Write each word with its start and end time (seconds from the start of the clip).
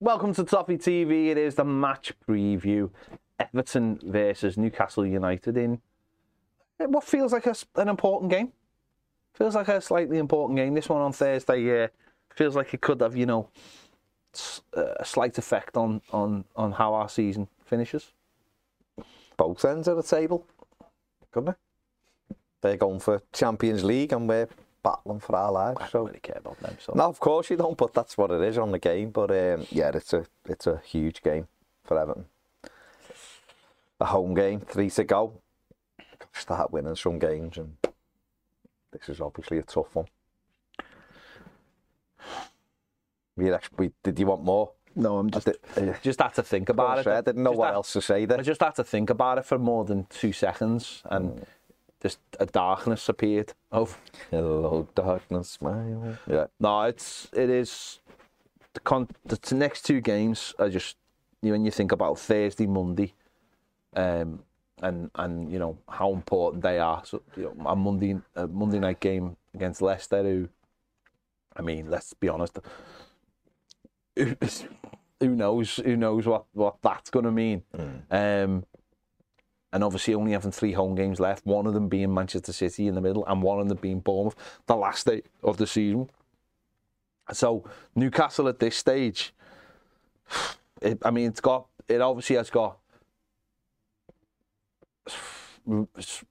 Welcome 0.00 0.32
to 0.34 0.44
Toffee 0.44 0.78
TV. 0.78 1.26
It 1.26 1.38
is 1.38 1.56
the 1.56 1.64
match 1.64 2.12
preview. 2.24 2.88
Everton 3.40 3.98
versus 4.04 4.56
Newcastle 4.56 5.04
United 5.04 5.56
in 5.56 5.80
what 6.78 7.02
feels 7.02 7.32
like 7.32 7.46
a, 7.46 7.54
an 7.74 7.88
important 7.88 8.30
game. 8.30 8.52
Feels 9.34 9.56
like 9.56 9.66
a 9.66 9.80
slightly 9.80 10.18
important 10.18 10.56
game. 10.56 10.74
This 10.74 10.88
one 10.88 11.02
on 11.02 11.12
Thursday 11.12 11.82
uh, 11.82 11.88
feels 12.32 12.54
like 12.54 12.72
it 12.74 12.80
could 12.80 13.00
have, 13.00 13.16
you 13.16 13.26
know, 13.26 13.48
a 14.72 15.04
slight 15.04 15.36
effect 15.36 15.76
on, 15.76 16.00
on, 16.12 16.44
on 16.54 16.70
how 16.70 16.94
our 16.94 17.08
season 17.08 17.48
finishes. 17.64 18.12
Both 19.36 19.64
ends 19.64 19.88
of 19.88 19.96
the 19.96 20.04
table, 20.04 20.46
couldn't 21.32 21.50
it? 21.50 22.36
They're 22.60 22.76
going 22.76 23.00
for 23.00 23.20
Champions 23.32 23.82
League 23.82 24.12
and 24.12 24.28
we're 24.28 24.48
battling 24.88 25.20
for 25.20 25.36
our 25.36 25.52
lives. 25.52 25.78
I 25.80 25.82
don't 25.82 25.90
so. 25.90 26.06
really 26.06 26.20
care 26.20 26.38
about 26.38 26.58
them. 26.60 26.76
So. 26.80 26.92
No, 26.94 27.04
of 27.04 27.20
course 27.20 27.50
you 27.50 27.56
don't, 27.56 27.76
but 27.76 27.92
that's 27.94 28.16
what 28.16 28.30
it 28.30 28.40
is 28.42 28.56
on 28.58 28.70
the 28.72 28.78
game. 28.78 29.10
But 29.10 29.30
um, 29.30 29.66
yeah, 29.70 29.90
it's 29.94 30.12
a 30.12 30.24
it's 30.46 30.66
a 30.66 30.80
huge 30.84 31.22
game 31.22 31.48
for 31.84 31.98
Everton. 31.98 32.26
A 34.00 34.04
home 34.06 34.34
game, 34.34 34.60
three 34.60 34.90
to 34.90 35.04
go. 35.04 35.32
Start 36.32 36.70
winning 36.72 36.94
some 36.96 37.18
games, 37.18 37.58
and 37.58 37.76
this 38.92 39.08
is 39.08 39.20
obviously 39.20 39.58
a 39.58 39.62
tough 39.62 39.94
one. 39.94 40.06
We 43.36 43.52
actually, 43.52 43.92
did 44.02 44.18
you 44.18 44.26
want 44.26 44.42
more? 44.44 44.72
No, 44.96 45.18
I'm 45.18 45.30
just 45.30 45.46
did- 45.46 45.58
uh, 45.76 45.94
just 46.02 46.20
had 46.20 46.34
to 46.34 46.42
think 46.42 46.68
about 46.68 46.98
it. 46.98 47.06
I 47.06 47.20
didn't 47.20 47.42
know 47.42 47.50
Just 47.50 47.58
what 47.58 47.66
had- 47.66 47.74
else 47.74 47.92
to 47.92 48.02
say 48.02 48.24
there. 48.24 48.38
I 48.38 48.42
just 48.42 48.60
had 48.60 48.74
to 48.76 48.84
think 48.84 49.10
about 49.10 49.38
it 49.38 49.44
for 49.44 49.58
more 49.58 49.84
than 49.84 50.06
two 50.10 50.32
seconds, 50.32 51.02
and 51.04 51.46
just 52.02 52.18
a 52.38 52.46
darkness 52.46 53.08
appeared. 53.08 53.54
Oh, 53.72 53.88
Hello, 54.30 54.88
darkness, 54.94 55.50
smile. 55.50 56.18
Yeah, 56.26 56.46
no, 56.60 56.82
it's 56.82 57.28
it 57.32 57.50
is 57.50 58.00
the 58.74 58.80
con 58.80 59.08
the, 59.24 59.54
next 59.54 59.84
two 59.84 60.00
games 60.00 60.54
are 60.58 60.68
just 60.68 60.96
you 61.42 61.48
know, 61.48 61.54
when 61.54 61.64
you 61.64 61.70
think 61.70 61.92
about 61.92 62.18
Thursday, 62.18 62.66
Monday, 62.66 63.14
um, 63.94 64.40
and 64.82 65.10
and 65.14 65.50
you 65.50 65.58
know 65.58 65.78
how 65.88 66.12
important 66.12 66.62
they 66.62 66.78
are. 66.78 67.02
So 67.04 67.22
you 67.36 67.44
know, 67.44 67.68
a 67.68 67.76
Monday 67.76 68.16
a 68.36 68.46
Monday 68.46 68.78
night 68.78 69.00
game 69.00 69.36
against 69.54 69.82
Leicester, 69.82 70.22
who, 70.22 70.48
I 71.56 71.62
mean, 71.62 71.90
let's 71.90 72.12
be 72.14 72.28
honest, 72.28 72.58
who, 74.16 74.36
who 75.20 75.28
knows 75.28 75.76
who 75.76 75.96
knows 75.96 76.26
what 76.26 76.44
what 76.52 76.76
that's 76.82 77.10
going 77.10 77.24
to 77.24 77.32
mean. 77.32 77.62
Um, 78.10 78.64
and 79.72 79.84
obviously 79.84 80.14
only 80.14 80.32
having 80.32 80.50
three 80.50 80.72
home 80.72 80.94
games 80.94 81.20
left, 81.20 81.44
one 81.44 81.66
of 81.66 81.74
them 81.74 81.88
being 81.88 82.12
Manchester 82.12 82.52
City 82.52 82.88
in 82.88 82.94
the 82.94 83.00
middle, 83.00 83.26
and 83.26 83.42
one 83.42 83.60
of 83.60 83.68
them 83.68 83.78
being 83.80 84.00
Bournemouth, 84.00 84.36
the 84.66 84.76
last 84.76 85.06
day 85.06 85.22
of 85.42 85.56
the 85.56 85.66
season. 85.66 86.10
So 87.32 87.64
Newcastle 87.94 88.48
at 88.48 88.58
this 88.58 88.76
stage, 88.76 89.34
it, 90.82 90.98
I 91.04 91.10
mean, 91.10 91.28
it's 91.28 91.40
got 91.40 91.66
it 91.88 92.00
obviously 92.00 92.36
has 92.36 92.50
got 92.50 92.78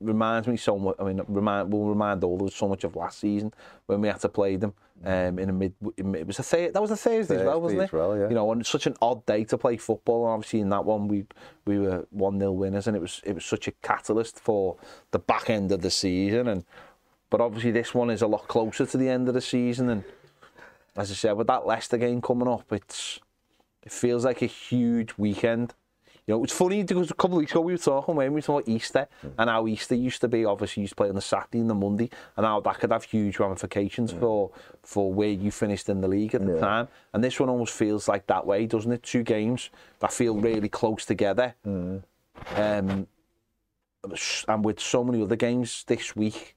reminds 0.02 0.47
me 0.47 0.57
so 0.57 0.77
much. 0.77 0.95
I 0.99 1.03
mean, 1.03 1.21
remind 1.27 1.71
will 1.71 1.85
remind 1.85 2.23
all 2.23 2.41
of 2.41 2.47
us 2.47 2.55
so 2.55 2.67
much 2.67 2.83
of 2.83 2.95
last 2.95 3.19
season 3.19 3.53
when 3.85 4.02
we 4.02 4.07
had 4.07 4.19
to 4.21 4.30
play 4.30 4.55
them 4.55 4.73
um, 5.05 5.38
in 5.38 5.49
a 5.49 5.53
mid. 5.53 5.73
It 5.95 6.25
was 6.25 6.39
a 6.39 6.43
th- 6.43 6.73
that 6.73 6.81
was 6.81 6.91
a 6.91 6.97
Thursday, 6.97 7.38
as 7.38 7.45
well, 7.45 7.61
wasn't 7.61 7.83
it? 7.83 7.93
well, 7.93 8.17
yeah. 8.17 8.30
You 8.30 8.35
know, 8.35 8.49
on 8.49 8.63
such 8.63 8.88
an 8.88 8.95
odd 9.02 9.25
day 9.25 9.43
to 9.45 9.58
play 9.58 9.77
football. 9.77 10.25
And 10.25 10.33
obviously, 10.33 10.61
in 10.61 10.69
that 10.69 10.85
one, 10.85 11.08
we 11.08 11.25
we 11.65 11.77
were 11.77 12.08
one 12.09 12.39
0 12.39 12.52
winners, 12.53 12.88
and 12.88 12.97
it 12.97 12.99
was 12.99 13.21
it 13.23 13.33
was 13.33 13.45
such 13.45 13.67
a 13.67 13.71
catalyst 13.83 14.39
for 14.39 14.77
the 15.11 15.19
back 15.19 15.49
end 15.49 15.71
of 15.71 15.81
the 15.81 15.91
season. 15.91 16.47
And 16.47 16.65
but 17.30 17.41
obviously, 17.41 17.71
this 17.71 17.93
one 17.93 18.09
is 18.09 18.21
a 18.21 18.27
lot 18.27 18.47
closer 18.47 18.85
to 18.85 18.97
the 18.97 19.09
end 19.09 19.27
of 19.27 19.33
the 19.33 19.41
season. 19.41 19.89
And 19.89 20.03
as 20.95 21.11
I 21.11 21.13
said, 21.13 21.33
with 21.33 21.47
that 21.47 21.67
Leicester 21.67 21.97
game 21.97 22.21
coming 22.21 22.47
up, 22.47 22.71
it's 22.71 23.19
it 23.83 23.91
feels 23.91 24.25
like 24.25 24.41
a 24.41 24.47
huge 24.47 25.13
weekend. 25.17 25.73
You 26.27 26.33
know, 26.33 26.43
it's 26.43 26.52
funny 26.52 26.83
because 26.83 27.10
a 27.10 27.14
couple 27.14 27.38
of 27.38 27.39
weeks 27.39 27.54
ago 27.54 27.61
we 27.61 27.71
were 27.71 27.77
talking 27.77 28.14
when 28.14 28.33
we 28.33 28.36
were 28.36 28.42
talking 28.42 28.73
about 28.73 28.76
Easter 28.76 29.08
hmm. 29.21 29.30
and 29.38 29.49
how 29.49 29.65
Easter 29.65 29.95
used 29.95 30.20
to 30.20 30.27
be 30.27 30.43
obviously 30.43 30.82
used 30.82 30.92
to 30.92 30.95
play 30.98 31.08
on 31.08 31.15
the 31.15 31.21
Saturday 31.21 31.60
and 31.60 31.70
the 31.70 31.73
Monday 31.73 32.10
and 32.36 32.45
how 32.45 32.60
that 32.60 32.80
could 32.80 32.92
have 32.92 33.05
huge 33.05 33.39
ramifications 33.39 34.11
hmm. 34.11 34.20
for 34.20 34.52
for 34.83 35.14
where 35.14 35.30
you 35.30 35.52
finished 35.52 35.88
in 35.88 36.02
the 36.02 36.08
league 36.08 36.36
at 36.36 36.45
the 36.45 36.60
time. 36.60 36.89
And 37.14 37.23
this 37.23 37.39
one 37.39 37.48
almost 37.48 37.73
feels 37.73 38.10
like 38.10 38.27
that 38.27 38.45
way, 38.45 38.65
doesn't 38.65 38.92
it? 38.92 39.04
Two 39.04 39.23
games 39.23 39.70
that 39.99 40.11
feel 40.11 40.36
really 40.36 40.67
close 40.67 41.05
together. 41.05 41.55
Hmm. 41.64 41.99
Um, 42.55 43.08
and 44.48 44.65
with 44.65 44.80
so 44.82 45.04
many 45.05 45.21
other 45.21 45.36
games 45.38 45.86
this 45.88 46.15
week 46.15 46.55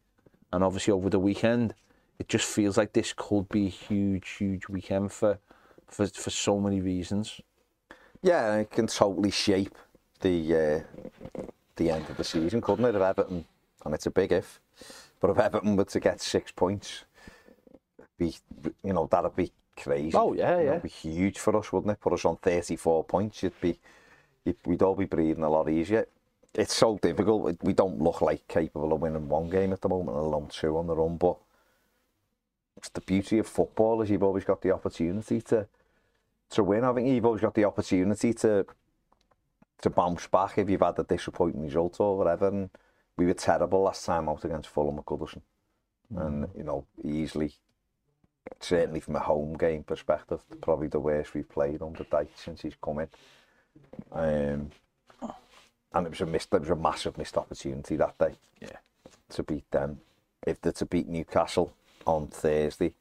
and 0.53 0.65
obviously 0.65 0.93
over 0.93 1.09
the 1.09 1.19
weekend, 1.21 1.75
it 2.19 2.29
just 2.29 2.45
feels 2.45 2.77
like 2.77 2.93
this 2.93 3.15
could 3.17 3.49
be 3.49 3.67
a 3.67 3.71
huge, 3.71 4.31
huge 4.31 4.69
weekend 4.69 5.13
for 5.13 5.39
for, 5.87 6.09
for 6.09 6.31
so 6.31 6.59
many 6.59 6.81
reasons. 6.81 7.41
Yeah, 8.23 8.57
it 8.57 8.71
can 8.71 8.87
totally 8.87 9.31
shape 9.31 9.75
the 10.21 10.55
uh, 10.55 11.41
the 11.77 11.91
end 11.91 12.09
of 12.11 12.17
the 12.17 12.25
season, 12.25 12.61
couldn't 12.61 12.85
it? 12.85 12.95
If 12.95 13.03
Everton, 13.03 13.45
and 13.85 13.95
it's 13.95 14.07
a 14.07 14.11
big 14.11 14.33
if, 14.33 14.61
but 15.21 15.31
if 15.31 15.39
Everton 15.39 15.77
were 15.77 15.85
to 15.85 16.01
get 16.01 16.21
six 16.21 16.53
points, 16.53 17.05
be 18.19 18.35
you 18.85 18.93
know 18.93 19.07
that'd 19.11 19.35
be 19.37 19.51
crazy. 19.77 20.13
Oh, 20.15 20.35
yeah, 20.35 20.61
yeah. 20.61 20.71
It'd 20.73 20.83
be 20.83 20.89
huge 20.89 21.39
for 21.39 21.57
us, 21.57 21.73
wouldn't 21.73 21.93
it? 21.93 22.01
Put 22.01 22.13
us 22.13 22.25
on 22.25 22.37
thirty 22.37 22.77
four 22.77 23.05
points. 23.05 23.43
You'd 23.43 23.61
be, 23.61 23.79
you'd, 24.45 24.57
we'd 24.67 24.83
all 24.83 24.95
be 24.95 25.07
breathing 25.07 25.45
a 25.45 25.51
lot 25.51 25.71
easier. 25.71 26.07
It's 26.55 26.75
so 26.75 26.99
difficult. 26.99 27.57
We 27.63 27.73
don't 27.73 28.01
look 28.03 28.21
like 28.21 28.47
capable 28.49 28.93
of 28.93 29.01
winning 29.01 29.29
one 29.29 29.49
game 29.49 29.73
at 29.73 29.81
the 29.81 29.89
moment, 29.89 30.17
let 30.17 30.25
alone 30.25 30.49
two 30.49 30.77
on 30.77 30.87
the 30.87 30.97
run. 30.97 31.17
But 31.17 31.37
it's 32.77 32.89
the 32.89 33.01
beauty 33.01 33.39
of 33.39 33.47
football 33.47 34.03
is 34.03 34.11
you've 34.11 34.23
always 34.23 34.45
got 34.45 34.61
the 34.61 34.73
opportunity 34.73 35.41
to 35.43 35.67
to 36.51 36.63
win. 36.65 36.85
I 36.85 36.93
think 36.93 37.25
always 37.25 37.41
got 37.41 37.55
the 37.55 37.65
opportunity 37.65 38.33
to 38.35 38.67
to 39.83 39.91
bounce 39.91 40.27
back 40.27 40.59
if 40.59 40.69
you've 40.69 40.83
had 40.83 40.99
a 40.99 41.05
disappointing 41.05 41.63
result 41.63 41.99
or 42.01 42.19
whatever. 42.19 42.49
And 42.49 42.71
we 43.17 43.27
were 43.27 43.35
terrible 43.35 43.83
last 43.83 44.05
time 44.05 44.29
out 44.29 44.45
against 44.45 44.69
Fulham 44.69 44.99
at 44.99 45.07
Goodison. 45.07 45.41
And, 46.15 46.49
you 46.57 46.65
know, 46.65 46.85
easily, 47.03 47.55
certainly 48.59 49.01
from 49.01 49.17
a 49.17 49.21
home 49.21 49.55
game 49.57 49.85
perspective, 49.85 50.41
probably 50.61 50.89
the 50.89 50.99
worst 51.01 51.35
we've 51.35 51.49
played 51.49 51.81
under 51.83 52.05
Dyche 52.05 52.37
since 52.37 52.63
he's 52.63 52.75
come 52.83 52.99
in. 52.99 53.09
Um, 54.13 54.71
and 55.93 56.07
it 56.07 56.11
was 56.11 56.21
a 56.21 56.27
missed, 56.27 56.53
it 56.53 56.61
was 56.61 56.71
a 56.71 56.77
massive 56.77 57.17
missed 57.17 57.37
opportunity 57.39 57.97
that 57.97 58.19
day 58.19 58.35
Yeah. 58.61 58.79
to 59.31 59.43
beat 59.43 59.71
them. 59.71 60.01
If 60.47 60.61
they're 60.61 60.73
to 60.73 60.87
beat 60.87 61.09
Newcastle 61.09 61.73
on 62.07 62.27
Thursday, 62.29 62.93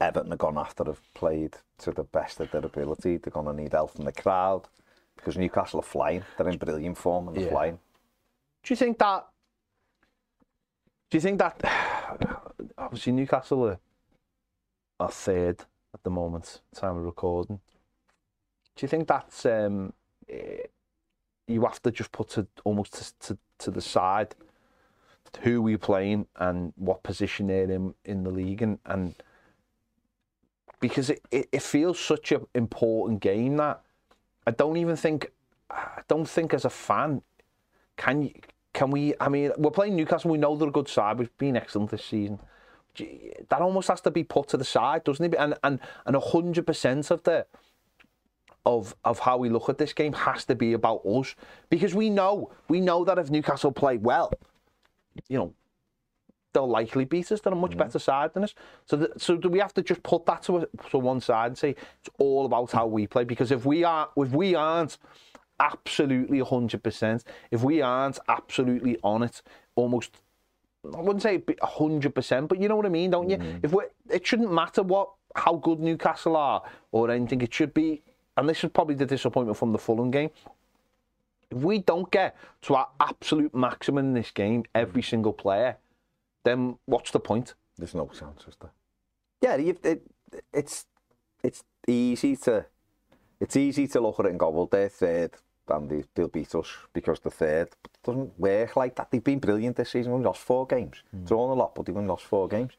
Everton 0.00 0.32
are 0.32 0.36
going 0.36 0.54
to 0.54 0.84
have 0.84 1.00
played 1.14 1.56
to 1.78 1.92
the 1.92 2.04
best 2.04 2.40
of 2.40 2.50
their 2.50 2.64
ability. 2.64 3.18
They're 3.18 3.30
going 3.30 3.46
to 3.46 3.62
need 3.62 3.72
help 3.72 3.92
from 3.94 4.04
the 4.04 4.12
crowd 4.12 4.68
because 5.16 5.36
Newcastle 5.36 5.80
are 5.80 5.84
flying. 5.84 6.24
They're 6.36 6.48
in 6.48 6.58
brilliant 6.58 6.98
form 6.98 7.28
and 7.28 7.36
they're 7.36 7.44
Yeah. 7.44 7.50
flying. 7.50 7.78
Do 8.62 8.72
you 8.72 8.76
think 8.76 8.98
that? 8.98 9.26
Do 11.10 11.16
you 11.18 11.20
think 11.20 11.38
that? 11.38 11.60
Obviously, 12.78 13.12
Newcastle 13.12 13.68
are, 13.68 13.78
are 14.98 15.10
third 15.10 15.60
at 15.94 16.02
the 16.02 16.10
moment, 16.10 16.60
time 16.74 16.96
of 16.96 17.04
recording. 17.04 17.60
Do 18.76 18.84
you 18.84 18.88
think 18.88 19.06
that's 19.08 19.44
um, 19.44 19.92
eh, 20.28 20.62
you 21.46 21.62
have 21.62 21.82
to 21.82 21.90
just 21.90 22.12
put 22.12 22.30
to 22.30 22.46
almost 22.64 22.94
to, 22.94 23.34
to, 23.34 23.38
to 23.58 23.70
the 23.70 23.82
side 23.82 24.34
who 25.42 25.62
we're 25.62 25.78
playing 25.78 26.26
and 26.36 26.72
what 26.76 27.02
position 27.02 27.46
they're 27.46 27.70
in 27.70 27.94
in 28.04 28.22
the 28.22 28.30
league 28.30 28.60
and 28.62 28.78
and 28.84 29.14
because 30.82 31.10
it, 31.10 31.22
it, 31.30 31.48
it 31.52 31.62
feels 31.62 31.98
such 31.98 32.32
an 32.32 32.44
important 32.54 33.20
game 33.20 33.56
that 33.56 33.80
I 34.46 34.50
don't 34.50 34.76
even 34.76 34.96
think 34.96 35.30
I 35.70 36.02
don't 36.08 36.28
think 36.28 36.52
as 36.52 36.66
a 36.66 36.70
fan 36.70 37.22
can 37.96 38.22
you 38.22 38.32
can 38.74 38.90
we 38.90 39.14
I 39.20 39.28
mean 39.30 39.52
we're 39.56 39.70
playing 39.70 39.96
Newcastle 39.96 40.30
we 40.30 40.38
know 40.38 40.56
they're 40.56 40.68
a 40.68 40.72
good 40.72 40.88
side 40.88 41.18
we've 41.18 41.38
been 41.38 41.56
excellent 41.56 41.90
this 41.90 42.04
season. 42.04 42.40
That 43.48 43.62
almost 43.62 43.88
has 43.88 44.02
to 44.02 44.10
be 44.10 44.24
put 44.24 44.48
to 44.48 44.56
the 44.58 44.64
side 44.64 45.04
doesn't 45.04 45.24
it? 45.24 45.36
And 45.38 45.54
and 45.62 45.78
and 46.04 46.16
100% 46.16 47.10
of 47.10 47.22
the 47.22 47.46
of 48.66 48.94
of 49.04 49.20
how 49.20 49.36
we 49.38 49.48
look 49.48 49.68
at 49.68 49.78
this 49.78 49.92
game 49.92 50.12
has 50.12 50.44
to 50.46 50.56
be 50.56 50.72
about 50.72 51.06
us 51.06 51.36
because 51.70 51.94
we 51.94 52.10
know 52.10 52.50
we 52.68 52.80
know 52.80 53.04
that 53.04 53.18
if 53.18 53.30
Newcastle 53.30 53.70
play 53.70 53.98
well 53.98 54.32
you 55.28 55.38
know 55.38 55.54
they'll 56.52 56.68
likely 56.68 57.04
beat 57.04 57.30
us. 57.32 57.40
They're 57.40 57.52
a 57.52 57.56
much 57.56 57.72
mm-hmm. 57.72 57.80
better 57.80 57.98
side 57.98 58.34
than 58.34 58.44
us. 58.44 58.54
So, 58.86 58.96
th- 58.96 59.10
so 59.16 59.36
do 59.36 59.48
we 59.48 59.58
have 59.58 59.74
to 59.74 59.82
just 59.82 60.02
put 60.02 60.26
that 60.26 60.42
to, 60.44 60.58
a, 60.58 60.66
to 60.90 60.98
one 60.98 61.20
side 61.20 61.46
and 61.46 61.58
say 61.58 61.70
it's 61.70 62.10
all 62.18 62.46
about 62.46 62.72
how 62.72 62.86
we 62.86 63.06
play? 63.06 63.24
Because 63.24 63.50
if 63.50 63.64
we 63.64 63.84
are, 63.84 64.08
if 64.16 64.30
we 64.30 64.54
aren't 64.54 64.98
absolutely 65.60 66.40
hundred 66.40 66.82
percent, 66.82 67.24
if 67.50 67.62
we 67.62 67.80
aren't 67.82 68.18
absolutely 68.28 68.98
on 69.02 69.22
it, 69.22 69.42
almost, 69.74 70.20
I 70.84 71.00
wouldn't 71.00 71.22
say 71.22 71.42
hundred 71.62 72.14
percent, 72.14 72.48
but 72.48 72.60
you 72.60 72.68
know 72.68 72.76
what 72.76 72.86
I 72.86 72.90
mean, 72.90 73.10
don't 73.10 73.30
you? 73.30 73.38
Mm-hmm. 73.38 73.58
If 73.62 73.72
we, 73.72 73.84
it 74.10 74.26
shouldn't 74.26 74.52
matter 74.52 74.82
what 74.82 75.10
how 75.34 75.54
good 75.54 75.80
Newcastle 75.80 76.36
are 76.36 76.62
or 76.90 77.10
anything. 77.10 77.40
It 77.40 77.54
should 77.54 77.74
be, 77.74 78.02
and 78.36 78.48
this 78.48 78.62
is 78.64 78.70
probably 78.70 78.94
the 78.94 79.06
disappointment 79.06 79.56
from 79.56 79.72
the 79.72 79.78
Fulham 79.78 80.10
game. 80.10 80.30
If 81.50 81.58
we 81.58 81.78
don't 81.78 82.10
get 82.10 82.36
to 82.62 82.74
our 82.74 82.88
absolute 83.00 83.54
maximum 83.54 84.06
in 84.06 84.14
this 84.14 84.30
game, 84.30 84.64
every 84.74 85.02
mm-hmm. 85.02 85.10
single 85.10 85.32
player, 85.32 85.76
then 86.44 86.78
what's 86.86 87.10
the 87.10 87.20
point? 87.20 87.54
There's 87.78 87.94
no 87.94 88.06
chance, 88.06 88.44
is 88.46 88.56
there? 88.60 88.72
Yeah, 89.40 89.56
it, 89.56 90.02
it's 90.52 90.86
it's 91.42 91.64
easy 91.86 92.36
to 92.36 92.66
it's 93.40 93.56
easy 93.56 93.88
to 93.88 94.00
look 94.00 94.20
at 94.20 94.26
it 94.26 94.30
and 94.30 94.38
go, 94.38 94.50
well, 94.50 94.68
they're 94.70 94.88
third, 94.88 95.32
and 95.68 95.90
they, 95.90 96.04
they'll 96.14 96.28
beat 96.28 96.54
us 96.54 96.68
because 96.92 97.18
they're 97.20 97.32
third. 97.32 97.70
But 97.82 97.90
it 97.92 98.06
doesn't 98.06 98.38
work 98.38 98.76
like 98.76 98.94
that. 98.96 99.10
They've 99.10 99.24
been 99.24 99.40
brilliant 99.40 99.76
this 99.76 99.90
season. 99.90 100.12
We've 100.12 100.24
lost 100.24 100.42
four 100.42 100.66
games. 100.66 101.02
Mm. 101.14 101.26
Drawn 101.26 101.50
a 101.50 101.54
lot, 101.54 101.74
but 101.74 101.86
they've 101.86 101.96
only 101.96 102.08
lost 102.08 102.24
four 102.24 102.46
games. 102.46 102.74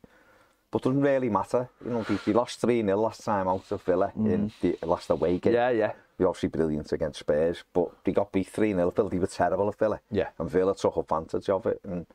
But 0.71 0.81
it 0.81 0.85
doesn't 0.85 1.01
really 1.01 1.29
matter. 1.29 1.69
You 1.83 1.91
know, 1.91 2.03
they, 2.03 2.15
they 2.25 2.33
lost 2.33 2.61
3-0 2.61 2.97
last 2.97 3.23
time 3.23 3.47
out 3.47 3.71
of 3.71 3.83
Villa 3.83 4.11
mm. 4.17 4.33
in 4.33 4.49
hmm. 4.49 4.71
the 4.79 4.87
last 4.87 5.09
away 5.09 5.37
game. 5.37 5.53
Yeah, 5.53 5.69
yeah. 5.69 5.91
They 6.17 6.25
obviously 6.25 6.49
brilliant 6.49 6.91
against 6.91 7.19
Spurs, 7.19 7.63
but 7.73 7.91
they 8.03 8.11
got 8.11 8.31
beat 8.31 8.51
3-0 8.51 8.95
Villa. 8.95 9.09
They 9.09 9.19
were 9.19 9.27
terrible 9.27 9.67
at 9.69 9.77
Villa. 9.77 9.99
Yeah. 10.09 10.29
And 10.39 10.49
Villa 10.49 10.73
took 10.75 10.97
advantage 10.97 11.49
of 11.49 11.65
it. 11.67 11.81
And 11.83 12.07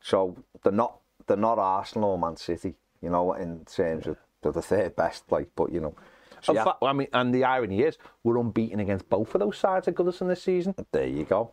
so 0.00 0.36
they're 0.62 0.72
not 0.72 0.98
they're 1.26 1.36
not 1.36 1.58
Arsenal 1.58 2.10
or 2.10 2.18
Man 2.18 2.36
City, 2.36 2.74
you 3.02 3.10
know, 3.10 3.32
in 3.34 3.64
terms 3.64 4.06
of 4.06 4.16
they're 4.42 4.52
the 4.52 4.62
third 4.62 4.96
best, 4.96 5.30
like, 5.30 5.50
but 5.54 5.72
you 5.72 5.80
know. 5.80 5.94
So, 6.40 6.54
yeah. 6.54 6.64
fact, 6.64 6.78
I 6.82 6.92
mean, 6.92 7.08
and 7.12 7.34
the 7.34 7.44
irony 7.44 7.80
is, 7.80 7.98
we're 8.22 8.38
unbeaten 8.38 8.78
against 8.78 9.08
both 9.08 9.34
of 9.34 9.40
those 9.40 9.58
sides 9.58 9.88
at 9.88 9.94
Goodison 9.94 10.28
this 10.28 10.42
season. 10.42 10.74
There 10.92 11.06
you 11.06 11.24
go. 11.24 11.50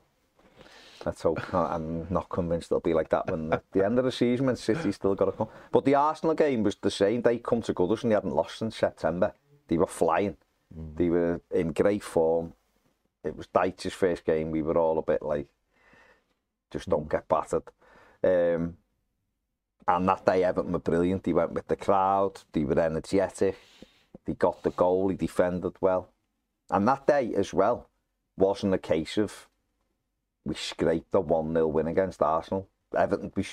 Let's 1.06 1.24
hope. 1.24 1.42
I'm 1.54 2.08
not 2.10 2.30
convinced 2.30 2.68
it'll 2.68 2.82
be 2.82 2.94
like 2.94 3.10
that 3.10 3.30
when 3.30 3.50
the, 3.50 3.62
the 3.72 3.84
end 3.84 3.98
of 3.98 4.06
the 4.06 4.12
season 4.12 4.46
when 4.46 4.56
City's 4.56 4.96
still 4.96 5.16
got 5.16 5.26
to 5.26 5.32
come. 5.32 5.48
But 5.72 5.86
the 5.86 5.96
Arsenal 5.96 6.36
game 6.36 6.64
was 6.64 6.76
the 6.76 6.92
same. 6.92 7.22
They 7.22 7.40
come 7.40 7.62
to 7.64 7.74
Goodison, 7.74 8.10
they 8.10 8.16
hadn't 8.16 8.36
lost 8.36 8.60
since 8.60 8.76
September. 8.76 9.34
They 9.68 9.78
were 9.78 9.88
flying. 9.88 10.38
Mm. 10.78 10.98
They 10.98 11.10
were 11.10 11.42
in 11.52 11.72
great 11.72 12.04
form. 12.04 12.54
It 13.24 13.36
was 13.36 13.48
Dyche's 13.48 13.94
first 13.94 14.24
game. 14.24 14.52
We 14.52 14.62
were 14.62 14.78
all 14.78 15.00
a 15.00 15.04
bit 15.04 15.24
like, 15.24 15.48
just 16.72 16.90
don't 16.90 17.10
get 17.10 17.28
battered. 17.28 17.64
Um, 18.26 18.78
and 19.88 20.08
that 20.08 20.26
day 20.26 20.44
Everton 20.44 20.72
were 20.72 20.80
brilliant. 20.80 21.24
They 21.24 21.34
went 21.34 21.54
with 21.54 21.68
the 21.68 21.76
crowd. 21.76 22.42
They 22.52 22.64
were 22.64 22.80
energetic. 22.80 23.58
They 24.26 24.34
got 24.34 24.64
the 24.64 24.72
goal. 24.72 25.10
He 25.10 25.16
defended 25.16 25.74
well. 25.80 26.10
And 26.72 26.88
that 26.88 27.06
day 27.06 27.34
as 27.36 27.54
well 27.54 27.88
wasn't 28.38 28.74
a 28.74 28.80
case 28.80 29.18
of 29.18 29.48
we 30.44 30.56
scraped 30.56 31.14
a 31.14 31.22
1-0 31.22 31.72
win 31.72 31.88
against 31.88 32.22
Arsenal. 32.22 32.68
Everton, 32.98 33.32
we, 33.36 33.46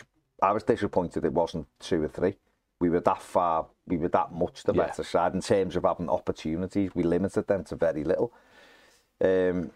I 0.43 0.53
was 0.53 0.63
disappointed 0.63 1.25
it 1.25 1.33
wasn't 1.33 1.67
two 1.79 2.03
or 2.03 2.09
three. 2.09 2.37
We 2.81 2.91
were 2.91 3.01
that 3.01 3.23
far, 3.23 3.67
we 3.87 3.97
were 3.97 4.09
that 4.09 4.33
much 4.33 4.65
the 4.65 4.75
yeah. 4.75 4.87
better 4.87 5.05
side 5.05 5.35
in 5.35 5.41
terms 5.41 5.77
of 5.77 5.85
having 5.85 6.09
opportunities. 6.09 6.95
We 6.95 7.03
limited 7.03 7.47
them 7.47 7.65
to 7.65 7.77
very 7.77 8.05
little. 8.05 8.33
Um, 9.23 9.71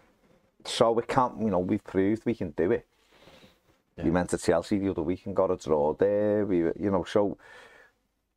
so 0.65 0.91
we 0.91 1.03
can't, 1.03 1.39
you 1.39 1.49
know, 1.49 1.59
we've 1.59 1.83
proved 1.83 2.25
we 2.25 2.35
can 2.35 2.51
do 2.51 2.71
it. 2.71 2.85
Yeah. 3.97 4.03
We 4.05 4.11
went 4.11 4.29
to 4.31 4.37
Chelsea 4.37 4.77
the 4.77 4.91
other 4.91 5.01
week 5.01 5.25
and 5.25 5.35
got 5.35 5.51
a 5.51 5.57
draw 5.57 5.93
there. 5.93 6.45
We, 6.45 6.57
you 6.57 6.91
know, 6.91 7.03
so 7.03 7.37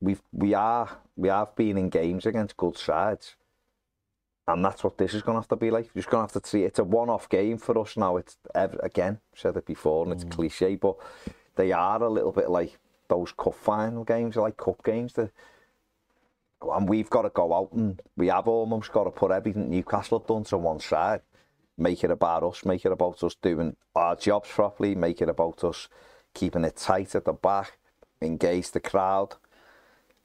we've 0.01 0.23
we 0.33 0.55
are 0.55 0.99
we 1.17 1.29
have 1.29 1.55
been 1.55 1.77
in 1.77 1.91
games 1.91 2.27
against 2.27 2.57
good 2.57 2.79
sides, 2.79 3.37
and 4.49 4.65
that's 4.65 4.83
what 4.83 4.97
this 4.97 5.15
is 5.15 5.23
going 5.23 5.37
to 5.37 5.41
have 5.41 5.49
to 5.49 5.57
be 5.57 5.71
like. 5.71 5.87
You're 5.95 6.03
just 6.03 6.11
going 6.11 6.27
to 6.27 6.33
have 6.33 6.43
to 6.43 6.49
see 6.49 6.65
it's 6.65 6.79
a 6.79 6.85
one-off 6.85 7.29
game 7.29 7.59
for 7.59 7.79
us 7.79 7.97
now. 7.97 8.17
It's 8.17 8.37
ever, 8.55 8.79
again 8.83 9.21
said 9.35 9.57
it 9.57 9.67
before, 9.67 10.05
and 10.05 10.13
it's 10.13 10.25
mm. 10.25 10.31
cliche, 10.31 10.77
but 10.77 10.97
they 11.57 11.73
are 11.73 12.03
a 12.03 12.09
little 12.09 12.33
bit 12.33 12.49
like 12.49 12.79
those 13.09 13.33
cup 13.33 13.55
final 13.55 14.05
games, 14.05 14.37
like 14.37 14.57
cup 14.57 14.83
games. 14.83 15.13
That, 15.15 15.31
and 16.63 16.89
we've 16.89 17.11
got 17.11 17.23
to 17.23 17.31
go 17.31 17.55
out 17.55 17.73
and 17.73 18.01
we 18.17 18.29
have 18.29 18.47
almost 18.47 18.93
got 18.93 19.05
to 19.05 19.11
put 19.11 19.31
everything 19.31 19.71
Newcastle 19.71 20.19
have 20.19 20.27
done 20.27 20.45
to 20.45 20.59
one 20.59 20.79
side 20.79 21.23
make 21.81 22.05
it 22.05 22.11
about 22.11 22.43
us, 22.43 22.65
make 22.65 22.85
it 22.85 22.93
about 22.93 23.23
us 23.25 23.35
doing 23.35 23.77
our 23.97 24.15
jobs 24.15 24.49
properly, 24.49 24.95
make 24.95 25.21
it 25.23 25.29
about 25.29 25.65
us 25.65 25.89
keeping 26.35 26.65
it 26.65 26.77
tight 26.77 27.15
at 27.15 27.25
the 27.25 27.33
back, 27.33 27.79
engage 28.21 28.71
the 28.71 28.81
crowd. 28.81 29.35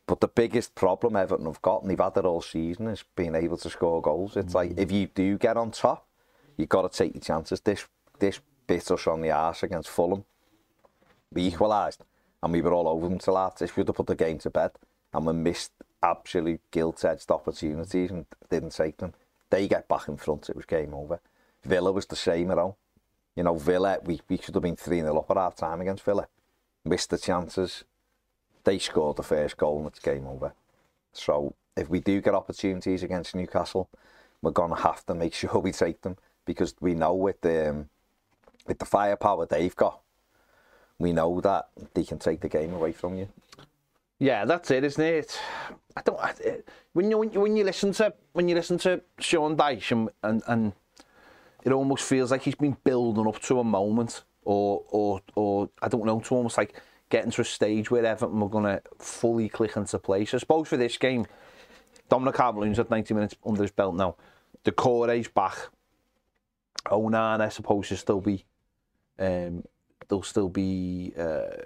But 0.07 0.19
the 0.19 0.27
biggest 0.27 0.75
problem 0.75 1.15
Everton 1.15 1.47
have 1.47 1.61
got, 1.61 1.81
and 1.81 1.89
they've 1.89 1.99
had 1.99 2.17
it 2.17 2.25
all 2.25 2.41
season, 2.41 2.87
is 2.87 3.03
being 3.15 3.33
able 3.33 3.57
to 3.57 3.69
score 3.69 4.01
goals. 4.01 4.37
It's 4.37 4.51
mm. 4.51 4.55
like 4.55 4.77
if 4.77 4.91
you 4.91 5.07
do 5.07 5.37
get 5.37 5.57
on 5.57 5.71
top, 5.71 6.05
you've 6.57 6.69
got 6.69 6.91
to 6.91 6.95
take 6.95 7.15
your 7.15 7.21
chances. 7.21 7.61
This 7.61 7.87
this 8.19 8.39
bit 8.67 8.91
us 8.91 9.07
on 9.07 9.21
the 9.21 9.31
arse 9.31 9.63
against 9.63 9.89
Fulham. 9.89 10.25
We 11.31 11.47
equalised, 11.47 12.03
and 12.43 12.53
we 12.53 12.61
were 12.61 12.73
all 12.73 12.87
over 12.87 13.09
them 13.09 13.19
till 13.19 13.37
after. 13.37 13.65
This 13.65 13.75
would 13.75 13.87
have 13.87 13.95
put 13.95 14.07
the 14.07 14.15
game 14.15 14.37
to 14.39 14.49
bed, 14.49 14.71
and 15.13 15.25
we 15.25 15.33
missed 15.33 15.71
absolute 16.03 16.61
gilt-edged 16.69 17.31
opportunities 17.31 18.11
and 18.11 18.25
didn't 18.49 18.71
take 18.71 18.97
them. 18.97 19.13
They 19.49 19.67
get 19.67 19.87
back 19.87 20.07
in 20.07 20.17
front, 20.17 20.49
it 20.49 20.55
was 20.55 20.65
game 20.65 20.93
over. 20.93 21.19
Villa 21.65 21.91
was 21.91 22.05
the 22.05 22.15
same 22.15 22.51
around. 22.51 22.75
You 23.35 23.43
know, 23.43 23.55
Villa, 23.55 23.99
we, 24.03 24.21
we 24.29 24.37
should 24.37 24.55
have 24.55 24.63
been 24.63 24.75
3 24.75 25.01
0 25.01 25.17
up 25.17 25.31
at 25.31 25.37
half 25.37 25.55
time 25.55 25.81
against 25.81 26.03
Villa. 26.03 26.27
Missed 26.85 27.09
the 27.09 27.17
chances. 27.17 27.83
They 28.63 28.79
scored 28.79 29.17
the 29.17 29.23
first 29.23 29.57
goal 29.57 29.79
and 29.79 29.87
it's 29.87 29.99
game 29.99 30.25
over. 30.27 30.53
So 31.11 31.55
if 31.75 31.89
we 31.89 31.99
do 31.99 32.21
get 32.21 32.33
opportunities 32.33 33.03
against 33.03 33.35
Newcastle, 33.35 33.89
we're 34.41 34.51
going 34.51 34.69
to 34.75 34.81
have 34.81 35.05
to 35.07 35.15
make 35.15 35.33
sure 35.41 35.59
we 35.59 35.71
take 35.71 36.01
them 36.01 36.17
because 36.45 36.75
we 36.79 36.93
know 36.93 37.13
with 37.13 37.41
the, 37.41 37.71
um, 37.71 37.89
with 38.67 38.79
the 38.79 38.85
firepower 38.85 39.45
they've 39.45 39.75
got, 39.75 39.99
we 40.97 41.11
know 41.11 41.41
that 41.41 41.69
they 41.93 42.03
can 42.03 42.19
take 42.19 42.39
the 42.41 42.49
game 42.49 42.73
away 42.73 42.93
from 42.93 43.15
you. 43.15 43.27
Yeah, 44.17 44.45
that's 44.45 44.71
it, 44.71 44.83
isn't 44.85 45.03
it? 45.03 45.37
I 45.97 46.01
don't. 46.01 46.19
I, 46.19 46.33
when 46.93 47.11
you 47.11 47.17
when 47.17 47.31
you 47.33 47.41
when 47.41 47.57
you 47.57 47.65
listen 47.65 47.91
to 47.93 48.13
when 48.31 48.47
you 48.47 48.55
listen 48.55 48.77
to 48.79 49.01
Sean 49.19 49.57
Dyche 49.57 49.91
and 49.91 50.09
and, 50.23 50.41
and 50.47 50.73
it 51.65 51.71
almost 51.71 52.05
feels 52.05 52.31
like 52.31 52.43
he's 52.43 52.55
been 52.55 52.77
building 52.83 53.27
up 53.27 53.41
to 53.41 53.59
a 53.59 53.63
moment 53.63 54.23
or 54.45 54.83
or 54.89 55.21
or 55.33 55.69
I 55.81 55.89
don't 55.89 56.05
know 56.05 56.19
to 56.21 56.35
almost 56.35 56.57
like 56.57 56.79
getting 57.09 57.31
to 57.31 57.41
a 57.41 57.45
stage 57.45 57.91
where 57.91 58.05
Everton 58.05 58.39
were 58.39 58.49
going 58.49 58.63
to 58.63 58.81
fully 58.99 59.49
click 59.49 59.75
into 59.75 59.99
place. 59.99 60.33
I 60.33 60.37
suppose 60.37 60.67
for 60.67 60.77
this 60.77 60.97
game, 60.97 61.25
Dominic 62.09 62.35
Calvert-Lewin's 62.35 62.79
at 62.79 62.89
90 62.89 63.13
minutes 63.13 63.35
under 63.45 63.61
his 63.61 63.71
belt 63.71 63.95
now. 63.95 64.15
The 64.63 64.71
Doucouré's 64.71 65.27
back. 65.27 65.55
Onan, 66.89 67.41
I 67.41 67.49
suppose, 67.49 67.89
will 67.89 67.97
still 67.97 68.21
be, 68.21 68.43
um, 69.19 69.63
they'll 70.07 70.23
still 70.23 70.49
be 70.49 71.13
uh, 71.17 71.63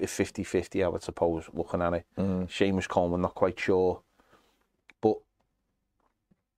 50-50, 0.00 0.84
I 0.84 0.88
would 0.88 1.02
suppose, 1.02 1.48
looking 1.52 1.82
at 1.82 1.94
it. 1.94 2.04
Mm. 2.18 2.48
Seamus 2.48 2.88
Coleman, 2.88 3.22
not 3.22 3.34
quite 3.34 3.58
sure. 3.58 4.00
But 5.00 5.18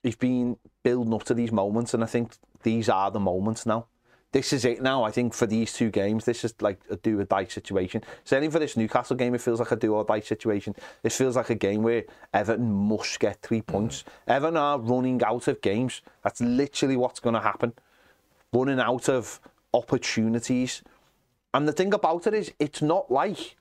he's 0.02 0.16
been 0.16 0.56
building 0.82 1.14
up 1.14 1.24
to 1.24 1.34
these 1.34 1.52
moments, 1.52 1.94
and 1.94 2.02
I 2.02 2.06
think 2.06 2.32
these 2.62 2.88
are 2.88 3.10
the 3.10 3.20
moments 3.20 3.66
now. 3.66 3.86
This 4.30 4.52
is 4.52 4.66
it 4.66 4.82
now. 4.82 5.04
I 5.04 5.10
think 5.10 5.32
for 5.32 5.46
these 5.46 5.72
two 5.72 5.90
games, 5.90 6.26
this 6.26 6.44
is 6.44 6.54
like 6.60 6.78
a 6.90 6.96
do 6.96 7.18
or 7.18 7.24
die 7.24 7.46
situation. 7.46 8.04
Certainly 8.24 8.50
for 8.50 8.58
this 8.58 8.76
Newcastle 8.76 9.16
game, 9.16 9.34
it 9.34 9.40
feels 9.40 9.58
like 9.58 9.72
a 9.72 9.76
do 9.76 9.94
or 9.94 10.04
die 10.04 10.20
situation. 10.20 10.74
This 11.02 11.16
feels 11.16 11.34
like 11.34 11.48
a 11.48 11.54
game 11.54 11.82
where 11.82 12.04
Everton 12.34 12.70
must 12.70 13.18
get 13.20 13.40
three 13.40 13.62
points. 13.62 14.02
Mm. 14.02 14.34
Everton 14.34 14.56
are 14.58 14.78
running 14.78 15.22
out 15.24 15.48
of 15.48 15.62
games. 15.62 16.02
That's 16.22 16.42
literally 16.42 16.96
what's 16.96 17.20
going 17.20 17.36
to 17.36 17.40
happen. 17.40 17.72
Running 18.52 18.80
out 18.80 19.08
of 19.08 19.40
opportunities. 19.72 20.82
And 21.54 21.66
the 21.66 21.72
thing 21.72 21.94
about 21.94 22.26
it 22.26 22.34
is, 22.34 22.52
it's 22.58 22.82
not 22.82 23.10
like, 23.10 23.56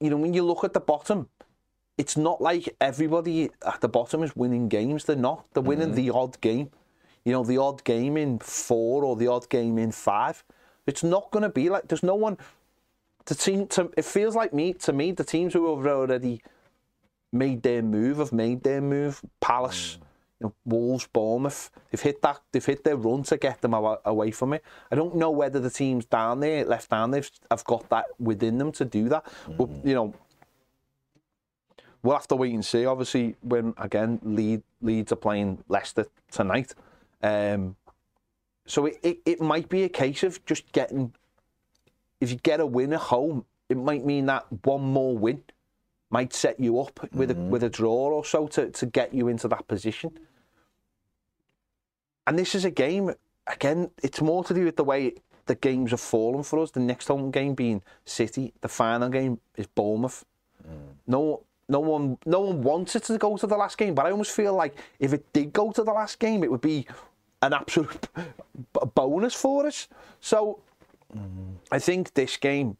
you 0.00 0.10
know, 0.10 0.18
when 0.18 0.34
you 0.34 0.44
look 0.44 0.64
at 0.64 0.74
the 0.74 0.80
bottom, 0.80 1.30
it's 1.96 2.18
not 2.18 2.42
like 2.42 2.76
everybody 2.78 3.48
at 3.66 3.80
the 3.80 3.88
bottom 3.88 4.22
is 4.22 4.36
winning 4.36 4.68
games. 4.68 5.04
They're 5.04 5.16
not. 5.16 5.46
They're 5.54 5.62
winning 5.62 5.88
mm-hmm. 5.88 5.96
the 5.96 6.10
odd 6.10 6.38
game. 6.42 6.70
You 7.26 7.32
know, 7.32 7.42
the 7.42 7.58
odd 7.58 7.82
game 7.82 8.16
in 8.16 8.38
four 8.38 9.04
or 9.04 9.16
the 9.16 9.26
odd 9.26 9.48
game 9.48 9.78
in 9.78 9.90
five. 9.90 10.44
It's 10.86 11.02
not 11.02 11.32
going 11.32 11.42
to 11.42 11.48
be 11.48 11.68
like. 11.68 11.88
There's 11.88 12.04
no 12.04 12.14
one. 12.14 12.38
The 13.24 13.34
team. 13.34 13.66
To, 13.66 13.90
it 13.96 14.04
feels 14.04 14.36
like 14.36 14.54
me 14.54 14.72
to 14.74 14.92
me. 14.92 15.10
The 15.10 15.24
teams 15.24 15.52
who 15.52 15.76
have 15.76 15.84
already 15.84 16.40
made 17.32 17.64
their 17.64 17.82
move 17.82 18.18
have 18.18 18.32
made 18.32 18.62
their 18.62 18.80
move. 18.80 19.20
Palace. 19.40 19.98
Mm. 19.98 20.06
You 20.38 20.46
know, 20.46 20.54
Wolves, 20.66 21.08
Bournemouth, 21.12 21.70
they've 21.90 22.00
hit 22.00 22.20
that, 22.20 22.42
they've 22.52 22.64
hit 22.64 22.84
their 22.84 22.96
run 22.96 23.22
to 23.22 23.38
get 23.38 23.62
them 23.62 23.72
away 23.72 24.30
from 24.30 24.52
it. 24.52 24.62
I 24.92 24.94
don't 24.94 25.16
know 25.16 25.30
whether 25.30 25.58
the 25.60 25.70
teams 25.70 26.04
down 26.04 26.40
there, 26.40 26.62
left 26.66 26.90
down 26.90 27.10
there, 27.10 27.22
have 27.50 27.64
got 27.64 27.88
that 27.88 28.04
within 28.18 28.58
them 28.58 28.70
to 28.72 28.84
do 28.84 29.08
that. 29.08 29.24
Mm. 29.48 29.56
But 29.56 29.68
you 29.82 29.94
know, 29.94 30.14
we'll 32.02 32.16
have 32.16 32.28
to 32.28 32.36
wait 32.36 32.52
and 32.52 32.64
see. 32.64 32.84
Obviously, 32.84 33.34
when 33.40 33.74
again 33.78 34.20
Leeds, 34.22 34.62
Leeds 34.80 35.10
are 35.10 35.16
playing 35.16 35.64
Leicester 35.68 36.06
tonight, 36.30 36.74
um, 37.22 37.76
so 38.66 38.86
it, 38.86 38.98
it, 39.02 39.18
it 39.24 39.40
might 39.40 39.68
be 39.68 39.84
a 39.84 39.88
case 39.88 40.22
of 40.22 40.44
just 40.44 40.70
getting. 40.72 41.12
If 42.20 42.30
you 42.30 42.36
get 42.36 42.60
a 42.60 42.66
win 42.66 42.92
at 42.92 43.00
home, 43.00 43.44
it 43.68 43.76
might 43.76 44.04
mean 44.04 44.26
that 44.26 44.46
one 44.64 44.82
more 44.82 45.16
win 45.16 45.42
might 46.10 46.32
set 46.32 46.58
you 46.58 46.80
up 46.80 47.00
with 47.12 47.30
mm-hmm. 47.30 47.42
a 47.42 47.50
with 47.50 47.62
a 47.62 47.68
draw 47.68 48.08
or 48.10 48.24
so 48.24 48.46
to, 48.48 48.70
to 48.70 48.86
get 48.86 49.12
you 49.12 49.28
into 49.28 49.48
that 49.48 49.66
position. 49.68 50.18
And 52.26 52.38
this 52.38 52.54
is 52.54 52.64
a 52.64 52.70
game 52.70 53.12
again. 53.46 53.90
It's 54.02 54.20
more 54.20 54.42
to 54.44 54.54
do 54.54 54.64
with 54.64 54.76
the 54.76 54.84
way 54.84 55.14
the 55.46 55.54
games 55.54 55.92
have 55.92 56.00
fallen 56.00 56.42
for 56.42 56.58
us. 56.60 56.70
The 56.72 56.80
next 56.80 57.08
home 57.08 57.30
game 57.30 57.54
being 57.54 57.82
City. 58.04 58.52
The 58.60 58.68
final 58.68 59.08
game 59.08 59.40
is 59.56 59.66
Bournemouth. 59.66 60.24
Mm. 60.68 60.94
No, 61.06 61.44
no 61.68 61.80
one 61.80 62.18
no 62.24 62.40
one 62.40 62.62
wanted 62.62 63.02
to 63.04 63.18
go 63.18 63.36
to 63.36 63.46
the 63.46 63.56
last 63.56 63.78
game, 63.78 63.94
but 63.94 64.06
I 64.06 64.10
almost 64.10 64.32
feel 64.32 64.54
like 64.54 64.76
if 64.98 65.12
it 65.12 65.32
did 65.32 65.52
go 65.52 65.72
to 65.72 65.82
the 65.82 65.92
last 65.92 66.18
game, 66.18 66.44
it 66.44 66.50
would 66.50 66.60
be 66.60 66.86
an 67.42 67.52
absolute 67.52 68.08
bonus 68.94 69.34
for 69.34 69.66
us. 69.66 69.88
So 70.20 70.60
mm. 71.14 71.54
I 71.70 71.78
think 71.78 72.14
this 72.14 72.36
game, 72.36 72.76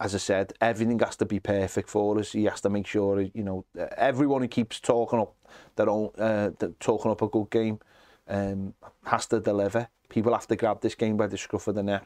as 0.00 0.14
I 0.14 0.18
said, 0.18 0.52
everything 0.60 0.98
has 0.98 1.16
to 1.16 1.26
be 1.26 1.38
perfect 1.38 1.88
for 1.88 2.18
us. 2.18 2.32
He 2.32 2.44
has 2.44 2.60
to 2.62 2.70
make 2.70 2.86
sure, 2.86 3.20
you 3.20 3.44
know, 3.44 3.64
everyone 3.96 4.42
who 4.42 4.48
keeps 4.48 4.80
talking 4.80 5.20
up 5.20 5.34
their 5.76 5.88
own, 5.88 6.10
uh, 6.18 6.50
talking 6.80 7.10
up 7.10 7.22
a 7.22 7.28
good 7.28 7.50
game, 7.50 7.78
um, 8.28 8.74
has 9.04 9.26
to 9.26 9.40
deliver. 9.40 9.88
People 10.08 10.32
have 10.32 10.48
to 10.48 10.56
grab 10.56 10.80
this 10.80 10.96
game 10.96 11.16
by 11.16 11.28
the 11.28 11.38
scruff 11.38 11.68
of 11.68 11.76
the 11.76 11.82
neck. 11.84 12.04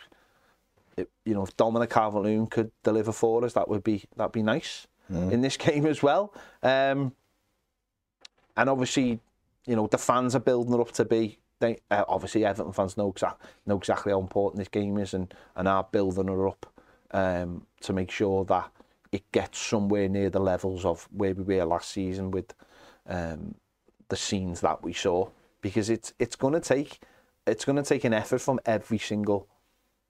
It, 0.97 1.11
you 1.25 1.35
know, 1.35 1.43
if 1.43 1.57
Dominic 1.57 1.91
calvert 1.91 2.51
could 2.51 2.71
deliver 2.83 3.13
for 3.13 3.45
us, 3.45 3.55
that 3.55 3.69
would 3.69 3.83
be 3.83 4.05
that'd 4.17 4.31
be 4.31 4.43
nice 4.43 4.87
mm. 5.11 5.33
in 5.33 5.41
this 5.41 5.57
game 5.59 5.87
as 5.87 6.03
well. 6.03 6.33
Um, 6.63 7.13
and 8.57 8.71
obviously, 8.71 9.21
you 9.67 9.77
know, 9.77 9.87
the 9.87 9.99
fans 9.99 10.35
are 10.35 10.41
building 10.41 10.79
up 10.81 10.93
to 10.93 11.05
be. 11.05 11.39
They, 11.61 11.79
uh, 11.91 12.05
obviously, 12.09 12.45
Everton 12.45 12.73
fans 12.73 12.97
know, 12.97 13.13
exa- 13.13 13.37
know 13.67 13.77
exactly 13.77 14.13
how 14.13 14.21
important 14.21 14.59
this 14.59 14.69
game 14.69 14.99
is 14.99 15.15
and, 15.15 15.33
and 15.57 15.69
are 15.69 15.87
building 15.91 16.29
her 16.29 16.49
up 16.49 16.67
um, 17.13 17.67
to 17.81 17.93
make 17.93 18.11
sure 18.11 18.45
that 18.47 18.71
it 19.13 19.31
gets 19.33 19.59
somewhere 19.59 20.09
near 20.09 20.31
the 20.31 20.41
levels 20.41 20.85
of 20.85 21.09
where 21.13 21.35
we 21.35 21.43
were 21.43 21.65
last 21.65 21.91
season 21.91 22.31
with 22.33 22.53
um, 23.09 23.55
the 24.09 24.17
scenes 24.17 24.61
that 24.61 24.83
we 24.83 24.93
saw. 24.93 25.29
Because 25.61 25.89
it's 25.89 26.13
it's 26.19 26.37
going 26.37 26.53
to 26.53 26.61
take 26.61 27.01
it's 27.47 27.65
going 27.65 27.77
to 27.77 27.83
take 27.83 28.05
an 28.05 28.13
effort 28.13 28.41
from 28.41 28.61
every 28.67 28.99
single 28.99 29.49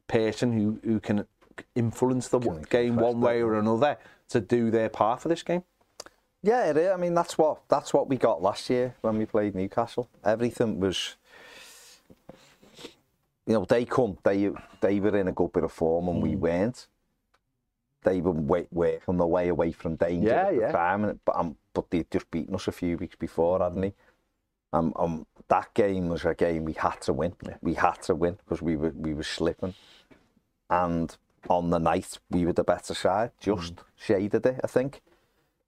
person 0.06 0.52
who, 0.52 0.80
who 0.82 1.00
can 1.00 1.26
influence 1.74 2.28
the 2.28 2.40
can 2.40 2.62
game 2.62 2.96
one 2.96 3.20
way 3.20 3.40
or 3.40 3.54
another 3.58 3.96
to 4.28 4.40
do 4.40 4.70
their 4.70 4.88
part 4.88 5.22
for 5.22 5.28
this 5.28 5.42
game. 5.42 5.64
Yeah, 6.42 6.66
it 6.66 6.76
is. 6.76 6.90
I 6.92 6.96
mean, 6.96 7.14
that's 7.14 7.38
what 7.38 7.62
that's 7.68 7.94
what 7.94 8.08
we 8.08 8.16
got 8.16 8.42
last 8.42 8.68
year 8.68 8.94
when 9.00 9.16
we 9.16 9.24
played 9.24 9.54
Newcastle. 9.54 10.10
Everything 10.22 10.78
was, 10.78 11.16
you 13.46 13.54
know, 13.54 13.64
they 13.64 13.86
come, 13.86 14.18
they 14.22 14.50
they 14.82 15.00
were 15.00 15.16
in 15.16 15.28
a 15.28 15.32
good 15.32 15.52
bit 15.54 15.64
of 15.64 15.72
form 15.72 16.08
and 16.08 16.18
mm. 16.18 16.22
we 16.22 16.36
weren't. 16.36 16.86
They 18.02 18.20
were 18.20 18.32
way, 18.32 19.00
on 19.08 19.16
the 19.16 19.26
way 19.26 19.48
away 19.48 19.72
from 19.72 19.96
danger 19.96 20.28
yeah, 20.28 20.46
at 20.48 20.54
the 20.54 20.60
yeah. 20.60 20.72
time, 20.72 21.04
and, 21.04 21.18
but 21.24 21.34
um, 21.34 21.56
but 21.72 21.88
they'd 21.88 22.10
just 22.10 22.30
beaten 22.30 22.54
us 22.54 22.68
a 22.68 22.72
few 22.72 22.98
weeks 22.98 23.16
before, 23.16 23.60
hadn't 23.60 23.80
they? 23.80 23.94
Um, 24.74 24.92
um, 24.96 25.26
that 25.48 25.72
game 25.72 26.08
was 26.08 26.26
a 26.26 26.34
game 26.34 26.66
we 26.66 26.74
had 26.74 27.00
to 27.02 27.14
win. 27.14 27.34
Yeah. 27.42 27.56
We 27.62 27.72
had 27.72 28.02
to 28.02 28.14
win 28.14 28.36
because 28.44 28.60
we 28.60 28.76
were 28.76 28.90
we 28.90 29.14
were 29.14 29.22
slipping, 29.22 29.72
and 30.68 31.16
on 31.48 31.70
the 31.70 31.78
night 31.78 32.18
we 32.30 32.46
were 32.46 32.52
the 32.52 32.64
better 32.64 32.94
side. 32.94 33.30
Just 33.40 33.76
mm. 33.76 33.82
shaded 33.96 34.46
it, 34.46 34.60
I 34.62 34.66
think. 34.66 35.02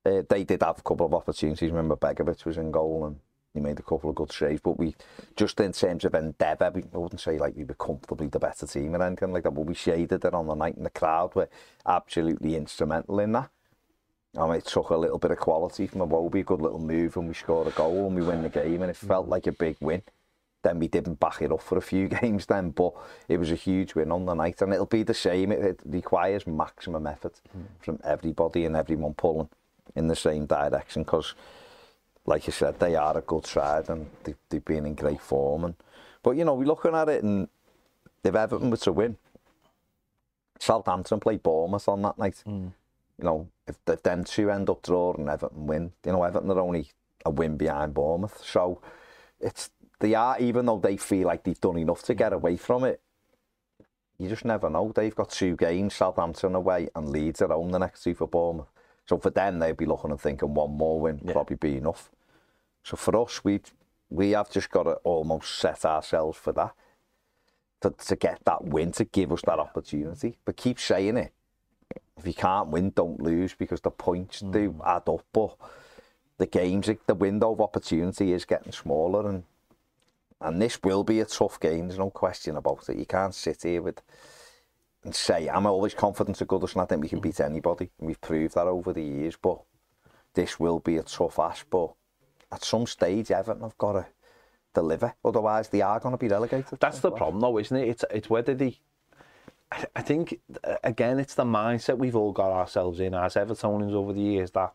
Uh, 0.04 0.23
they 0.28 0.45
did 0.45 0.62
have 0.62 0.78
a 0.78 0.83
couple 0.83 1.06
of 1.06 1.14
opportunities. 1.14 1.71
Remember, 1.71 1.97
Begovic 1.97 2.45
was 2.45 2.59
in 2.59 2.71
goal 2.71 3.06
and 3.06 3.16
he 3.54 3.61
made 3.61 3.78
a 3.78 3.83
couple 3.83 4.11
of 4.11 4.16
good 4.16 4.30
saves. 4.30 4.61
But 4.61 4.78
we, 4.78 4.95
just 5.35 5.59
in 5.61 5.73
terms 5.73 6.04
of 6.04 6.14
endeavour, 6.14 6.73
I 6.95 6.99
wouldn't 6.99 7.21
say 7.21 7.38
like 7.38 7.56
we 7.56 7.64
were 7.64 7.75
comfortably 7.75 8.28
the 8.28 8.38
better 8.38 8.66
team 8.66 8.95
or 8.95 9.02
anything 9.02 9.33
like 9.33 9.42
that, 9.42 9.54
but 9.54 9.66
we 9.66 9.75
shaded 9.75 10.25
it 10.25 10.35
on 10.35 10.47
the 10.47 10.54
night 10.54 10.76
and 10.76 10.87
the 10.87 10.90
crowd 10.90 11.35
were 11.35 11.49
absolutely 11.87 12.54
instrumental 12.54 13.18
in 13.18 13.33
that. 13.33 13.50
I 14.38 14.47
mean, 14.47 14.56
it 14.56 14.66
took 14.66 14.90
a 14.90 14.97
little 14.97 15.18
bit 15.18 15.30
of 15.30 15.38
quality 15.38 15.87
from 15.87 16.02
a 16.02 16.06
good 16.06 16.61
little 16.61 16.78
move, 16.78 17.16
and 17.16 17.26
we 17.26 17.35
scored 17.35 17.68
a 17.68 17.71
goal 17.71 18.06
and 18.06 18.16
we 18.16 18.23
win 18.23 18.42
the 18.42 18.49
game, 18.50 18.83
and 18.83 18.90
it 18.90 18.97
felt 18.97 19.28
like 19.28 19.47
a 19.47 19.52
big 19.52 19.76
win. 19.80 20.02
Then 20.67 20.81
we 20.81 20.89
didn't 20.89 21.21
back 21.21 21.43
it 21.43 21.53
up 21.53 21.63
for 21.63 21.79
a 21.79 21.81
few 21.81 22.09
games 22.21 22.47
then, 22.47 22.71
but 22.71 22.93
it 23.29 23.39
was 23.39 23.53
a 23.53 23.55
huge 23.55 23.95
win 23.95 24.11
on 24.11 24.27
the 24.27 24.35
night, 24.35 24.61
and 24.61 24.73
it'll 24.73 24.87
be 24.87 25.05
the 25.05 25.15
same. 25.15 25.53
It, 25.53 25.61
it 25.61 25.81
requires 25.85 26.45
maximum 26.45 27.07
effort 27.07 27.41
mm. 27.57 27.67
from 27.79 28.01
everybody 28.03 28.65
and 28.65 28.75
everyone 28.75 29.15
pulling 29.15 29.49
in 29.95 30.09
the 30.09 30.17
same 30.17 30.45
direction 30.45 31.05
because, 31.05 31.35
like 32.25 32.49
you 32.49 32.53
said, 32.53 32.81
they 32.81 32.97
are 32.97 33.17
a 33.17 33.21
good 33.21 33.47
side 33.47 33.89
and 33.89 34.11
they, 34.25 34.35
they've 34.49 34.65
been 34.65 34.87
in 34.87 34.97
great 34.97 35.21
form. 35.21 35.67
And 35.67 35.75
but 36.25 36.33
you 36.33 36.45
know, 36.45 36.55
we're 36.55 36.65
looking 36.65 36.97
at 36.97 37.09
it, 37.09 37.23
and 37.23 37.49
if 38.25 38.35
Everton 38.35 38.69
were 38.69 38.77
to 38.79 38.93
win, 38.93 39.19
Southampton 40.59 41.21
play 41.21 41.37
Bournemouth 41.37 41.89
on 41.89 42.03
that 42.03 42.19
night. 42.19 42.43
Mm. 42.45 42.73
You 43.19 43.25
know, 43.25 43.49
if, 43.69 43.77
if 43.87 44.03
them 44.03 44.25
two 44.25 44.51
end 44.51 44.69
up 44.69 44.83
drawing 44.83 45.21
and 45.21 45.31
Everton 45.31 45.69
win, 45.69 45.93
you 46.05 46.11
know, 46.11 46.25
Everton 46.25 46.51
are 46.51 46.59
only 46.59 46.89
a 47.25 47.31
win 47.31 47.57
behind 47.57 47.95
Bournemouth. 47.95 48.43
So 48.45 48.81
it's 49.41 49.71
they 50.00 50.15
are, 50.15 50.38
even 50.38 50.67
though 50.67 50.79
they 50.79 50.97
feel 50.97 51.26
like 51.26 51.45
they've 51.45 51.61
done 51.61 51.79
enough 51.79 52.03
to 52.05 52.15
get 52.15 52.33
away 52.33 52.57
from 52.57 52.85
it, 52.85 53.00
you 54.19 54.29
just 54.29 54.45
never 54.45 54.71
know. 54.71 54.93
They've 54.95 55.15
got 55.15 55.31
two 55.31 55.57
games, 55.57 55.95
Southampton 55.95 56.55
away 56.55 56.88
and 56.95 57.09
Leeds 57.09 57.43
at 57.43 57.50
home 57.50 57.71
the 57.71 57.79
next 57.79 58.03
two 58.03 58.15
for 58.15 58.26
Bournemouth. 58.26 58.71
So 59.07 59.19
for 59.19 59.31
them, 59.31 59.59
they'd 59.59 59.76
be 59.76 59.87
looking 59.87 60.11
and 60.11 60.21
thinking 60.21 60.55
one 60.55 60.73
more 60.73 61.00
win 61.00 61.21
yeah. 61.25 61.33
probably 61.33 61.57
be 61.57 61.76
enough. 61.76 62.11
So 62.83 62.97
for 62.97 63.17
us, 63.23 63.45
we 63.45 63.61
we 64.09 64.31
have 64.31 64.50
just 64.50 64.71
got 64.71 64.85
to 64.85 64.93
almost 65.03 65.59
set 65.59 65.85
ourselves 65.85 66.38
for 66.38 66.53
that, 66.53 66.75
to, 67.81 67.91
to 67.91 68.17
get 68.17 68.45
that 68.45 68.65
win, 68.65 68.93
to 68.93 69.05
give 69.05 69.33
us 69.33 69.43
that 69.47 69.59
opportunity. 69.59 70.38
But 70.45 70.57
keep 70.57 70.79
saying 70.79 71.17
it. 71.17 71.33
If 72.17 72.26
you 72.26 72.35
can't 72.35 72.69
win, 72.69 72.91
don't 72.91 73.21
lose 73.21 73.55
because 73.55 73.81
the 73.81 73.91
points 73.91 74.43
mm. 74.43 74.53
do 74.53 74.81
add 74.85 75.09
up. 75.09 75.25
But 75.33 75.57
the 76.38 76.47
games, 76.47 76.88
the 77.07 77.15
window 77.15 77.53
of 77.53 77.61
opportunity 77.61 78.33
is 78.33 78.45
getting 78.45 78.73
smaller, 78.73 79.29
and 79.29 79.43
and 80.40 80.61
this 80.61 80.83
will 80.83 81.05
be 81.05 81.21
a 81.21 81.25
tough 81.25 81.59
game. 81.61 81.88
There's 81.88 81.99
no 81.99 82.11
question 82.11 82.57
about 82.57 82.88
it. 82.88 82.99
You 82.99 83.07
can't 83.07 83.35
sit 83.35 83.62
here 83.62 83.83
with 83.83 84.02
and 85.05 85.14
say 85.14 85.49
I'm 85.49 85.66
always 85.66 85.95
confident 85.95 86.40
of 86.40 86.49
Goodison. 86.49 86.83
I 86.83 86.87
think 86.87 87.02
we 87.02 87.09
can 87.09 87.19
mm-hmm. 87.19 87.28
beat 87.28 87.40
anybody. 87.40 87.90
We've 87.99 88.21
proved 88.21 88.55
that 88.55 88.66
over 88.66 88.93
the 88.93 89.02
years, 89.02 89.37
but 89.40 89.61
this 90.35 90.61
will 90.61 90.81
be 90.81 90.97
a 90.99 91.02
tough 91.02 91.38
ask. 91.38 91.66
But 91.71 91.93
at 92.52 92.64
some 92.64 92.87
stage, 92.87 93.31
Everton 93.31 93.62
have 93.62 93.78
got 93.78 93.93
to 93.93 94.07
deliver. 94.75 95.14
Otherwise, 95.25 95.69
they 95.69 95.81
are 95.81 96.00
going 96.00 96.12
to 96.12 96.19
be 96.19 96.28
relegated. 96.28 96.78
That's 96.81 97.00
the 97.00 97.11
problem, 97.11 97.40
though, 97.40 97.59
isn't 97.59 97.76
it? 97.76 97.88
It's 97.88 98.05
it's 98.11 98.31
whether 98.31 98.55
they. 98.55 98.78
I 99.97 100.02
think 100.02 100.40
uh, 100.62 100.76
again, 100.85 101.19
it's 101.19 101.35
the 101.35 101.45
mindset 101.45 101.99
we've 101.99 102.14
all 102.14 102.33
got 102.33 102.52
ourselves 102.52 103.00
in 103.00 103.14
as 103.14 103.35
Evertonians 103.35 103.95
over 103.95 104.12
the 104.12 104.21
years 104.21 104.52
that, 104.52 104.73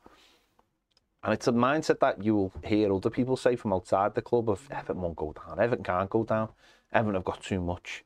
and 1.23 1.33
it's 1.33 1.47
a 1.47 1.51
mindset 1.51 1.99
that 1.99 2.23
you 2.23 2.35
will 2.35 2.53
hear 2.63 2.93
other 2.93 3.09
people 3.09 3.37
say 3.37 3.55
from 3.55 3.73
outside 3.73 4.15
the 4.15 4.21
club 4.21 4.49
of 4.49 4.67
Everton 4.71 5.01
won't 5.01 5.15
go 5.15 5.33
down, 5.33 5.59
Everton 5.59 5.83
can't 5.83 6.09
go 6.09 6.23
down, 6.23 6.49
Everton 6.91 7.15
have 7.15 7.25
got 7.25 7.41
too 7.41 7.61
much. 7.61 8.03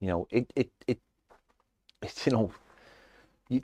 You 0.00 0.08
know, 0.08 0.28
it 0.30 0.52
it 0.54 0.70
it 0.86 0.98
it's 2.02 2.26
you 2.26 2.32
know, 2.32 2.52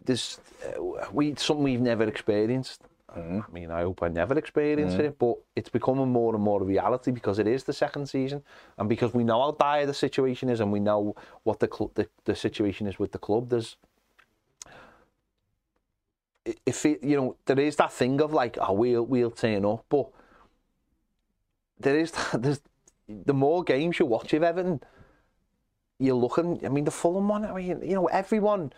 there's 0.04 0.40
uh, 0.66 1.06
we 1.12 1.34
something 1.36 1.64
we've 1.64 1.80
never 1.80 2.04
experienced. 2.04 2.82
Mm. 3.16 3.44
I 3.46 3.52
mean, 3.52 3.70
I 3.70 3.82
hope 3.82 4.02
I 4.02 4.08
never 4.08 4.38
experience 4.38 4.94
mm. 4.94 5.00
it, 5.00 5.18
but 5.18 5.36
it's 5.54 5.68
becoming 5.68 6.08
more 6.08 6.34
and 6.34 6.42
more 6.42 6.62
a 6.62 6.64
reality 6.64 7.10
because 7.10 7.38
it 7.38 7.46
is 7.46 7.64
the 7.64 7.72
second 7.72 8.08
season, 8.08 8.42
and 8.78 8.88
because 8.88 9.12
we 9.12 9.24
know 9.24 9.40
how 9.42 9.50
dire 9.52 9.84
the 9.84 9.94
situation 9.94 10.48
is, 10.48 10.60
and 10.60 10.72
we 10.72 10.80
know 10.80 11.14
what 11.42 11.60
the 11.60 11.68
cl- 11.70 11.92
the, 11.94 12.08
the 12.24 12.34
situation 12.34 12.86
is 12.86 12.98
with 12.98 13.12
the 13.12 13.18
club. 13.18 13.50
There's 13.50 13.76
if 16.44 16.84
it, 16.86 17.02
you 17.02 17.16
know, 17.16 17.36
there 17.46 17.60
is 17.60 17.76
that 17.76 17.92
thing 17.92 18.20
of 18.20 18.32
like, 18.32 18.58
oh, 18.60 18.72
we'll 18.72 19.04
we'll 19.04 19.30
turn 19.30 19.64
up, 19.64 19.84
but 19.88 20.08
there 21.78 21.98
is 21.98 22.12
there's 22.34 22.60
the 23.08 23.34
more 23.34 23.62
games 23.62 23.98
you 23.98 24.06
watch 24.06 24.32
of 24.32 24.42
Everton, 24.42 24.80
you're 25.98 26.14
looking. 26.14 26.64
I 26.64 26.68
mean, 26.68 26.84
the 26.84 26.90
Fulham 26.90 27.28
one. 27.28 27.44
I 27.44 27.52
mean, 27.52 27.80
you 27.82 27.94
know, 27.94 28.06
everyone, 28.06 28.72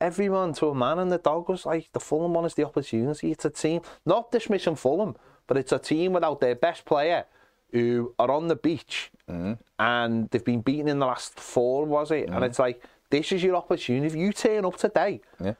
everyone 0.00 0.52
to 0.54 0.68
a 0.68 0.74
man 0.74 0.98
and 0.98 1.10
the 1.10 1.18
dog 1.18 1.48
was 1.48 1.66
like 1.66 1.90
the 1.92 2.00
Fulham 2.00 2.34
one 2.34 2.44
is 2.44 2.54
the 2.54 2.64
opportunity. 2.64 3.32
It's 3.32 3.44
a 3.44 3.50
team, 3.50 3.82
not 4.04 4.30
dismissing 4.30 4.76
Fulham, 4.76 5.16
but 5.46 5.56
it's 5.56 5.72
a 5.72 5.78
team 5.78 6.12
without 6.12 6.40
their 6.40 6.54
best 6.54 6.84
player 6.84 7.24
who 7.72 8.14
are 8.18 8.30
on 8.30 8.48
the 8.48 8.56
beach 8.56 9.10
mm-hmm. 9.28 9.52
and 9.78 10.30
they've 10.30 10.44
been 10.44 10.62
beaten 10.62 10.88
in 10.88 11.00
the 11.00 11.06
last 11.06 11.38
four, 11.38 11.84
was 11.84 12.10
it? 12.10 12.26
Mm-hmm. 12.26 12.34
And 12.34 12.44
it's 12.44 12.58
like 12.58 12.82
this 13.10 13.32
is 13.32 13.42
your 13.42 13.56
opportunity. 13.56 14.06
If 14.06 14.14
you 14.14 14.32
turn 14.32 14.64
up 14.64 14.76
today, 14.76 15.20
yeah. 15.42 15.54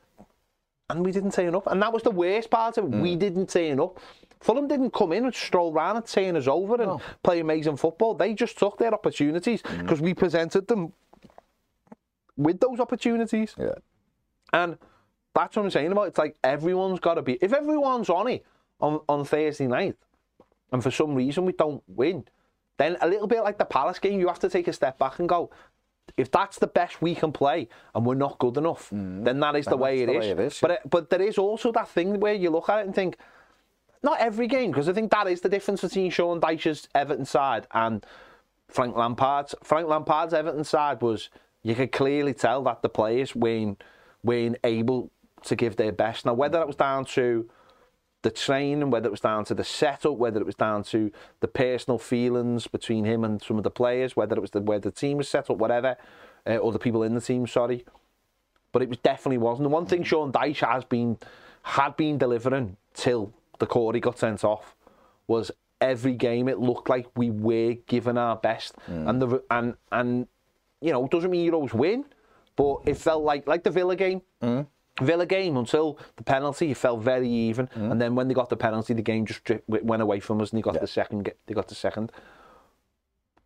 And 0.91 1.05
we 1.05 1.13
didn't 1.13 1.33
turn 1.33 1.55
up, 1.55 1.67
and 1.67 1.81
that 1.83 1.93
was 1.93 2.03
the 2.03 2.11
worst 2.11 2.51
part 2.51 2.79
of 2.79 2.85
it. 2.85 2.91
Mm. 2.91 3.03
We 3.03 3.17
didn't 3.17 3.51
turn 3.51 3.81
up. 3.81 3.99
Fulham 4.41 4.69
didn't 4.69 4.93
come 4.93 5.13
in 5.13 5.25
and 5.25 5.35
stroll 5.35 5.73
around 5.73 5.97
and 5.97 6.07
turn 6.07 6.37
us 6.37 6.47
over 6.47 6.75
and 6.75 6.87
no. 6.87 7.01
play 7.23 7.41
amazing 7.41 7.77
football. 7.77 8.15
They 8.15 8.35
just 8.35 8.57
took 8.59 8.79
their 8.79 8.95
opportunities 8.95 9.63
because 9.63 9.99
mm. 9.99 10.05
we 10.05 10.15
presented 10.15 10.69
them 10.69 10.93
with 12.37 12.61
those 12.61 12.79
opportunities. 12.79 13.55
Yeah. 13.59 13.75
And 14.53 14.79
that's 15.35 15.57
what 15.57 15.65
I'm 15.65 15.71
saying 15.71 15.93
about 15.93 16.05
it. 16.05 16.09
It's 16.09 16.19
like 16.19 16.37
everyone's 16.45 17.01
got 17.01 17.15
to 17.15 17.23
be. 17.23 17.39
If 17.41 17.53
everyone's 17.53 18.09
on 18.09 18.29
it 18.29 18.47
on, 18.81 19.01
on 19.09 19.25
Thursday 19.25 19.67
night, 19.67 19.97
and 20.73 20.83
for 20.83 20.91
some 20.91 21.15
reason 21.15 21.45
we 21.45 21.53
don't 21.53 21.83
win, 21.89 22.25
then 22.77 22.97
a 23.01 23.09
little 23.09 23.27
bit 23.27 23.43
like 23.43 23.59
the 23.59 23.65
Palace 23.65 23.99
game, 23.99 24.21
you 24.21 24.29
have 24.29 24.39
to 24.39 24.49
take 24.49 24.69
a 24.69 24.73
step 24.73 24.99
back 24.99 25.19
and 25.19 25.29
go, 25.29 25.51
if 26.17 26.31
that's 26.31 26.59
the 26.59 26.67
best 26.67 27.03
we 27.03 27.15
can 27.15 27.33
play 27.33 27.69
and 27.95 28.05
we're 28.05 28.15
not 28.15 28.39
good 28.39 28.57
enough, 28.57 28.91
mm. 28.91 29.25
then 29.25 29.41
that 29.41 29.57
is 29.57 29.67
the, 29.67 29.77
way 29.77 30.03
it, 30.03 30.07
the 30.07 30.19
way 30.19 30.31
it 30.31 30.39
is. 30.39 30.59
But 30.61 30.71
it, 30.71 30.81
but 30.89 31.11
there 31.11 31.23
is 31.23 31.39
also 31.39 31.73
that 31.73 31.89
thing 31.89 32.21
where 32.21 32.35
you 32.35 32.51
look 32.51 32.69
at 32.69 32.81
it 32.81 32.87
and 32.87 32.95
think, 32.95 33.17
not 34.03 34.21
every 34.21 34.47
game, 34.47 34.71
because 34.71 34.89
I 34.89 34.93
think 34.93 35.11
that 35.11 35.27
is 35.27 35.41
the 35.41 35.49
difference 35.49 35.81
between 35.81 36.11
Sean 36.11 36.41
Dyche's 36.41 36.89
Everton 36.95 37.25
side 37.25 37.67
and 37.73 38.05
Frank 38.69 38.97
Lampard's. 38.97 39.55
Frank 39.63 39.89
Lampard's 39.89 40.33
Everton 40.33 40.65
side 40.65 41.03
was 41.03 41.31
you 41.63 41.75
could 41.75 41.93
clearly 41.93 42.35
tell 42.35 42.63
that 42.65 42.83
the 42.83 42.89
players 42.89 43.35
weren't, 43.35 43.83
weren't 44.23 44.57
able 44.63 45.11
to 45.45 45.57
give 45.57 45.77
their 45.77 45.93
best. 45.93 46.27
Now, 46.27 46.35
whether 46.35 46.59
that 46.59 46.67
was 46.67 46.77
down 46.77 47.05
to 47.07 47.49
the 48.23 48.31
training, 48.31 48.91
whether 48.91 49.07
it 49.07 49.11
was 49.11 49.21
down 49.21 49.45
to 49.47 49.55
the 49.55 49.65
setup, 49.65 50.17
whether 50.17 50.41
it 50.41 50.47
was 50.47 50.55
down 50.57 50.83
to 50.85 51.11
the 51.41 51.49
personal 51.49 51.99
feelings 51.99 52.67
between 52.67 53.05
him 53.05 53.25
and 53.25 53.41
some 53.43 53.59
of 53.59 53.65
the 53.65 53.71
players, 53.71 54.17
whether 54.17 54.35
it 54.37 54.41
was 54.41 54.51
the 54.51 54.61
where 54.61 54.81
the 54.81 54.91
team 54.91 55.19
was 55.19 55.29
set 55.29 55.49
up, 55.51 55.57
whatever, 55.59 55.97
uh, 56.47 56.57
or 56.57 56.73
the 56.73 56.79
people 56.79 57.03
in 57.03 57.15
the 57.15 57.21
team, 57.21 57.47
sorry. 57.47 57.85
but 58.73 58.83
it 58.83 58.89
was 58.89 58.99
definitely 58.99 59.39
wasn't. 59.39 59.65
The 59.65 59.69
one 59.75 59.87
thing 59.87 60.03
Sean 60.03 60.33
Dyche 60.33 60.67
has 60.69 60.85
been 60.85 61.17
had 61.63 61.97
been 61.97 62.19
delivering 62.19 62.77
till 62.95 63.33
the 63.59 63.67
Corey 63.67 64.01
got 64.01 64.19
sent 64.19 64.43
off 64.45 64.75
was 65.27 65.51
every 65.81 66.15
game 66.15 66.49
it 66.49 66.59
looked 66.59 66.89
like 66.89 67.07
we 67.17 67.31
were 67.31 67.75
giving 67.87 68.19
our 68.19 68.37
best, 68.37 68.75
and 68.89 69.23
the 69.23 69.43
and 69.51 69.75
and 69.93 70.27
you 70.81 70.93
know 70.93 71.07
doesn't 71.07 71.31
mean 71.31 71.45
you 71.45 71.53
always 71.53 71.73
win, 71.75 72.05
but 72.57 72.79
it 72.87 72.97
felt 72.97 73.23
like 73.23 73.47
like 73.47 73.63
the 73.63 73.71
Villa 73.71 73.95
game. 73.95 74.23
Villa 75.01 75.27
game 75.27 75.57
until 75.57 75.99
the 76.17 76.23
penalty, 76.25 76.71
it 76.71 76.77
felt 76.77 77.01
very 77.01 77.29
even, 77.29 77.69
and 77.75 78.01
then 78.01 78.15
when 78.15 78.29
they 78.29 78.35
got 78.35 78.49
the 78.49 78.57
penalty, 78.57 78.95
the 78.95 79.03
game 79.03 79.27
just 79.27 79.41
went 79.69 80.03
away 80.03 80.21
from 80.21 80.41
us, 80.41 80.51
and 80.51 80.59
they 80.59 80.63
got 80.63 80.81
the 80.81 80.87
second. 80.87 81.31
They 81.47 81.55
got 81.55 81.69
the 81.69 81.75
second. 81.75 82.13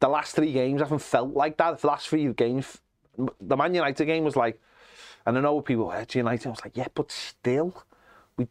The 0.01 0.09
last 0.09 0.35
three 0.35 0.53
games 0.53 0.81
haven't 0.81 1.01
felt 1.01 1.35
like 1.35 1.57
that. 1.59 1.79
The 1.79 1.87
last 1.87 2.09
three 2.09 2.33
games, 2.33 2.81
the 3.41 3.57
Man 3.57 3.75
United 3.75 4.05
game 4.05 4.25
was 4.25 4.35
like, 4.35 4.61
and 5.25 5.39
I 5.39 5.41
know 5.41 5.61
people, 5.61 5.93
"Oh, 5.95 5.99
it's 5.99 6.15
United. 6.15 6.47
I 6.49 6.51
was 6.51 6.65
like, 6.65 6.77
yeah, 6.77 6.89
but 6.95 7.13
still, 7.13 7.85
we, 8.37 8.49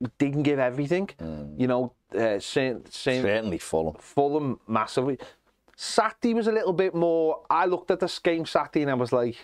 we 0.00 0.08
didn't 0.18 0.44
give 0.44 0.58
everything. 0.58 1.10
You 1.58 1.66
know, 1.66 1.92
uh, 2.16 2.38
same, 2.38 2.84
same, 2.88 3.22
Certainly 3.22 3.58
Fulham. 3.58 3.94
Fulham 3.98 4.60
massively. 4.66 5.18
Saturday 5.76 6.34
was 6.34 6.46
a 6.46 6.52
little 6.52 6.72
bit 6.72 6.94
more. 6.94 7.42
I 7.50 7.66
looked 7.66 7.90
at 7.90 8.00
this 8.00 8.18
game 8.18 8.46
Saturday 8.46 8.82
and 8.82 8.90
I 8.90 8.94
was 8.94 9.12
like, 9.12 9.36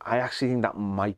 I 0.00 0.18
actually 0.18 0.48
think 0.48 0.62
that 0.62 0.76
might 0.76 1.16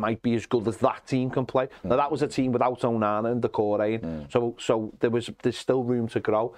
might 0.00 0.22
be 0.22 0.34
as 0.34 0.46
good 0.46 0.66
as 0.66 0.78
that 0.78 1.06
team 1.06 1.30
can 1.30 1.46
play. 1.46 1.68
Now 1.84 1.96
that 1.96 2.10
was 2.10 2.22
a 2.22 2.26
team 2.26 2.52
without 2.52 2.80
Onana 2.80 3.30
and 3.32 3.42
Doucouré, 3.42 4.00
mm. 4.00 4.32
so 4.32 4.56
so 4.58 4.92
there 5.00 5.10
was 5.10 5.30
there's 5.42 5.58
still 5.58 5.84
room 5.84 6.08
to 6.08 6.20
grow, 6.20 6.54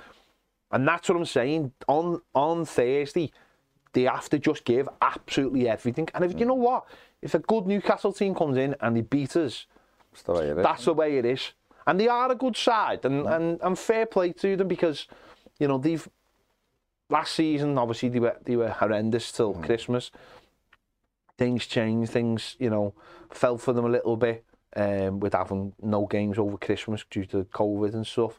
and 0.70 0.86
that's 0.88 1.08
what 1.08 1.18
I'm 1.18 1.26
saying. 1.26 1.72
On 1.88 2.22
on 2.34 2.64
Thursday, 2.64 3.30
they 3.92 4.02
have 4.02 4.28
to 4.30 4.38
just 4.38 4.64
give 4.64 4.88
absolutely 5.00 5.68
everything. 5.68 6.08
And 6.14 6.24
if 6.24 6.32
you 6.32 6.46
mm. 6.46 6.48
know 6.48 6.54
what, 6.54 6.84
if 7.20 7.34
a 7.34 7.38
good 7.40 7.66
Newcastle 7.66 8.12
team 8.12 8.34
comes 8.34 8.56
in 8.56 8.74
and 8.80 8.96
they 8.96 9.02
beat 9.02 9.36
us, 9.36 9.66
That's 10.12 10.22
the 10.22 10.32
way 10.32 10.48
it 10.48 10.58
is. 10.58 10.62
that's 10.62 10.84
the 10.84 10.94
way 10.94 11.18
it 11.18 11.24
is. 11.24 11.52
And 11.86 11.98
they 11.98 12.08
are 12.08 12.30
a 12.30 12.36
good 12.36 12.56
side, 12.56 13.04
and, 13.04 13.24
mm. 13.24 13.36
and, 13.36 13.60
and 13.60 13.78
fair 13.78 14.06
play 14.06 14.32
to 14.34 14.56
them 14.56 14.68
because, 14.68 15.08
you 15.58 15.66
know, 15.68 15.78
they've 15.78 16.08
last 17.12 17.34
season 17.34 17.76
obviously 17.76 18.08
they 18.08 18.18
were 18.18 18.36
they 18.44 18.56
were 18.56 18.70
horrendous 18.70 19.30
till 19.32 19.52
Christmas. 19.54 20.10
Things 21.42 21.66
changed, 21.66 22.12
things 22.12 22.56
you 22.60 22.70
know 22.70 22.94
fell 23.32 23.58
for 23.58 23.72
them 23.72 23.84
a 23.84 23.88
little 23.88 24.16
bit 24.16 24.44
um, 24.76 25.18
with 25.18 25.34
having 25.34 25.72
no 25.82 26.06
games 26.06 26.38
over 26.38 26.56
Christmas 26.56 27.04
due 27.10 27.24
to 27.24 27.42
COVID 27.44 27.94
and 27.94 28.06
stuff. 28.06 28.38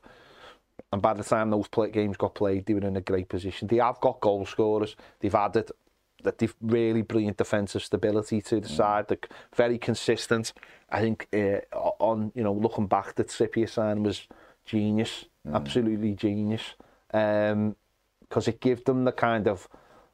And 0.93 1.01
by 1.01 1.13
the 1.13 1.23
time 1.23 1.49
those 1.49 1.67
play, 1.67 1.91
games 1.91 2.15
got 2.15 2.33
played, 2.33 2.65
they 2.65 2.73
were 2.73 2.87
in 2.87 2.95
a 2.95 3.01
great 3.01 3.27
position. 3.27 3.67
They 3.67 3.81
have 3.87 3.99
got 3.99 4.21
goal 4.21 4.45
scorers. 4.45 4.95
They've 5.19 5.35
added 5.35 5.69
that 6.23 6.37
they've 6.37 6.55
really 6.61 7.01
brilliant 7.01 7.35
defensive 7.35 7.83
stability 7.83 8.39
to 8.41 8.61
the 8.61 8.69
side. 8.69 9.09
They're 9.09 9.17
very 9.53 9.77
consistent. 9.77 10.53
I 10.89 11.01
think 11.01 11.27
uh, 11.33 11.59
on 11.99 12.31
you 12.35 12.43
know 12.45 12.53
looking 12.53 12.87
back, 12.87 13.15
the 13.15 13.25
Trippier 13.25 13.69
sign 13.69 14.03
was 14.03 14.27
genius, 14.65 15.25
absolutely 15.53 16.13
genius, 16.13 16.75
because 17.07 18.47
it 18.47 18.61
gave 18.61 18.85
them 18.85 19.03
the 19.03 19.11
kind 19.11 19.49
of 19.49 19.67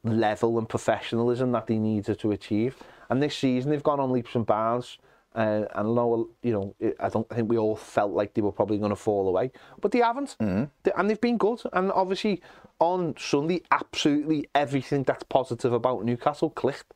level 0.04 0.58
and 0.58 0.68
professionalism 0.70 1.52
that 1.52 1.68
they 1.68 1.78
needed 1.78 2.20
to 2.20 2.32
achieve. 2.32 2.78
And 3.10 3.22
this 3.22 3.36
season 3.36 3.72
they've 3.72 3.84
gone 3.84 4.00
on 4.00 4.12
leaps 4.12 4.36
and 4.36 4.46
bounds. 4.46 4.98
Uh, 5.36 5.66
and 5.76 5.94
know, 5.94 6.28
you 6.42 6.52
know, 6.52 6.76
I 7.00 7.08
don't 7.08 7.28
I 7.30 7.36
think 7.36 7.50
we 7.50 7.58
all 7.58 7.76
felt 7.76 8.12
like 8.14 8.34
they 8.34 8.42
were 8.42 8.52
probably 8.52 8.80
going 8.80 8.90
to 8.90 8.96
fall 8.96 9.28
away, 9.28 9.52
but 9.80 9.92
they 9.92 10.00
haven't, 10.00 10.36
They- 10.40 10.92
and 10.98 11.08
they've 11.08 11.22
been 11.22 11.38
good. 11.38 11.62
And 11.72 11.92
obviously, 11.92 12.42
on 12.80 13.14
Sunday, 13.16 13.62
absolutely 13.72 14.50
everything 14.56 15.04
that's 15.04 15.24
positive 15.24 15.72
about 15.72 16.04
Newcastle 16.04 16.50
clicked 16.50 16.94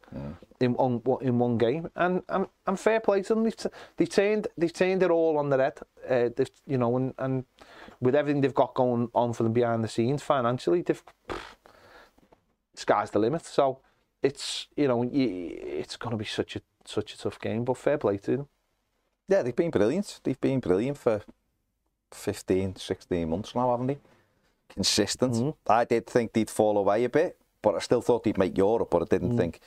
in 0.60 0.74
one 0.74 1.01
in 1.22 1.38
one 1.38 1.60
game, 1.60 1.89
and 1.95 2.24
and, 2.27 2.48
and 2.65 2.79
fair 2.79 3.00
play 3.00 3.22
to 3.22 3.36
them. 3.36 3.43
They've, 3.43 3.55
t- 3.55 3.69
they've 3.98 4.10
turned 4.10 4.48
they've 4.57 4.74
turned 4.74 5.03
it 5.03 5.12
all 5.12 5.38
on 5.38 5.50
the 5.51 5.57
head. 5.60 5.79
Uh, 6.10 6.30
they've, 6.36 6.49
you 6.65 6.80
know, 6.80 6.97
and, 6.97 7.13
and 7.19 7.45
with 8.01 8.15
everything 8.15 8.41
they've 8.41 8.54
got 8.54 8.73
going 8.73 9.10
on 9.13 9.34
for 9.34 9.43
them 9.43 9.54
behind 9.54 9.84
the 9.84 9.88
scenes 9.88 10.23
financially, 10.23 10.82
they've 10.82 11.04
sky's 12.73 13.12
the 13.12 13.19
limit. 13.19 13.45
So 13.45 13.79
it's 14.21 14.67
you 14.75 14.88
know 14.88 15.09
it's 15.12 15.97
going 15.97 16.12
to 16.12 16.17
be 16.17 16.25
such 16.25 16.55
a 16.55 16.62
such 16.86 17.13
a 17.13 17.17
tough 17.17 17.39
game, 17.39 17.63
but 17.63 17.77
fair 17.77 17.97
play 17.97 18.17
to 18.17 18.38
them. 18.38 18.47
Yeah, 19.29 19.41
they've 19.41 19.55
been 19.55 19.71
brilliant. 19.71 20.19
They've 20.23 20.39
been 20.39 20.59
brilliant 20.59 20.97
for 20.97 21.21
15, 22.12 22.75
16 22.75 23.29
months 23.29 23.55
now, 23.55 23.71
haven't 23.71 23.88
they? 23.88 23.97
Consistent. 24.69 25.33
Mm-hmm. 25.33 25.71
I 25.71 25.86
did 25.86 26.07
think 26.07 26.33
they'd 26.33 26.49
fall 26.49 26.77
away 26.77 27.05
a 27.05 27.09
bit, 27.09 27.38
but 27.62 27.75
I 27.75 27.79
still 27.79 28.01
thought 28.01 28.23
they'd 28.23 28.38
make 28.38 28.57
Europe, 28.57 28.89
but 28.91 29.01
I 29.01 29.05
didn't 29.05 29.29
mm-hmm. 29.29 29.38
think. 29.38 29.59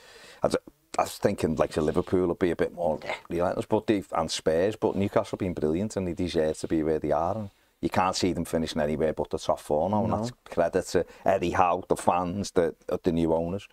I 0.43 0.49
was, 0.49 0.57
I 0.99 1.03
was 1.03 1.19
thinking 1.19 1.57
like 1.57 1.77
Liverpool 1.77 2.29
would 2.29 2.39
be 2.39 2.51
a 2.51 2.57
bit 2.57 2.75
more 2.75 3.01
relentless, 3.29 3.67
but 3.67 3.87
they've, 3.87 4.07
and 4.17 4.31
Spurs, 4.31 4.77
but 4.77 4.97
Newcastle 4.97 5.37
have 5.37 5.41
been 5.41 5.55
brilliant 5.55 5.97
and 5.97 6.07
they 6.07 6.13
deserve 6.13 6.59
to 6.59 6.69
be 6.69 6.83
where 6.83 6.99
they 6.99 7.13
are. 7.13 7.37
And 7.37 7.51
you 7.87 7.91
can't 7.91 8.17
see 8.17 8.33
them 8.33 8.45
finishing 8.45 8.83
anywhere 8.83 9.13
but 9.13 9.31
the 9.31 9.39
top 9.39 9.61
four 9.61 9.89
now, 9.89 10.05
no. 10.05 10.05
and 10.05 10.25
that's 10.25 10.33
credit 10.45 10.87
to 10.87 11.07
Eddie 11.25 11.53
Howe, 11.53 11.85
the 11.89 11.95
fans, 11.95 12.51
the, 12.51 12.75
the 13.05 13.13
new 13.13 13.33
owners. 13.33 13.69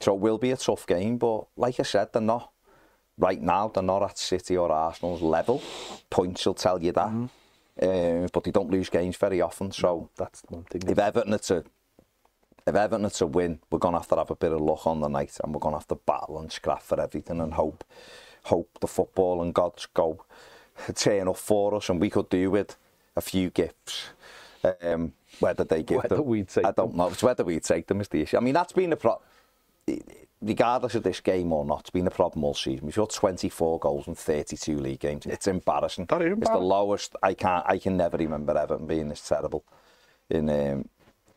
So 0.00 0.14
it 0.14 0.20
will 0.20 0.38
be 0.38 0.52
a 0.52 0.56
tough 0.56 0.86
game, 0.86 1.18
but 1.18 1.44
like 1.54 1.78
I 1.78 1.82
said, 1.82 2.14
they're 2.14 2.22
not, 2.22 2.50
right 3.18 3.40
now, 3.40 3.68
they're 3.68 3.82
not 3.82 4.02
at 4.02 4.16
City 4.16 4.56
or 4.56 4.72
Arsenal's 4.72 5.20
level. 5.20 5.62
Points 6.08 6.46
will 6.46 6.54
tell 6.54 6.82
you 6.82 6.92
that. 6.92 7.08
Mm. 7.08 7.28
Um, 7.82 8.28
but 8.32 8.44
they 8.44 8.50
don't 8.50 8.70
lose 8.70 8.88
games 8.88 9.18
very 9.18 9.42
often, 9.42 9.70
so 9.70 10.08
that's 10.16 10.42
one 10.48 10.64
thing. 10.64 10.88
If 10.88 10.98
Everton 10.98 11.34
are 11.34 11.38
to, 11.38 11.64
if 12.66 12.74
Everton 12.74 13.04
are 13.04 13.10
to 13.10 13.26
win, 13.26 13.60
we're 13.70 13.78
going 13.78 13.92
to 13.92 14.00
have 14.00 14.08
to 14.08 14.16
have 14.16 14.30
a 14.30 14.36
bit 14.36 14.52
of 14.52 14.62
luck 14.62 14.86
on 14.86 15.00
the 15.00 15.08
night, 15.08 15.36
and 15.44 15.52
we're 15.52 15.60
going 15.60 15.74
to 15.74 15.80
have 15.80 15.88
to 15.88 15.94
battle 15.94 16.38
and 16.38 16.50
scrap 16.50 16.80
for 16.80 16.98
everything 16.98 17.38
and 17.38 17.52
hope, 17.52 17.84
hope 18.44 18.78
the 18.80 18.86
football 18.86 19.42
and 19.42 19.52
God's 19.52 19.84
go 19.92 20.24
turn 20.94 21.28
up 21.28 21.36
for 21.36 21.74
us, 21.74 21.90
and 21.90 22.00
we 22.00 22.08
could 22.08 22.30
do 22.30 22.50
with 22.50 22.78
a 23.16 23.20
few 23.20 23.50
gifts. 23.50 24.10
Um, 24.82 25.12
whether 25.40 25.64
they 25.64 25.82
give 25.82 25.98
Whether 25.98 26.16
them, 26.16 26.26
we'd 26.26 26.48
take 26.48 26.66
I 26.66 26.72
don't 26.72 26.94
know. 26.94 27.08
It's 27.08 27.22
whether 27.22 27.44
we 27.44 27.60
take 27.60 27.86
them 27.86 28.00
is 28.00 28.08
the 28.08 28.22
issue. 28.22 28.36
I 28.36 28.40
mean, 28.40 28.54
that's 28.54 28.72
been 28.72 28.90
the 28.90 28.96
problem. 28.96 29.22
Regardless 30.42 30.94
of 30.94 31.02
this 31.02 31.20
game 31.20 31.52
or 31.52 31.64
not, 31.64 31.80
it's 31.80 31.90
been 31.90 32.06
a 32.06 32.10
problem 32.10 32.44
all 32.44 32.54
season. 32.54 32.86
We've 32.86 32.94
got 32.94 33.10
24 33.10 33.78
goals 33.78 34.06
in 34.06 34.14
32 34.14 34.76
league 34.76 35.00
games. 35.00 35.26
It's 35.26 35.46
embarrassing. 35.46 36.06
That 36.06 36.22
is 36.22 36.38
It's 36.38 36.50
the 36.50 36.58
lowest. 36.58 37.16
I 37.22 37.34
can't. 37.34 37.64
I 37.66 37.78
can 37.78 37.96
never 37.96 38.16
remember 38.16 38.56
Everton 38.56 38.86
being 38.86 39.08
this 39.08 39.26
terrible. 39.26 39.64
In 40.28 40.50
um, 40.50 40.88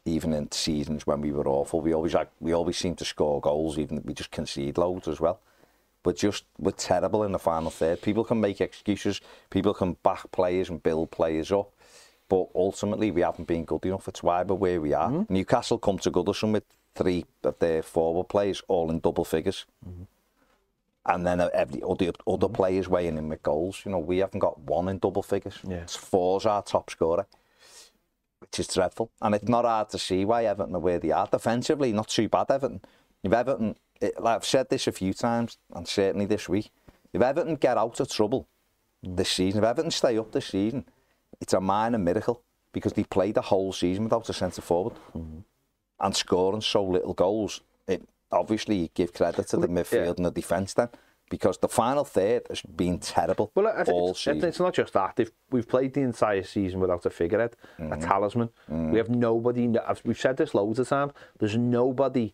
even 0.06 0.34
in 0.34 0.52
seasons 0.52 1.06
when 1.06 1.22
we 1.22 1.32
were 1.32 1.48
awful, 1.48 1.82
we 1.82 1.94
always 1.94 2.14
like 2.14 2.30
we 2.40 2.54
always 2.54 2.78
seem 2.78 2.96
to 2.96 3.06
score 3.06 3.40
goals, 3.40 3.78
even 3.78 4.00
if 4.00 4.06
we 4.06 4.14
just 4.14 4.32
concede 4.32 4.78
loads 4.78 5.08
as 5.08 5.20
well. 5.20 5.40
But 6.02 6.16
just 6.16 6.46
we're 6.58 6.72
terrible 6.72 7.24
in 7.24 7.34
the 7.34 7.40
final 7.40 7.72
third. 7.72 8.02
People 8.02 8.24
can 8.24 8.40
make 8.40 8.62
excuses. 8.62 9.22
People 9.50 9.74
can 9.74 9.94
back 10.02 10.32
players 10.32 10.70
and 10.70 10.82
build 10.82 11.12
players 11.12 11.52
up. 11.52 11.72
But 12.30 12.48
ultimately, 12.56 13.12
we 13.12 13.22
haven't 13.22 13.48
been 13.48 13.66
good 13.66 13.86
enough. 13.86 14.08
It's 14.08 14.24
why 14.24 14.44
we're 14.44 14.56
where 14.56 14.80
we 14.80 14.94
are. 14.94 15.10
Mm-hmm. 15.10 15.34
Newcastle 15.34 15.80
come 15.80 15.98
to 16.00 16.12
Goodison 16.12 16.54
with 16.54 16.64
three 16.96 17.26
of 17.44 17.58
their 17.60 17.82
forward 17.82 18.30
players, 18.30 18.62
all 18.68 18.92
in 18.92 19.00
double 19.00 19.26
figures. 19.26 19.66
Mm-hmm. 19.88 20.04
And 21.06 21.26
then 21.26 21.42
every 21.54 21.82
other, 21.82 22.12
other 22.28 22.48
mm-hmm. 22.48 22.54
players 22.54 22.88
weighing 22.88 23.18
in 23.18 23.30
with 23.30 23.42
goals. 23.42 23.82
You 23.84 23.92
know, 23.92 24.00
we 24.00 24.20
haven't 24.20 24.40
got 24.40 24.60
one 24.60 24.90
in 24.90 25.00
double 25.00 25.24
figures. 25.24 25.60
Yeah. 25.68 25.78
It's 25.78 25.96
four's 25.96 26.46
our 26.46 26.62
top 26.62 26.92
scorer, 26.92 27.26
which 28.40 28.60
is 28.60 28.68
dreadful. 28.68 29.10
And 29.22 29.34
it's 29.34 29.50
not 29.50 29.66
hard 29.66 29.90
to 29.90 29.98
see 29.98 30.24
why 30.24 30.46
Everton 30.46 30.76
are 30.76 30.80
where 30.80 31.00
they 31.00 31.12
are. 31.12 31.28
Defensively, 31.28 31.92
not 31.94 32.10
too 32.10 32.30
bad, 32.30 32.52
Everton. 32.52 32.82
If 33.24 33.34
Everton, 33.34 33.76
it, 34.02 34.20
like 34.22 34.38
I've 34.38 34.46
said 34.46 34.70
this 34.70 34.88
a 34.88 34.92
few 34.92 35.14
times, 35.14 35.58
and 35.74 35.88
certainly 35.88 36.26
this 36.26 36.48
week, 36.48 36.72
if 37.14 37.22
Everton 37.22 37.56
get 37.56 37.78
out 37.78 38.00
of 38.00 38.12
trouble 38.12 38.48
this 39.04 39.30
season, 39.30 39.60
if 39.60 39.66
Everton 39.66 39.92
stay 39.92 40.18
up 40.18 40.32
this 40.32 40.48
season, 40.48 40.86
it's 41.42 41.54
a 41.54 41.62
minor 41.62 41.98
miracle 41.98 42.44
because 42.72 42.94
they 42.94 43.04
played 43.04 43.36
the 43.36 43.42
whole 43.42 43.74
season 43.74 44.04
without 44.04 44.30
a 44.30 44.34
centre 44.34 44.62
forward 44.62 44.94
mm-hmm. 45.16 45.40
and 46.00 46.16
scoring 46.16 46.62
so 46.62 46.84
little 46.84 47.14
goals. 47.14 47.62
It 47.88 48.08
obviously 48.32 48.76
you 48.76 48.90
give 48.94 49.14
credit 49.14 49.48
to 49.48 49.58
the 49.58 49.68
midfield 49.68 50.18
and 50.18 50.26
the 50.26 50.32
defence 50.32 50.74
then 50.74 50.90
because 51.30 51.58
the 51.60 51.68
final 51.68 52.04
third 52.04 52.44
has 52.50 52.62
been 52.62 53.00
terrible 53.00 53.52
Well, 53.56 53.68
I 53.68 53.84
all 53.84 54.12
it's, 54.12 54.20
season. 54.20 54.44
it's 54.44 54.60
not 54.60 54.74
just 54.74 54.94
that. 54.94 55.16
They've, 55.16 55.32
we've 55.52 55.68
played 55.68 55.94
the 55.94 56.02
entire 56.02 56.44
season 56.44 56.80
without 56.80 57.06
a 57.06 57.10
figurehead, 57.10 57.56
a 57.78 57.82
mm-hmm. 57.82 58.02
talisman. 58.02 58.50
We 58.68 58.76
mm-hmm. 58.76 58.96
have 58.98 59.10
nobody. 59.10 59.68
We've 60.04 60.20
said 60.20 60.38
this 60.38 60.54
loads 60.54 60.80
of 60.80 60.90
times. 60.90 61.14
There's 61.38 61.56
nobody 61.56 62.34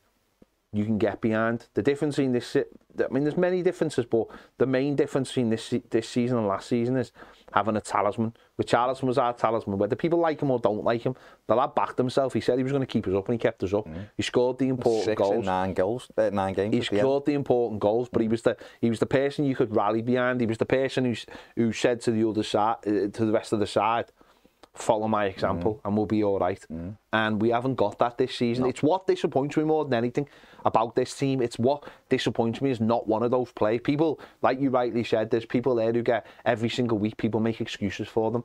you 0.75 0.85
can 0.85 0.97
get 0.97 1.21
behind. 1.21 1.67
The 1.73 1.81
difference 1.81 2.19
in 2.19 2.31
this, 2.33 2.55
I 2.55 2.63
mean, 3.11 3.23
there's 3.23 3.37
many 3.37 3.61
differences, 3.61 4.05
but 4.05 4.27
the 4.57 4.65
main 4.65 4.95
difference 4.95 5.29
between 5.29 5.49
this 5.49 5.73
this 5.89 6.07
season 6.09 6.37
and 6.37 6.47
last 6.47 6.67
season 6.67 6.97
is 6.97 7.11
having 7.53 7.75
a 7.75 7.81
talisman. 7.81 8.33
Richarlison 8.61 9.03
was 9.03 9.17
our 9.17 9.33
talisman. 9.33 9.77
Whether 9.77 9.95
people 9.95 10.19
like 10.19 10.41
him 10.41 10.51
or 10.51 10.59
don't 10.59 10.83
like 10.83 11.03
him, 11.03 11.15
the 11.47 11.55
lad 11.55 11.75
backed 11.75 11.97
himself. 11.97 12.33
He 12.33 12.41
said 12.41 12.57
he 12.57 12.63
was 12.63 12.71
going 12.71 12.81
to 12.81 12.87
keep 12.87 13.07
us 13.07 13.13
up, 13.13 13.27
and 13.27 13.33
he 13.33 13.37
kept 13.37 13.63
us 13.63 13.73
up. 13.73 13.87
He 14.17 14.23
scored 14.23 14.57
the 14.57 14.69
important 14.69 15.05
Six 15.05 15.19
goals. 15.21 15.45
nine 15.45 15.73
goals, 15.73 16.11
uh, 16.17 16.29
nine 16.31 16.53
games. 16.53 16.73
He 16.73 16.79
at 16.79 16.89
the 16.89 16.97
scored 16.99 17.25
the 17.25 17.33
important 17.33 17.79
goals, 17.79 18.09
but 18.11 18.21
he 18.21 18.27
was 18.27 18.41
the 18.41 18.57
he 18.81 18.89
was 18.89 18.99
the 18.99 19.05
person 19.05 19.45
you 19.45 19.55
could 19.55 19.75
rally 19.75 20.01
behind. 20.01 20.39
He 20.41 20.47
was 20.47 20.57
the 20.57 20.65
person 20.65 21.05
who 21.05 21.15
who 21.55 21.71
said 21.71 22.01
to 22.01 22.11
the 22.11 22.27
other 22.27 22.43
side, 22.43 22.77
uh, 22.85 23.07
to 23.07 23.25
the 23.25 23.31
rest 23.31 23.53
of 23.53 23.59
the 23.59 23.67
side, 23.67 24.11
follow 24.75 25.07
my 25.07 25.25
example 25.25 25.75
mm. 25.75 25.79
and 25.85 25.97
we'll 25.97 26.05
be 26.05 26.23
all 26.23 26.39
right. 26.39 26.63
Mm. 26.71 26.97
And 27.13 27.41
we 27.41 27.49
haven't 27.49 27.75
got 27.75 27.97
that 27.99 28.17
this 28.17 28.35
season. 28.35 28.65
It's 28.65 28.83
what 28.83 29.07
disappoints 29.07 29.57
me 29.57 29.63
more 29.63 29.85
than 29.85 29.93
anything 29.93 30.27
about 30.65 30.95
this 30.95 31.15
team. 31.15 31.41
It's 31.41 31.57
what 31.57 31.87
disappoints 32.09 32.61
me 32.61 32.71
is 32.71 32.79
not 32.79 33.07
one 33.07 33.23
of 33.23 33.31
those 33.31 33.51
players. 33.51 33.81
People, 33.83 34.19
like 34.41 34.59
you 34.59 34.69
rightly 34.69 35.03
said, 35.03 35.31
there's 35.31 35.45
people 35.45 35.75
there 35.75 35.93
who 35.93 36.01
get 36.01 36.25
every 36.45 36.69
single 36.69 36.97
week, 36.97 37.17
people 37.17 37.39
make 37.39 37.61
excuses 37.61 38.07
for 38.07 38.31
them. 38.31 38.43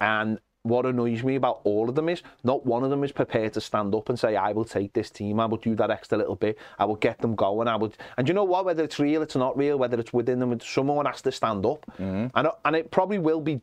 And 0.00 0.38
what 0.62 0.84
annoys 0.84 1.22
me 1.22 1.36
about 1.36 1.60
all 1.64 1.88
of 1.88 1.94
them 1.94 2.08
is 2.08 2.22
not 2.44 2.66
one 2.66 2.84
of 2.84 2.90
them 2.90 3.02
is 3.02 3.12
prepared 3.12 3.52
to 3.54 3.60
stand 3.60 3.94
up 3.94 4.08
and 4.08 4.18
say, 4.18 4.36
I 4.36 4.52
will 4.52 4.64
take 4.64 4.92
this 4.92 5.10
team, 5.10 5.40
I 5.40 5.46
will 5.46 5.56
do 5.56 5.74
that 5.76 5.90
extra 5.90 6.18
little 6.18 6.36
bit, 6.36 6.58
I 6.78 6.84
will 6.84 6.96
get 6.96 7.18
them 7.18 7.34
going, 7.34 7.66
I 7.66 7.76
would 7.76 7.96
and 8.18 8.28
you 8.28 8.34
know 8.34 8.44
what, 8.44 8.64
whether 8.66 8.84
it's 8.84 8.98
real, 8.98 9.22
it's 9.22 9.36
not 9.36 9.56
real, 9.56 9.78
whether 9.78 9.98
it's 9.98 10.12
within 10.12 10.38
them, 10.38 10.58
someone 10.60 11.06
has 11.06 11.22
to 11.22 11.32
stand 11.32 11.64
up. 11.64 11.86
Mm-hmm. 11.98 12.26
And 12.34 12.48
and 12.64 12.76
it 12.76 12.90
probably 12.90 13.18
will 13.18 13.40
be 13.40 13.60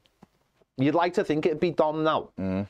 you'd 0.78 0.96
like 0.96 1.14
to 1.16 1.24
think 1.24 1.46
it'd 1.46 1.60
be 1.60 1.72
done 1.72 2.04
now. 2.04 2.30
Mm. 2.40 2.68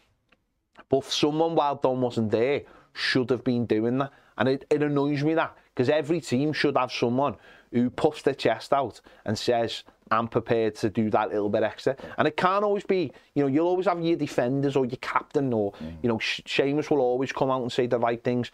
But 0.89 1.05
someone 1.05 1.55
while 1.55 1.75
Dom 1.75 2.01
wasn't 2.01 2.31
there 2.31 2.61
should 2.93 3.29
have 3.29 3.43
been 3.43 3.65
doing 3.65 3.97
that. 3.99 4.11
And 4.37 4.49
it, 4.49 4.65
it 4.69 4.83
annoys 4.83 5.23
me 5.23 5.33
that 5.33 5.55
because 5.73 5.89
every 5.89 6.21
team 6.21 6.53
should 6.53 6.77
have 6.77 6.91
someone 6.91 7.35
who 7.71 7.89
puffs 7.89 8.21
their 8.21 8.33
chest 8.33 8.71
out 8.71 9.01
and 9.25 9.37
says, 9.37 9.83
I'm 10.09 10.27
prepared 10.27 10.75
to 10.75 10.89
do 10.89 11.09
that 11.09 11.29
little 11.29 11.49
bit 11.49 11.63
extra. 11.63 11.97
And 12.17 12.27
it 12.27 12.37
can't 12.37 12.63
always 12.63 12.83
be, 12.83 13.11
you 13.33 13.43
know, 13.43 13.47
you'll 13.47 13.67
always 13.67 13.87
have 13.87 14.01
your 14.01 14.15
defenders 14.15 14.75
or 14.75 14.85
your 14.85 14.97
captain 15.01 15.51
or, 15.51 15.73
mm. 15.73 15.97
you 16.01 16.09
know, 16.09 16.17
Seamus 16.17 16.89
will 16.89 16.99
always 16.99 17.31
come 17.31 17.51
out 17.51 17.61
and 17.61 17.71
say 17.71 17.87
the 17.87 17.99
right 17.99 18.23
things. 18.23 18.51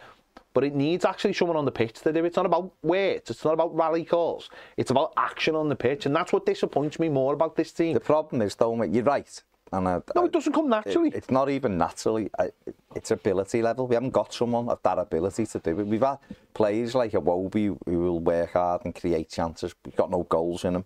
But 0.53 0.63
it 0.63 0.75
needs 0.75 1.03
actually 1.03 1.33
someone 1.33 1.57
on 1.57 1.65
the 1.65 1.71
pitch 1.71 2.01
to 2.01 2.13
do 2.13 2.19
it. 2.19 2.27
It's 2.27 2.37
not 2.37 2.45
about 2.45 2.71
words. 2.83 3.29
It's 3.31 3.43
not 3.43 3.53
about 3.53 3.75
rally 3.75 4.05
calls. 4.05 4.49
It's 4.77 4.91
about 4.91 5.13
action 5.17 5.55
on 5.55 5.67
the 5.67 5.75
pitch. 5.75 6.05
And 6.05 6.15
that's 6.15 6.31
what 6.31 6.45
disappoints 6.45 6.99
me 6.99 7.09
more 7.09 7.33
about 7.33 7.55
this 7.55 7.71
team. 7.71 7.95
The 7.95 7.99
problem 7.99 8.41
is, 8.41 8.55
though, 8.55 8.75
mate, 8.75 8.91
you're 8.91 9.03
right. 9.03 9.43
And 9.71 9.87
I, 9.87 10.01
No, 10.13 10.25
it 10.25 10.31
doesn't 10.31 10.53
come 10.53 10.69
naturally. 10.69 11.09
It, 11.09 11.15
it's 11.15 11.31
not 11.31 11.49
even 11.49 11.79
naturally. 11.79 12.29
I, 12.37 12.51
it's 12.95 13.09
ability 13.09 13.63
level. 13.63 13.87
We 13.87 13.95
haven't 13.95 14.11
got 14.11 14.31
someone 14.31 14.69
of 14.69 14.79
that 14.83 14.99
ability 14.99 15.47
to 15.47 15.59
do 15.59 15.79
it. 15.79 15.87
We've 15.87 15.99
had 15.99 16.19
players 16.53 16.93
like 16.93 17.13
Iwobi 17.13 17.75
who 17.85 17.99
will 17.99 18.19
work 18.19 18.53
hard 18.53 18.85
and 18.85 18.93
create 18.93 19.29
chances. 19.29 19.73
We've 19.83 19.95
got 19.95 20.11
no 20.11 20.23
goals 20.23 20.63
in 20.63 20.73
them. 20.73 20.85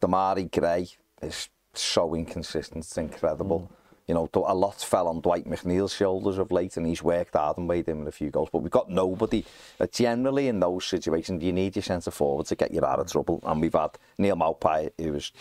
Demarai 0.00 0.48
Gray 0.52 0.86
is 1.20 1.48
so 1.74 2.14
inconsistent. 2.14 2.84
It's 2.84 2.96
incredible. 2.96 3.68
You 4.06 4.14
know, 4.14 4.28
a 4.34 4.54
lot 4.54 4.80
fell 4.80 5.08
on 5.08 5.20
Dwight 5.20 5.46
McNeil's 5.46 5.94
shoulders 5.94 6.38
of 6.38 6.50
late, 6.50 6.76
and 6.76 6.86
he's 6.86 7.02
worked 7.02 7.34
hard 7.34 7.58
and 7.58 7.68
weighed 7.68 7.88
in 7.88 8.00
with 8.00 8.08
a 8.08 8.12
few 8.12 8.30
goals. 8.30 8.48
But 8.52 8.58
we've 8.58 8.70
got 8.70 8.90
nobody. 8.90 9.44
Uh, 9.78 9.86
generally, 9.86 10.48
in 10.48 10.60
those 10.60 10.84
situations, 10.84 11.42
you 11.42 11.52
need 11.52 11.76
your 11.76 11.82
centre 11.82 12.10
forward 12.10 12.46
to 12.46 12.56
get 12.56 12.72
you 12.72 12.84
out 12.84 12.98
of 12.98 13.10
trouble. 13.10 13.40
And 13.44 13.60
we've 13.60 13.72
had 13.72 13.90
Neil 14.18 14.36
Maupai, 14.36 14.90
who 14.98 15.12
was 15.12 15.32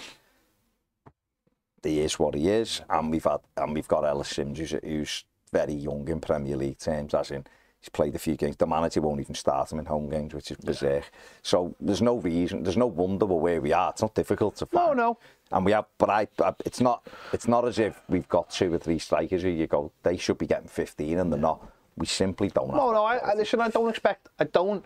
he 1.83 2.01
is 2.01 2.19
what 2.19 2.35
he 2.35 2.49
is, 2.49 2.81
and 2.89 3.11
we've 3.11 3.23
had 3.23 3.39
and 3.57 3.73
we've 3.73 3.87
got 3.87 4.05
Ellis 4.05 4.29
Sims, 4.29 4.59
who's, 4.59 4.75
who's 4.83 5.25
very 5.51 5.73
young 5.73 6.07
in 6.07 6.19
Premier 6.19 6.55
League 6.55 6.77
terms, 6.77 7.13
as 7.13 7.31
in 7.31 7.45
he's 7.81 7.89
played 7.89 8.15
a 8.15 8.19
few 8.19 8.35
games. 8.35 8.55
The 8.55 8.67
manager 8.67 9.01
won't 9.01 9.19
even 9.19 9.35
start 9.35 9.71
him 9.71 9.79
in 9.79 9.85
home 9.85 10.09
games, 10.09 10.33
which 10.33 10.51
is 10.51 10.57
berserk. 10.57 11.11
So 11.41 11.75
there's 11.79 12.01
no 12.01 12.17
reason, 12.17 12.63
there's 12.63 12.77
no 12.77 12.87
wonder 12.87 13.25
we're 13.25 13.35
where 13.35 13.61
we 13.61 13.73
are. 13.73 13.89
It's 13.89 14.01
not 14.01 14.15
difficult 14.15 14.55
to 14.57 14.65
find. 14.67 14.97
no. 14.97 15.03
no. 15.03 15.17
And 15.53 15.65
we 15.65 15.73
have, 15.73 15.85
but 15.97 16.09
I, 16.09 16.27
it's 16.65 16.79
not, 16.79 17.05
it's 17.33 17.45
not 17.45 17.67
as 17.67 17.77
if 17.77 18.01
we've 18.07 18.29
got 18.29 18.49
two 18.49 18.73
or 18.73 18.77
three 18.77 18.99
strikers 18.99 19.41
who 19.41 19.49
you 19.49 19.67
go, 19.67 19.91
they 20.01 20.15
should 20.15 20.37
be 20.37 20.47
getting 20.47 20.69
15 20.69 21.19
and 21.19 21.29
they're 21.29 21.37
not. 21.37 21.69
We 21.97 22.05
simply 22.05 22.47
don't. 22.47 22.69
No, 22.69 22.91
no. 22.93 23.03
I, 23.03 23.17
I 23.17 23.33
listen. 23.35 23.59
I 23.59 23.67
don't 23.67 23.89
expect. 23.89 24.29
I 24.39 24.45
don't. 24.45 24.85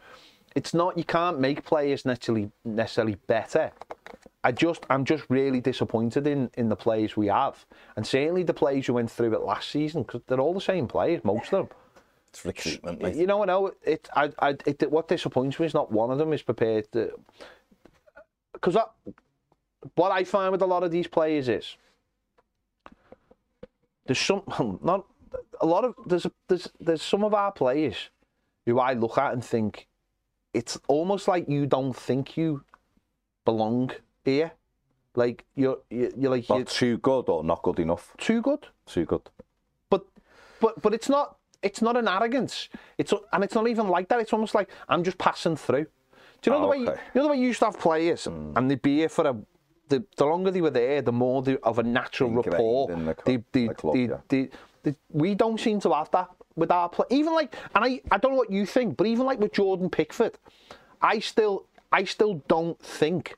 It's 0.55 0.73
not. 0.73 0.97
You 0.97 1.03
can't 1.03 1.39
make 1.39 1.63
players 1.63 2.03
necessarily 2.03 2.51
necessarily 2.63 3.15
better. 3.27 3.71
I 4.43 4.51
just. 4.51 4.83
I'm 4.89 5.05
just 5.05 5.23
really 5.29 5.61
disappointed 5.61 6.25
in 6.25 6.49
in 6.55 6.67
the 6.67 6.75
players 6.75 7.15
we 7.15 7.27
have, 7.27 7.63
and 7.95 8.07
certainly 8.07 8.41
the 8.41 8.55
players 8.55 8.87
who 8.87 8.93
went 8.93 9.11
through 9.11 9.33
it 9.33 9.41
last 9.41 9.69
season 9.69 10.01
because 10.01 10.21
they're 10.27 10.39
all 10.39 10.55
the 10.55 10.59
same 10.61 10.87
players, 10.87 11.23
most 11.23 11.53
of 11.53 11.69
them. 11.69 11.77
Recruitment, 12.43 13.01
mate. 13.01 13.15
You 13.15 13.27
know, 13.27 13.43
I 13.43 13.45
know 13.45 13.71
it. 13.83 14.09
I, 14.15 14.31
I, 14.39 14.49
it, 14.65 14.91
what 14.91 15.07
disappoints 15.07 15.59
me 15.59 15.65
is 15.67 15.73
not 15.73 15.91
one 15.91 16.11
of 16.11 16.17
them 16.17 16.33
is 16.33 16.41
prepared 16.41 16.91
to. 16.93 17.11
Because 18.53 18.77
what 19.95 20.11
I 20.11 20.23
find 20.23 20.51
with 20.51 20.61
a 20.61 20.65
lot 20.65 20.83
of 20.83 20.91
these 20.91 21.07
players 21.07 21.47
is 21.47 21.77
there's 24.05 24.19
some 24.19 24.43
not 24.83 25.05
a 25.61 25.65
lot 25.65 25.85
of 25.85 25.93
there's 26.05 26.25
there's 26.47 26.69
there's 26.79 27.01
some 27.01 27.23
of 27.23 27.33
our 27.33 27.51
players 27.51 28.09
who 28.65 28.79
I 28.79 28.93
look 28.93 29.17
at 29.17 29.33
and 29.33 29.43
think 29.43 29.87
it's 30.53 30.79
almost 30.87 31.27
like 31.27 31.47
you 31.47 31.65
don't 31.65 31.95
think 31.95 32.35
you 32.37 32.63
belong 33.45 33.91
here. 34.23 34.51
Like 35.15 35.45
you're 35.55 35.77
you're, 35.89 36.09
you're 36.17 36.31
like 36.31 36.49
Not 36.49 36.55
you're 36.57 36.65
too 36.65 36.97
good 36.97 37.29
or 37.29 37.43
not 37.43 37.61
good 37.61 37.79
enough. 37.79 38.13
too 38.17 38.41
good 38.41 38.67
Too 38.85 39.05
good. 39.05 39.29
but 39.89 40.05
but 40.59 40.81
but 40.81 40.93
it's 40.93 41.09
not 41.09 41.37
it's 41.65 41.81
not 41.81 41.95
an 41.97 42.07
arrogance. 42.07 42.69
It's 42.97 43.13
and 43.33 43.43
it's 43.43 43.55
not 43.55 43.67
even 43.67 43.87
like 43.95 44.07
that. 44.09 44.19
It's 44.19 44.33
almost 44.33 44.53
like 44.59 44.69
I'm 44.87 45.03
just 45.03 45.17
passing 45.17 45.57
through. 45.57 45.85
Do 46.41 46.43
you 46.45 46.51
know 46.51 46.57
Oh, 46.59 46.61
the 46.61 46.67
way 46.73 46.77
you, 46.83 46.89
okay. 46.89 47.01
you 47.13 47.19
know 47.19 47.23
the 47.27 47.31
way 47.33 47.37
you 47.41 47.47
used 47.47 47.59
to 47.59 47.65
have 47.65 47.79
players 47.79 48.25
hmm. 48.25 48.51
and 48.55 48.69
they'd 48.69 48.81
be 48.81 48.97
here 49.01 49.09
for 49.09 49.25
a 49.27 49.35
the, 49.89 50.03
the 50.17 50.25
longer 50.25 50.49
they 50.51 50.61
were 50.61 50.71
there, 50.71 51.01
the 51.01 51.11
more 51.11 51.43
they, 51.43 51.57
of 51.57 51.77
a 51.77 51.83
natural 51.83 52.31
rapport. 52.31 52.87
the 52.87 52.95
cl- 52.95 53.15
they, 53.25 53.37
they, 53.51 53.67
the 53.67 53.73
club, 53.75 53.95
yeah. 53.95 54.17
they, 54.29 54.49
they- 54.83 54.95
we 55.11 55.35
don't 55.35 55.59
seem 55.59 55.79
to 55.81 55.93
have 55.93 56.09
that 56.11 56.29
with 56.55 56.71
our 56.71 56.89
play. 56.89 57.05
Even 57.11 57.33
like, 57.33 57.55
and 57.75 57.85
I, 57.85 58.01
I 58.11 58.17
don't 58.17 58.31
know 58.31 58.37
what 58.37 58.49
you 58.51 58.65
think, 58.65 58.97
but 58.97 59.05
even 59.05 59.25
like 59.27 59.39
with 59.39 59.53
Jordan 59.53 59.89
Pickford, 59.89 60.37
I 61.01 61.19
still 61.19 61.65
I 61.91 62.03
still 62.05 62.41
don't 62.47 62.79
think 62.79 63.35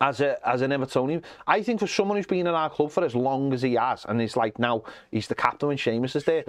as 0.00 0.20
a 0.20 0.36
as 0.48 0.62
an 0.62 0.70
Evertonian. 0.70 1.22
I 1.46 1.62
think 1.62 1.80
for 1.80 1.86
someone 1.86 2.16
who's 2.16 2.26
been 2.26 2.46
in 2.46 2.54
our 2.54 2.70
club 2.70 2.90
for 2.90 3.04
as 3.04 3.14
long 3.14 3.52
as 3.52 3.62
he 3.62 3.74
has, 3.74 4.04
and 4.06 4.20
he's 4.20 4.36
like 4.36 4.58
now 4.58 4.82
he's 5.10 5.28
the 5.28 5.34
captain 5.34 5.68
when 5.68 5.76
Seamus 5.76 6.16
is 6.16 6.24
there. 6.24 6.44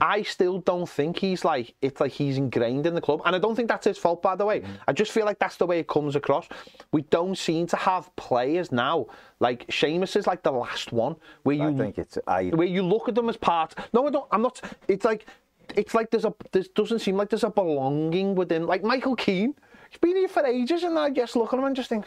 I 0.00 0.22
still 0.22 0.60
don't 0.60 0.88
think 0.88 1.18
he's 1.18 1.44
like 1.44 1.74
it's 1.82 2.00
like 2.00 2.12
he's 2.12 2.38
ingrained 2.38 2.86
in 2.86 2.94
the 2.94 3.00
club, 3.00 3.22
and 3.24 3.36
I 3.36 3.38
don't 3.38 3.54
think 3.54 3.68
that's 3.68 3.86
his 3.86 3.98
fault. 3.98 4.22
By 4.22 4.36
the 4.36 4.46
way, 4.46 4.60
mm. 4.60 4.68
I 4.86 4.92
just 4.92 5.12
feel 5.12 5.26
like 5.26 5.38
that's 5.38 5.56
the 5.56 5.66
way 5.66 5.78
it 5.78 5.88
comes 5.88 6.16
across. 6.16 6.48
We 6.92 7.02
don't 7.02 7.36
seem 7.36 7.66
to 7.68 7.76
have 7.76 8.14
players 8.16 8.72
now 8.72 9.06
like 9.40 9.66
Seamus 9.66 10.16
is 10.16 10.26
like 10.26 10.42
the 10.42 10.52
last 10.52 10.92
one 10.92 11.16
where 11.42 11.56
you 11.56 11.68
I 11.68 11.74
think 11.74 11.98
it's. 11.98 12.18
I, 12.26 12.46
where 12.46 12.66
you 12.66 12.82
look 12.82 13.08
at 13.08 13.14
them 13.14 13.28
as 13.28 13.36
part. 13.36 13.74
No, 13.92 14.06
I 14.06 14.10
don't. 14.10 14.26
I'm 14.30 14.42
not. 14.42 14.60
It's 14.88 15.04
like 15.04 15.26
it's 15.74 15.94
like 15.94 16.10
there's 16.10 16.24
a. 16.24 16.34
There 16.52 16.64
doesn't 16.74 17.00
seem 17.00 17.16
like 17.16 17.28
there's 17.28 17.44
a 17.44 17.50
belonging 17.50 18.34
within. 18.34 18.66
Like 18.66 18.82
Michael 18.82 19.14
Keane, 19.14 19.54
he's 19.90 19.98
been 19.98 20.16
here 20.16 20.28
for 20.28 20.44
ages, 20.46 20.84
and 20.84 20.98
I 20.98 21.10
just 21.10 21.36
look 21.36 21.52
at 21.52 21.58
him 21.58 21.66
and 21.66 21.76
just 21.76 21.90
think, 21.90 22.06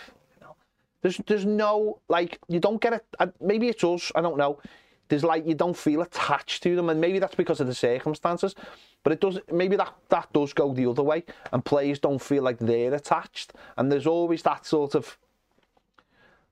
there's 1.02 1.18
there's 1.28 1.46
no 1.46 2.00
like 2.10 2.40
you 2.48 2.60
don't 2.60 2.82
get 2.82 2.94
it. 2.94 3.34
Maybe 3.42 3.68
it's 3.68 3.84
us. 3.84 4.12
I 4.16 4.22
don't 4.22 4.38
know. 4.38 4.60
There's 5.08 5.24
like 5.24 5.48
you 5.48 5.56
don't 5.56 5.78
feel 5.78 6.02
attached 6.02 6.64
to 6.64 6.76
them, 6.76 6.90
and 6.90 7.02
maybe 7.02 7.20
that's 7.20 7.36
because 7.36 7.60
of 7.60 7.68
the 7.68 7.76
circumstances. 7.76 8.56
But 9.04 9.14
it 9.14 9.22
does. 9.22 9.40
Maybe 9.52 9.76
that 9.76 9.94
that 10.10 10.32
does 10.34 10.54
go 10.54 10.74
the 10.74 10.86
other 10.86 11.04
way, 11.04 11.24
and 11.52 11.64
players 11.64 12.00
don't 12.00 12.22
feel 12.22 12.44
like 12.44 12.60
they're 12.60 12.94
attached. 12.94 13.54
And 13.78 13.92
there's 13.92 14.08
always 14.08 14.44
that 14.44 14.66
sort 14.66 14.96
of 14.96 15.18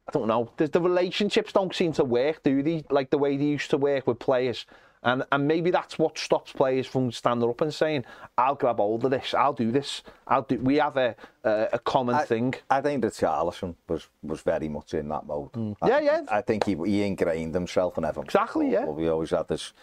I 0.08 0.12
don't 0.12 0.28
know. 0.28 0.52
There's, 0.58 0.70
the 0.70 0.82
relationships 0.82 1.52
don't 1.52 1.76
seem 1.76 1.92
to 1.94 2.04
work, 2.04 2.44
do 2.44 2.64
they? 2.64 2.84
Like 2.90 3.10
the 3.10 3.18
way 3.18 3.36
they 3.36 3.46
used 3.46 3.70
to 3.72 3.78
work 3.78 4.08
with 4.08 4.20
players. 4.20 4.66
And 5.04 5.24
and 5.32 5.48
maybe 5.48 5.72
that's 5.72 6.00
what 6.00 6.18
stops 6.18 6.52
players 6.52 6.88
from 6.88 7.12
standing 7.12 7.50
up 7.50 7.62
and 7.62 7.74
saying, 7.74 8.06
"I'll 8.38 8.56
grab 8.56 8.78
hold 8.78 9.06
of 9.06 9.12
this. 9.12 9.34
I'll 9.34 9.54
do 9.54 9.72
this. 9.72 10.02
I'll 10.28 10.42
do." 10.42 10.58
We 10.60 10.78
have 10.78 10.98
a 10.98 11.16
a, 11.44 11.68
a 11.74 11.80
common 11.80 12.16
I, 12.16 12.26
thing. 12.26 12.56
I 12.70 12.82
think 12.82 13.02
that 13.04 13.14
Richarlison 13.14 13.76
was, 13.88 14.08
was 14.24 14.42
very 14.42 14.70
much 14.70 14.94
in 14.94 15.08
that 15.10 15.26
mode. 15.26 15.50
I, 15.54 15.58
Mm. 15.58 15.76
Yeah, 15.88 16.00
yeah. 16.00 16.22
I 16.30 16.42
think 16.42 16.66
he, 16.66 16.76
he 16.76 17.04
ingrained 17.04 17.54
himself 17.54 17.98
in 17.98 18.06
Everton. 18.06 18.24
Exactly, 18.26 18.72
yeah. 18.72 18.86
Well, 18.86 18.96
we 18.96 19.08
always 19.08 19.30
had 19.32 19.48
this 19.48 19.74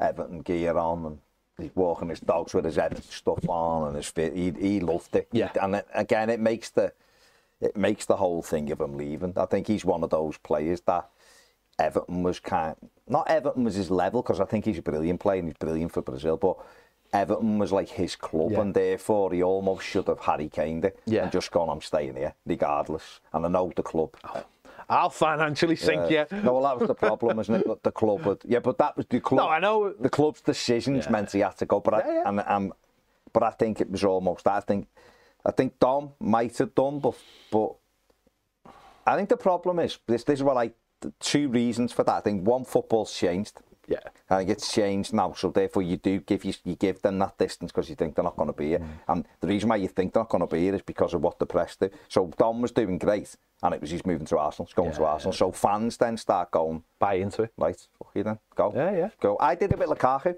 Everton 0.00 0.40
gear 0.40 0.76
on 0.76 1.04
and 1.06 1.18
he's 1.58 1.74
walking 1.74 2.08
his 2.08 2.20
dogs 2.20 2.54
with 2.54 2.64
his 2.64 2.78
Everton 2.78 3.02
stuff 3.04 3.48
on 3.48 3.88
and 3.88 3.96
his 3.96 4.06
fit. 4.08 4.34
He, 4.34 4.50
he 4.52 4.80
loved 4.80 5.14
it. 5.16 5.28
Yeah. 5.32 5.50
And 5.60 5.76
it, 5.76 5.86
again, 5.94 6.30
it 6.30 6.40
makes 6.40 6.70
the 6.70 6.92
it 7.60 7.76
makes 7.76 8.04
the 8.04 8.16
whole 8.16 8.42
thing 8.42 8.70
of 8.72 8.80
him 8.80 8.96
leaving. 8.96 9.32
I 9.36 9.46
think 9.46 9.66
he's 9.68 9.84
one 9.84 10.02
of 10.02 10.10
those 10.10 10.36
players 10.38 10.80
that 10.82 11.08
Everton 11.78 12.22
was 12.22 12.38
kind 12.40 12.76
not 13.08 13.28
Everton 13.30 13.64
was 13.64 13.74
his 13.74 13.90
level 13.90 14.22
because 14.22 14.40
I 14.40 14.44
think 14.44 14.64
he's 14.64 14.78
a 14.78 14.82
brilliant 14.82 15.20
player 15.20 15.38
and 15.40 15.48
he's 15.48 15.56
brilliant 15.58 15.92
for 15.92 16.02
Brazil, 16.02 16.36
but 16.36 16.56
Everton 17.12 17.58
was 17.58 17.70
like 17.72 17.88
his 17.88 18.16
club 18.16 18.52
Yeah. 18.52 18.60
and 18.62 18.74
therefore 18.74 19.32
he 19.32 19.42
almost 19.42 19.84
should 19.84 20.06
have 20.08 20.20
Harry 20.20 20.48
Kaned 20.48 20.84
it 20.86 20.98
Yeah. 21.04 21.24
and 21.24 21.32
just 21.32 21.50
gone, 21.50 21.68
I'm 21.68 21.80
staying 21.82 22.16
here, 22.16 22.34
regardless. 22.46 23.20
And 23.32 23.44
I 23.44 23.48
know 23.48 23.72
the 23.76 23.82
club. 23.82 24.16
I'll 24.88 25.10
financially 25.10 25.76
sink 25.76 26.10
you. 26.10 26.26
No, 26.42 26.54
well, 26.54 26.62
that 26.62 26.78
was 26.78 26.88
the 26.88 26.94
problem, 26.94 27.38
isn't 27.40 27.54
it? 27.54 27.82
The 27.82 27.92
club 27.92 28.24
would, 28.26 28.42
yeah, 28.44 28.58
but 28.60 28.78
that 28.78 28.96
was 28.96 29.06
the 29.08 29.20
club. 29.20 29.38
No, 29.46 29.48
I 29.48 29.58
know. 29.58 29.92
The 29.92 30.10
club's 30.10 30.40
decisions 30.40 31.08
meant 31.08 31.32
he 31.32 31.40
had 31.40 31.56
to 31.58 31.66
go, 31.66 31.80
but 31.80 31.94
I, 31.94 31.98
Yeah, 31.98 32.12
yeah. 32.12 32.28
and, 32.28 32.40
um, 32.46 32.72
but 33.32 33.42
I 33.42 33.50
think 33.50 33.80
it 33.80 33.90
was 33.90 34.04
almost. 34.04 34.46
I 34.46 34.60
think, 34.60 34.86
I 35.44 35.50
think 35.52 35.78
Dom 35.78 36.12
might 36.20 36.56
have 36.58 36.74
done, 36.74 36.98
but 37.00 37.14
but 37.50 37.74
I 39.06 39.16
think 39.16 39.28
the 39.28 39.36
problem 39.36 39.78
is 39.80 39.98
this. 40.06 40.24
This 40.24 40.38
is 40.40 40.42
what 40.42 40.56
I. 40.56 40.72
Two 41.20 41.48
reasons 41.48 41.92
for 41.92 42.04
that. 42.04 42.14
I 42.14 42.20
think 42.20 42.46
one, 42.46 42.64
football's 42.64 43.12
changed. 43.16 43.60
Yeah. 43.86 43.98
I 44.30 44.38
think 44.38 44.50
it's 44.50 44.72
changed 44.72 45.12
now, 45.12 45.34
so 45.34 45.50
therefore 45.50 45.82
you 45.82 45.98
do 45.98 46.18
give 46.20 46.44
you, 46.44 46.54
you 46.64 46.74
give 46.74 47.02
them 47.02 47.18
that 47.18 47.36
distance 47.36 47.70
because 47.70 47.90
you 47.90 47.94
think 47.94 48.14
they're 48.14 48.24
not 48.24 48.36
going 48.36 48.46
to 48.48 48.54
be 48.54 48.68
here. 48.68 48.78
Mm. 48.78 48.88
And 49.08 49.28
the 49.40 49.46
reason 49.46 49.68
why 49.68 49.76
you 49.76 49.88
think 49.88 50.14
they're 50.14 50.22
not 50.22 50.30
going 50.30 50.40
to 50.40 50.46
be 50.46 50.62
here 50.62 50.74
is 50.74 50.80
because 50.82 51.12
of 51.12 51.20
what 51.20 51.38
the 51.38 51.44
press 51.44 51.76
do. 51.76 51.90
So 52.08 52.32
Dom 52.38 52.62
was 52.62 52.72
doing 52.72 52.96
great, 52.96 53.36
and 53.62 53.74
it 53.74 53.80
was 53.82 53.90
he's 53.90 54.06
moving 54.06 54.26
to 54.28 54.38
Arsenal, 54.38 54.66
he's 54.66 54.74
going 54.74 54.92
to 54.92 55.00
Yeah. 55.02 55.08
Arsenal. 55.08 55.34
So 55.34 55.52
fans 55.52 55.98
then 55.98 56.16
start 56.16 56.50
going, 56.50 56.82
Buy 56.98 57.14
into 57.14 57.42
it. 57.42 57.52
right, 57.58 57.76
fuck 57.98 58.10
you 58.14 58.22
then, 58.22 58.38
go. 58.54 58.72
Yeah, 58.74 58.92
yeah. 58.96 59.08
Go. 59.20 59.36
I 59.38 59.54
did 59.54 59.72
a 59.72 59.76
bit 59.76 59.88
Lukaku. 59.88 60.36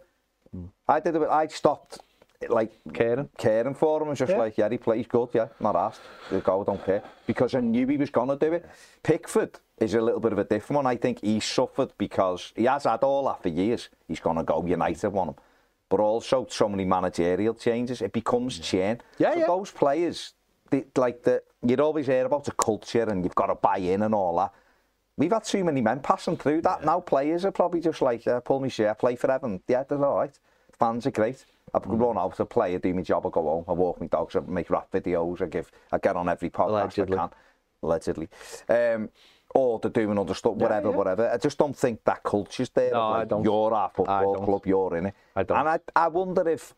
Mm. 0.54 0.70
I 0.88 0.98
did 0.98 1.14
a 1.14 1.20
bit, 1.20 1.28
I 1.28 1.46
stopped, 1.46 2.00
like, 2.48 2.72
Caring. 2.92 3.28
caring 3.38 3.74
for 3.74 4.02
him 4.02 4.08
and 4.08 4.16
just 4.16 4.32
Yeah. 4.32 4.38
like, 4.38 4.58
yeah, 4.58 4.68
he 4.68 4.78
plays 4.78 5.06
good, 5.06 5.30
yeah, 5.32 5.48
not 5.60 5.76
asked. 5.76 6.00
The 6.30 6.40
go, 6.40 6.64
don't 6.64 6.84
care. 6.84 7.02
Because 7.26 7.54
I 7.54 7.60
knew 7.60 7.86
he 7.86 7.96
was 7.96 8.10
to 8.28 8.36
do 8.36 8.52
it. 8.52 8.66
Pickford 9.02 9.58
is 9.78 9.94
a 9.94 10.00
little 10.00 10.20
bit 10.20 10.32
of 10.32 10.38
a 10.38 10.44
different 10.44 10.76
one. 10.84 10.86
I 10.86 10.96
think 10.96 11.20
he 11.20 11.40
suffered 11.40 11.92
because 11.98 12.52
he 12.56 12.64
has 12.64 12.84
had 12.84 13.02
all 13.02 13.24
that 13.26 13.42
for 13.42 13.48
years. 13.48 13.88
He's 14.08 14.20
to 14.36 14.42
go 14.42 14.64
United 14.64 15.08
want 15.10 15.30
him. 15.30 15.36
But 15.88 16.00
also 16.00 16.46
so 16.50 16.68
many 16.68 16.84
managerial 16.84 17.54
changes, 17.54 18.02
it 18.02 18.12
becomes 18.12 18.58
chain. 18.58 19.00
Yeah, 19.18 19.32
so 19.34 19.38
yeah. 19.38 19.46
those 19.46 19.70
players, 19.70 20.34
they, 20.70 20.84
like 20.96 21.22
the, 21.22 21.42
you'd 21.62 21.80
always 21.80 22.06
hear 22.06 22.26
about 22.26 22.44
the 22.44 22.52
culture 22.52 23.04
and 23.04 23.24
you've 23.24 23.34
got 23.34 23.46
to 23.46 23.54
buy 23.54 23.78
in 23.78 24.02
and 24.02 24.14
all 24.14 24.36
that. 24.38 24.52
We've 25.18 25.32
had 25.32 25.44
too 25.44 25.64
many 25.64 25.80
men 25.80 26.00
passing 26.00 26.36
through 26.36 26.62
that. 26.62 26.84
Now 26.84 27.00
players 27.00 27.44
are 27.44 27.52
probably 27.52 27.80
just 27.80 28.02
like, 28.02 28.26
yeah, 28.26 28.40
pull 28.40 28.60
me 28.60 28.68
share, 28.68 28.94
play 28.94 29.16
for 29.16 29.30
Evan. 29.30 29.62
Yeah, 29.68 29.84
they're 29.84 30.04
all 30.04 30.16
right. 30.18 30.38
Fans 30.78 31.06
are 31.06 31.10
great. 31.10 31.44
I 31.74 31.78
could 31.78 31.98
run 31.98 32.16
out, 32.16 32.40
I 32.40 32.44
play, 32.44 32.74
I 32.74 32.78
do 32.78 32.94
my 32.94 33.02
job, 33.02 33.26
I 33.26 33.30
go 33.30 33.42
home, 33.42 33.64
I 33.68 33.72
walk 33.72 34.00
my 34.00 34.06
dogs, 34.06 34.36
I 34.36 34.40
make 34.40 34.70
rap 34.70 34.90
videos, 34.92 35.42
I 35.42 35.46
give, 35.46 35.70
I 35.90 35.98
get 35.98 36.16
on 36.16 36.28
every 36.28 36.48
podcast 36.48 36.68
Allegedly. 36.68 37.18
I 37.18 37.20
can. 37.20 37.30
Allegedly. 37.82 38.28
Um, 38.68 39.08
or 39.54 39.78
they're 39.80 39.90
doing 39.90 40.18
other 40.18 40.34
stuff, 40.34 40.54
whatever, 40.54 40.90
yeah. 40.90 40.96
whatever. 40.96 41.30
I 41.30 41.38
just 41.38 41.58
don't 41.58 41.76
think 41.76 42.04
that 42.04 42.22
culture's 42.22 42.70
there. 42.70 42.92
No, 42.92 43.00
of 43.00 43.16
I 43.16 43.24
don't. 43.24 43.44
You're 43.44 43.74
our 43.74 43.90
football 43.90 44.44
club, 44.44 44.66
you're 44.66 44.96
in 44.96 45.06
it. 45.06 45.14
I 45.34 45.42
don't. 45.42 45.58
And 45.58 45.68
I, 45.68 45.78
I 45.94 46.08
wonder 46.08 46.48
if 46.48 46.74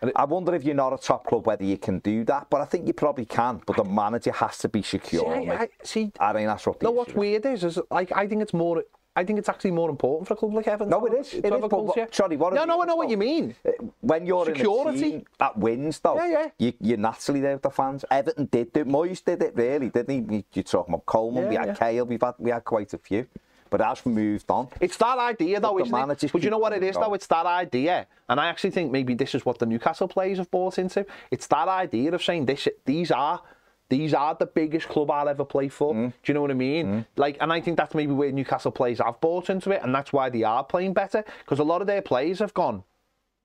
it- 0.00 0.12
I 0.14 0.24
wonder 0.24 0.54
if 0.54 0.64
you're 0.64 0.76
not 0.76 0.92
a 0.92 0.98
top 0.98 1.26
club 1.26 1.46
whether 1.46 1.64
you 1.64 1.76
can 1.76 1.98
do 1.98 2.24
that, 2.24 2.48
but 2.50 2.60
I 2.60 2.66
think 2.66 2.86
you 2.86 2.92
probably 2.92 3.24
can. 3.24 3.60
But 3.66 3.76
the 3.76 3.84
manager 3.84 4.32
has 4.32 4.58
to 4.58 4.68
be 4.68 4.82
secure. 4.82 5.24
See, 5.24 5.50
I. 5.50 5.54
I, 5.54 5.68
see, 5.82 6.12
I 6.20 6.32
think 6.32 6.46
that's 6.46 6.66
what 6.66 6.80
no, 6.82 6.92
what's 6.92 7.10
is. 7.10 7.16
weird 7.16 7.46
is, 7.46 7.64
is 7.64 7.80
like 7.90 8.12
I 8.12 8.26
think 8.28 8.42
it's 8.42 8.54
more. 8.54 8.84
I 9.16 9.24
think 9.24 9.38
it's 9.40 9.48
actually 9.48 9.72
more 9.72 9.90
important 9.90 10.28
for 10.28 10.34
a 10.34 10.36
club 10.36 10.54
like 10.54 10.68
Everton. 10.68 10.90
No, 10.90 11.04
it 11.06 11.12
is. 11.14 11.34
It 11.34 11.44
is, 11.46 11.50
a 11.50 11.68
but 11.68 12.14
sorry, 12.14 12.36
what 12.36 12.54
No, 12.54 12.64
no, 12.64 12.80
I 12.82 12.86
know 12.86 12.94
what 12.96 13.10
you 13.10 13.16
mean. 13.16 13.54
Uh, 13.66 13.72
When 14.00 14.24
you're 14.26 14.44
Security. 14.46 14.98
in 14.98 15.04
a 15.04 15.10
team 15.10 15.24
that 15.38 15.58
wins, 15.58 15.98
though, 15.98 16.16
Yeah, 16.16 16.26
yeah. 16.28 16.48
You, 16.58 16.72
you're 16.80 16.98
naturally 16.98 17.40
there 17.40 17.54
with 17.54 17.62
the 17.62 17.70
fans. 17.70 18.04
Everton 18.10 18.44
did 18.46 18.72
do 18.72 18.80
it. 18.82 18.86
Moyes 18.86 19.24
did 19.24 19.42
it, 19.42 19.56
really, 19.56 19.88
didn't 19.90 20.30
he? 20.30 20.36
You- 20.36 20.44
You're 20.52 20.62
talking 20.62 20.94
about 20.94 21.06
Coleman, 21.06 21.44
Yeah, 21.44 21.48
we 21.48 21.54
had 21.56 21.66
yeah. 21.68 21.74
Kale, 21.74 22.04
we've 22.06 22.20
had, 22.22 22.34
we 22.38 22.50
had 22.52 22.64
quite 22.64 22.92
a 22.94 22.98
few. 22.98 23.26
But 23.70 23.78
that's 23.78 24.06
moved 24.06 24.50
on. 24.50 24.68
It's 24.80 24.96
that 24.96 25.18
idea, 25.18 25.60
though, 25.60 25.74
But 25.74 25.86
isn't 25.88 26.10
it? 26.24 26.32
But 26.32 26.42
you 26.42 26.48
know 26.50 26.56
what 26.58 26.72
it 26.72 26.82
is, 26.82 26.94
though? 26.96 27.12
It's 27.12 27.26
that 27.26 27.44
idea, 27.44 28.06
and 28.28 28.40
I 28.40 28.46
actually 28.46 28.70
think 28.70 28.90
maybe 28.92 29.12
this 29.14 29.34
is 29.34 29.44
what 29.44 29.58
the 29.58 29.66
Newcastle 29.66 30.08
players 30.08 30.38
have 30.38 30.50
bought 30.50 30.78
into. 30.78 31.04
It's 31.30 31.46
that 31.48 31.68
idea 31.68 32.12
of 32.14 32.22
saying 32.22 32.46
this, 32.46 32.66
these 32.86 33.10
are. 33.10 33.42
These 33.90 34.12
are 34.12 34.34
the 34.34 34.46
biggest 34.46 34.88
club 34.88 35.10
I'll 35.10 35.28
ever 35.28 35.44
play 35.44 35.68
for. 35.68 35.94
Mm. 35.94 36.08
Do 36.08 36.14
you 36.26 36.34
know 36.34 36.42
what 36.42 36.50
I 36.50 36.54
mean? 36.54 37.06
Like, 37.16 37.38
and 37.40 37.52
I 37.52 37.60
think 37.60 37.78
that's 37.78 37.94
maybe 37.94 38.12
where 38.12 38.30
Newcastle 38.30 38.70
players 38.70 38.98
have 38.98 39.20
bought 39.20 39.48
into 39.48 39.70
it, 39.70 39.82
and 39.82 39.94
that's 39.94 40.12
why 40.12 40.28
they 40.28 40.42
are 40.42 40.62
playing 40.62 40.92
better. 40.92 41.24
Because 41.40 41.58
a 41.58 41.64
lot 41.64 41.80
of 41.80 41.86
their 41.86 42.02
players 42.02 42.40
have 42.40 42.52
gone, 42.52 42.84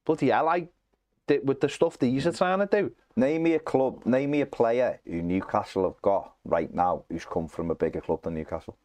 bloody 0.06 0.30
hell, 0.30 0.46
like 0.46 0.70
th- 1.28 1.44
with 1.44 1.62
the 1.62 1.70
stuff 1.70 1.98
these 1.98 2.28
are 2.28 2.34
trying 2.34 2.60
to 2.60 2.66
do. 2.66 2.92
Name 3.16 3.44
me 3.44 3.54
a 3.54 3.60
club, 3.60 4.06
name 4.06 4.32
me 4.32 4.42
a 4.42 4.46
player 4.46 5.00
who 5.06 5.22
Newcastle 5.22 5.84
have 5.84 6.02
got 6.02 6.34
right 6.44 6.74
now 6.74 7.04
who's 7.10 7.26
come 7.26 7.48
from 7.48 7.72
a 7.72 7.76
bigger 7.76 8.02
club 8.02 8.24
than 8.24 8.34
Newcastle. 8.34 8.76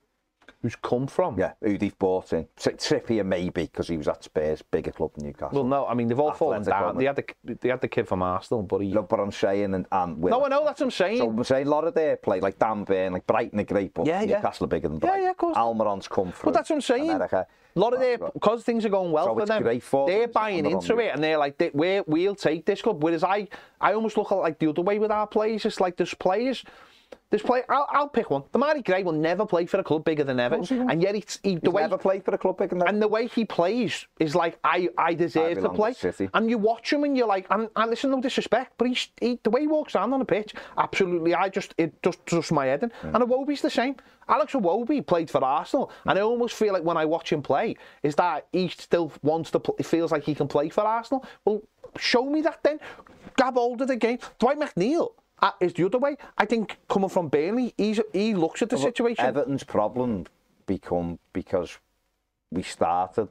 Who's 0.60 0.74
come 0.74 1.06
from? 1.06 1.38
Yeah, 1.38 1.52
who 1.62 1.78
they've 1.78 1.96
bought 2.00 2.32
in. 2.32 2.48
Tri- 2.56 2.72
Trippier 2.72 3.24
maybe, 3.24 3.62
because 3.62 3.86
he 3.86 3.96
was 3.96 4.08
at 4.08 4.24
Spurs, 4.24 4.60
bigger 4.60 4.90
club 4.90 5.12
than 5.14 5.26
Newcastle. 5.26 5.54
Well, 5.54 5.64
no, 5.64 5.86
I 5.86 5.94
mean 5.94 6.08
they've 6.08 6.18
all 6.18 6.32
fallen 6.32 6.64
down. 6.64 6.96
They 6.98 7.04
had 7.04 7.14
the 7.14 7.24
they 7.60 7.68
had 7.68 7.80
the 7.80 7.86
kid 7.86 8.08
from 8.08 8.22
Arsenal, 8.24 8.64
but 8.64 8.78
he. 8.80 8.92
No, 8.92 9.02
but 9.02 9.20
I'm 9.20 9.30
saying, 9.30 9.72
and, 9.74 9.86
and 9.92 10.18
No, 10.20 10.44
I 10.44 10.48
know 10.48 10.64
that's 10.64 10.80
what 10.80 10.86
I'm 10.86 10.90
saying. 10.90 11.18
So 11.18 11.30
I'm 11.30 11.44
saying 11.44 11.68
a 11.68 11.70
lot 11.70 11.84
of 11.84 11.94
their 11.94 12.16
play, 12.16 12.40
like 12.40 12.58
Dan 12.58 12.82
Burn, 12.82 13.12
like 13.12 13.24
Brighton 13.26 13.60
are 13.60 13.64
great, 13.64 13.94
but 13.94 14.06
Yeah, 14.06 14.22
yeah. 14.22 14.36
Newcastle 14.36 14.64
are 14.64 14.68
bigger 14.68 14.88
than 14.88 14.96
Yeah, 14.96 15.00
Brighton. 15.00 15.18
yeah, 15.20 15.24
yeah, 15.26 15.30
of 15.30 15.36
course. 15.36 15.56
Almiron's 15.56 16.08
come 16.08 16.32
through. 16.32 16.46
But 16.50 16.54
that's 16.54 16.70
what 16.70 16.76
I'm 16.76 16.82
saying. 16.82 17.10
America. 17.10 17.46
A 17.76 17.78
lot 17.78 17.94
of 17.94 18.00
their 18.00 18.18
because 18.18 18.64
things 18.64 18.84
are 18.84 18.88
going 18.88 19.12
well 19.12 19.26
So 19.26 19.34
for 19.38 19.46
them. 19.46 19.80
for 19.80 20.08
they're 20.08 20.22
them, 20.22 20.32
buying 20.32 20.66
into 20.66 20.98
it, 20.98 21.14
and 21.14 21.22
they're 21.22 21.38
like, 21.38 21.56
they, 21.58 21.70
we're, 21.72 22.02
"We'll 22.08 22.34
take 22.34 22.64
this 22.66 22.82
club." 22.82 23.00
Whereas 23.04 23.22
I, 23.22 23.46
I 23.80 23.92
almost 23.92 24.16
look 24.16 24.32
at 24.32 24.34
like 24.38 24.58
the 24.58 24.68
other 24.70 24.82
way 24.82 24.98
with 24.98 25.12
our 25.12 25.28
players. 25.28 25.64
It's 25.64 25.78
like 25.78 25.96
there's 25.96 26.14
players. 26.14 26.64
There's 27.30 27.42
play. 27.42 27.62
I'll, 27.68 27.86
I'll 27.90 28.08
pick 28.08 28.30
one. 28.30 28.42
Demarai 28.54 28.82
Gray 28.82 29.02
will 29.02 29.12
never 29.12 29.44
play 29.44 29.66
for 29.66 29.78
a 29.78 29.84
club 29.84 30.04
bigger 30.04 30.24
than 30.24 30.40
Everton, 30.40 30.90
and 30.90 31.02
yet 31.02 31.14
he's, 31.14 31.38
he, 31.42 31.56
the 31.56 31.60
He's 31.64 31.72
way 31.74 31.82
never 31.82 31.98
played 31.98 32.24
for 32.24 32.34
a 32.34 32.38
club 32.38 32.56
bigger 32.56 32.74
than 32.74 32.88
and 32.88 33.02
the 33.02 33.08
way 33.08 33.26
he 33.26 33.44
plays 33.44 34.06
is 34.18 34.34
like 34.34 34.58
I, 34.64 34.88
I 34.96 35.12
deserve 35.12 35.60
to 35.60 35.68
play. 35.68 35.92
to 35.94 36.30
And 36.32 36.48
you 36.48 36.56
watch 36.56 36.90
him 36.90 37.04
and 37.04 37.16
you're 37.16 37.26
like, 37.26 37.46
and, 37.50 37.68
and 37.76 37.90
listen, 37.90 38.10
no 38.10 38.20
disrespect, 38.20 38.72
but 38.78 38.88
he's 38.88 39.08
he, 39.20 39.38
the 39.42 39.50
way 39.50 39.60
he 39.62 39.66
walks 39.66 39.94
around 39.94 40.14
on 40.14 40.20
the 40.20 40.24
pitch, 40.24 40.54
absolutely. 40.78 41.34
I 41.34 41.50
just 41.50 41.74
it 41.76 42.02
just 42.02 42.24
just 42.24 42.50
my 42.50 42.66
head 42.66 42.82
in. 42.82 42.92
And 43.02 43.16
Iwobi's 43.16 43.60
the 43.60 43.70
same. 43.70 43.96
Alex 44.26 44.54
Iwobi 44.54 45.06
played 45.06 45.30
for 45.30 45.44
Arsenal, 45.44 45.90
and 46.06 46.18
I 46.18 46.22
almost 46.22 46.54
feel 46.54 46.72
like 46.72 46.84
when 46.84 46.96
I 46.96 47.04
watch 47.04 47.30
him 47.32 47.42
play, 47.42 47.76
is 48.02 48.14
that 48.16 48.46
he 48.52 48.68
still 48.68 49.12
wants 49.22 49.50
to. 49.50 49.60
play, 49.60 49.74
he 49.78 49.82
feels 49.82 50.12
like 50.12 50.24
he 50.24 50.34
can 50.34 50.48
play 50.48 50.70
for 50.70 50.82
Arsenal. 50.82 51.26
Well, 51.44 51.62
show 51.98 52.24
me 52.24 52.40
that 52.42 52.62
then. 52.62 52.80
Hold 53.40 53.82
of 53.82 53.88
the 53.88 53.96
game. 53.96 54.18
Dwight 54.38 54.58
McNeil. 54.58 55.10
Uh, 55.40 55.52
is 55.60 55.72
the 55.72 55.84
other 55.86 55.98
way. 55.98 56.16
I 56.36 56.44
think 56.44 56.78
coming 56.88 57.08
from 57.08 57.28
Burnley, 57.28 57.74
he's, 57.76 58.00
he 58.12 58.34
looks 58.34 58.62
at 58.62 58.70
the 58.70 58.78
situation. 58.78 59.24
Everton's 59.24 59.64
problem 59.64 60.26
become 60.66 61.18
because 61.32 61.78
we 62.50 62.62
started 62.62 63.28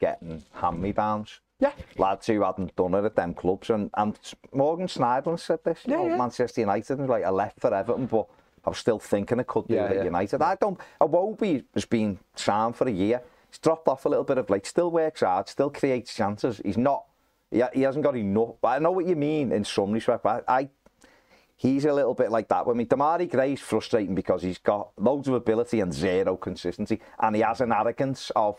getting 0.00 0.42
hand-me-downs. 0.54 1.40
Yeah. 1.58 1.72
Lads 1.96 2.26
who 2.26 2.42
hadn't 2.42 2.76
done 2.76 2.94
it 2.94 3.04
at 3.04 3.16
them 3.16 3.32
clubs. 3.32 3.70
And, 3.70 3.90
and 3.96 4.18
Morgan 4.52 4.88
Schneiderlin 4.88 5.38
said 5.38 5.60
this, 5.64 5.80
Yeah, 5.86 5.96
know, 5.96 6.08
yeah. 6.08 6.16
Manchester 6.16 6.60
United, 6.60 6.98
and 6.98 7.08
like, 7.08 7.24
I 7.24 7.30
left 7.30 7.60
for 7.60 7.72
Everton, 7.72 8.06
but 8.06 8.26
I 8.64 8.70
was 8.70 8.78
still 8.78 8.98
thinking 8.98 9.40
I 9.40 9.44
could 9.44 9.68
do 9.68 9.74
Yeah, 9.74 9.86
it 9.86 9.96
at. 9.98 10.04
United. 10.04 10.42
I 10.42 10.56
don't, 10.56 10.78
Iwobi 11.00 11.64
has 11.72 11.84
been 11.86 12.18
signed 12.34 12.76
for 12.76 12.88
a 12.88 12.92
year. 12.92 13.22
He's 13.48 13.58
dropped 13.58 13.88
off 13.88 14.04
a 14.04 14.08
little 14.08 14.24
bit 14.24 14.36
of, 14.38 14.50
like, 14.50 14.66
still 14.66 14.90
works 14.90 15.20
hard, 15.20 15.48
still 15.48 15.70
creates 15.70 16.14
chances. 16.14 16.60
He's 16.64 16.76
not, 16.76 17.04
he, 17.50 17.62
he 17.72 17.82
hasn't 17.82 18.04
got 18.04 18.16
enough. 18.16 18.56
But 18.60 18.68
I 18.68 18.78
know 18.80 18.90
what 18.90 19.06
you 19.06 19.16
mean 19.16 19.52
in 19.52 19.64
some 19.64 19.92
respect, 19.92 20.24
but 20.24 20.44
I, 20.48 20.58
I 20.58 20.68
he's 21.56 21.84
a 21.84 21.92
little 21.92 22.14
bit 22.14 22.30
like 22.30 22.48
that 22.48 22.66
with 22.66 22.76
me. 22.76 22.84
Demarai 22.84 23.30
Gray's 23.30 23.60
frustrating 23.60 24.14
because 24.14 24.42
he's 24.42 24.58
got 24.58 24.90
loads 24.98 25.26
of 25.28 25.34
ability 25.34 25.80
and 25.80 25.92
zero 25.92 26.36
consistency, 26.36 27.00
and 27.20 27.34
he 27.36 27.42
has 27.42 27.60
an 27.60 27.72
arrogance 27.72 28.30
of. 28.36 28.58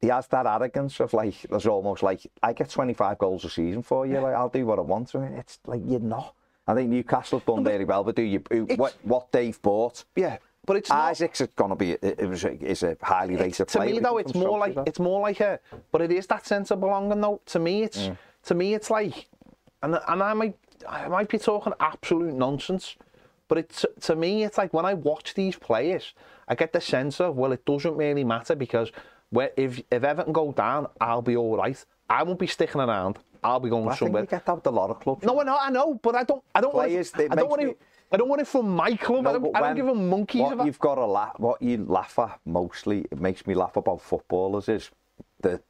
He 0.00 0.08
has 0.10 0.26
that 0.28 0.46
arrogance 0.46 1.00
of 1.00 1.14
like, 1.14 1.34
there's 1.48 1.66
almost 1.66 2.02
like, 2.02 2.26
I 2.42 2.52
get 2.52 2.68
25 2.68 3.16
goals 3.16 3.42
a 3.46 3.48
season 3.48 3.82
for 3.82 4.06
you, 4.06 4.20
like, 4.20 4.34
I'll 4.34 4.50
do 4.50 4.66
what 4.66 4.78
I 4.78 4.82
want. 4.82 5.14
And 5.14 5.38
it's 5.38 5.58
like, 5.66 5.80
you're 5.86 5.98
not. 5.98 6.34
I 6.66 6.74
think 6.74 6.90
Newcastle 6.90 7.38
have 7.38 7.46
done 7.46 7.64
very 7.64 7.86
well, 7.86 8.04
but 8.04 8.14
do 8.14 8.20
you, 8.22 8.40
what, 8.76 8.94
what 9.02 9.32
they've 9.32 9.60
bought? 9.62 10.04
yeah, 10.14 10.36
but 10.66 10.76
it's 10.76 10.90
not. 10.90 11.14
Isak's 11.14 11.40
going 11.56 11.70
to 11.70 11.76
be, 11.76 11.92
it 11.92 12.28
was 12.28 12.44
a, 12.44 12.52
is 12.62 12.82
a 12.82 12.98
highly 13.00 13.36
rated 13.36 13.66
to 13.68 13.78
player. 13.78 13.94
me 13.94 14.00
though 14.00 14.18
it's 14.18 14.34
more 14.34 14.58
like 14.58 14.76
it's 14.86 14.98
more 14.98 15.20
like 15.22 15.40
a 15.40 15.58
but 15.90 16.00
it 16.02 16.10
is 16.12 16.26
that 16.26 16.46
sense 16.46 16.70
of 16.70 16.80
belonging 16.80 17.20
though 17.22 17.40
to 17.46 17.58
me 17.58 17.82
it's 17.84 17.98
Mm. 17.98 18.18
to 18.44 18.54
me 18.54 18.74
it's 18.74 18.90
like 18.90 19.26
and 19.82 19.98
and 20.08 20.22
I 20.22 20.32
might 20.34 20.56
I 20.88 21.08
might 21.08 21.28
be 21.28 21.38
talking 21.38 21.72
absolute 21.80 22.34
nonsense 22.34 22.96
but 23.48 23.58
it's 23.58 23.84
to 24.00 24.16
me 24.16 24.44
it's 24.44 24.58
like 24.58 24.72
when 24.72 24.84
I 24.84 24.94
watch 24.94 25.34
these 25.34 25.56
players 25.56 26.14
I 26.48 26.54
get 26.54 26.72
the 26.72 26.80
sense 26.80 27.20
of 27.20 27.36
well 27.36 27.52
it 27.52 27.64
doesn't 27.64 27.96
really 27.96 28.24
matter 28.24 28.54
because 28.54 28.90
where 29.30 29.50
if 29.56 29.82
if 29.90 30.04
Everton 30.04 30.32
go 30.32 30.52
down 30.52 30.86
I'll 31.00 31.22
be 31.22 31.36
all 31.36 31.56
right. 31.56 31.82
I 32.08 32.22
won't 32.22 32.38
be 32.38 32.46
sticking 32.46 32.80
around. 32.80 33.18
I'll 33.42 33.60
be 33.60 33.70
going 33.70 33.86
I 33.86 33.90
think 33.90 33.98
somewhere. 33.98 34.22
you 34.22 34.28
get 34.28 34.46
that 34.46 34.54
with 34.54 34.66
a 34.66 34.70
lot 34.70 34.90
of 34.90 35.00
clubs. 35.00 35.24
no 35.24 35.40
I 35.40 35.44
know 35.44 35.58
I 35.60 35.70
know 35.70 36.00
but 36.02 36.14
I 36.14 36.24
don't 36.24 36.42
I 36.54 36.60
don't 36.60 36.74
want 36.74 36.88
Players, 36.88 37.12
it, 37.14 37.20
it 37.20 37.32
I 37.32 37.34
don't 37.34 37.50
want 37.50 37.76
I 38.12 38.16
don't 38.16 38.28
want 38.28 38.42
it 38.42 38.46
from 38.46 38.68
my 38.68 38.94
club. 38.94 39.26
I 39.26 39.32
don't, 39.32 39.56
I 39.56 39.60
don't 39.60 39.76
give 39.76 39.88
a 39.88 39.94
monkeys 39.94 40.42
What 40.42 40.52
about 40.52 40.66
you've 40.66 40.78
got 40.78 40.94
to 40.96 41.06
laugh, 41.06 41.34
what 41.38 41.60
you 41.60 41.84
laugh 41.84 42.16
at 42.20 42.38
mostly, 42.44 43.00
it 43.10 43.18
makes 43.18 43.44
me 43.44 43.54
laugh 43.54 43.76
about 43.76 44.02
footballers 44.02 44.68
is 44.68 44.90
the 45.40 45.60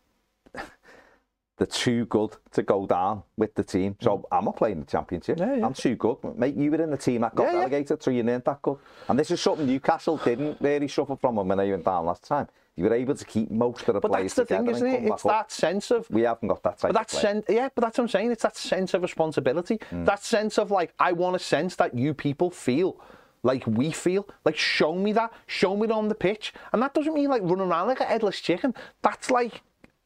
they're 1.56 1.66
too 1.66 2.04
good 2.06 2.36
to 2.52 2.62
go 2.62 2.86
down 2.86 3.22
with 3.36 3.54
the 3.54 3.62
team. 3.62 3.96
So 4.00 4.26
I'm 4.32 4.44
not 4.44 4.56
playing 4.56 4.80
the 4.80 4.86
championship. 4.86 5.38
Mm. 5.38 5.40
Yeah, 5.40 5.54
yeah. 5.56 5.66
I'm 5.66 5.74
too 5.74 5.94
good. 5.94 6.16
Mate, 6.36 6.56
you 6.56 6.70
were 6.70 6.82
in 6.82 6.90
the 6.90 6.96
team 6.96 7.20
that 7.20 7.34
got 7.34 7.44
Yeah, 7.44 7.58
relegated, 7.58 8.02
so 8.02 8.10
you 8.10 8.24
weren't 8.24 8.44
that 8.44 8.60
good. 8.62 8.78
And 9.08 9.18
this 9.18 9.30
is 9.30 9.40
something 9.40 9.66
Newcastle 9.66 10.16
didn't 10.16 10.58
really 10.60 10.88
suffer 10.88 11.16
from 11.16 11.36
when 11.36 11.58
they 11.58 11.70
went 11.70 11.84
down 11.84 12.06
last 12.06 12.24
time. 12.24 12.48
You 12.76 12.84
were 12.84 12.94
able 12.94 13.14
to 13.14 13.24
keep 13.24 13.52
most 13.52 13.88
of 13.88 13.94
the 13.94 14.00
but 14.00 14.10
players 14.10 14.34
that's 14.34 14.48
the 14.48 14.56
thing 14.56 14.68
isn't 14.68 14.86
it 14.86 15.02
it's 15.04 15.22
back 15.22 15.32
up. 15.32 15.48
that 15.48 15.52
sense 15.52 15.92
of 15.92 16.10
We 16.10 16.22
haven't 16.22 16.48
got 16.48 16.60
that 16.64 16.78
type 16.78 16.92
But 16.92 16.98
that 16.98 17.10
sense, 17.10 17.46
yeah, 17.48 17.68
but 17.72 17.82
that's 17.82 17.98
what 17.98 18.04
I'm 18.04 18.08
saying. 18.08 18.32
It's 18.32 18.42
that 18.42 18.56
sense 18.56 18.94
of 18.94 19.02
responsibility. 19.02 19.78
Mm. 19.92 20.04
That 20.06 20.24
sense 20.24 20.58
of 20.58 20.72
like, 20.72 20.92
I 20.98 21.12
want 21.12 21.36
a 21.36 21.38
sense 21.38 21.76
that 21.76 21.96
you 21.96 22.14
people 22.14 22.50
feel 22.50 23.00
like 23.44 23.64
we 23.68 23.92
feel. 23.92 24.26
Like, 24.44 24.56
show 24.56 24.94
me 24.96 25.12
that. 25.12 25.32
Show 25.46 25.76
me 25.76 25.84
it 25.84 25.92
on 25.92 26.08
the 26.08 26.16
pitch. 26.16 26.52
And 26.72 26.82
that 26.82 26.94
doesn't 26.94 27.14
mean 27.14 27.28
like 27.28 27.42
running 27.42 27.68
around 27.68 27.86
like 27.86 28.00
a 28.00 28.04
headless 28.04 28.40
chicken. 28.40 28.74
That's 29.02 29.30
like, 29.30 29.62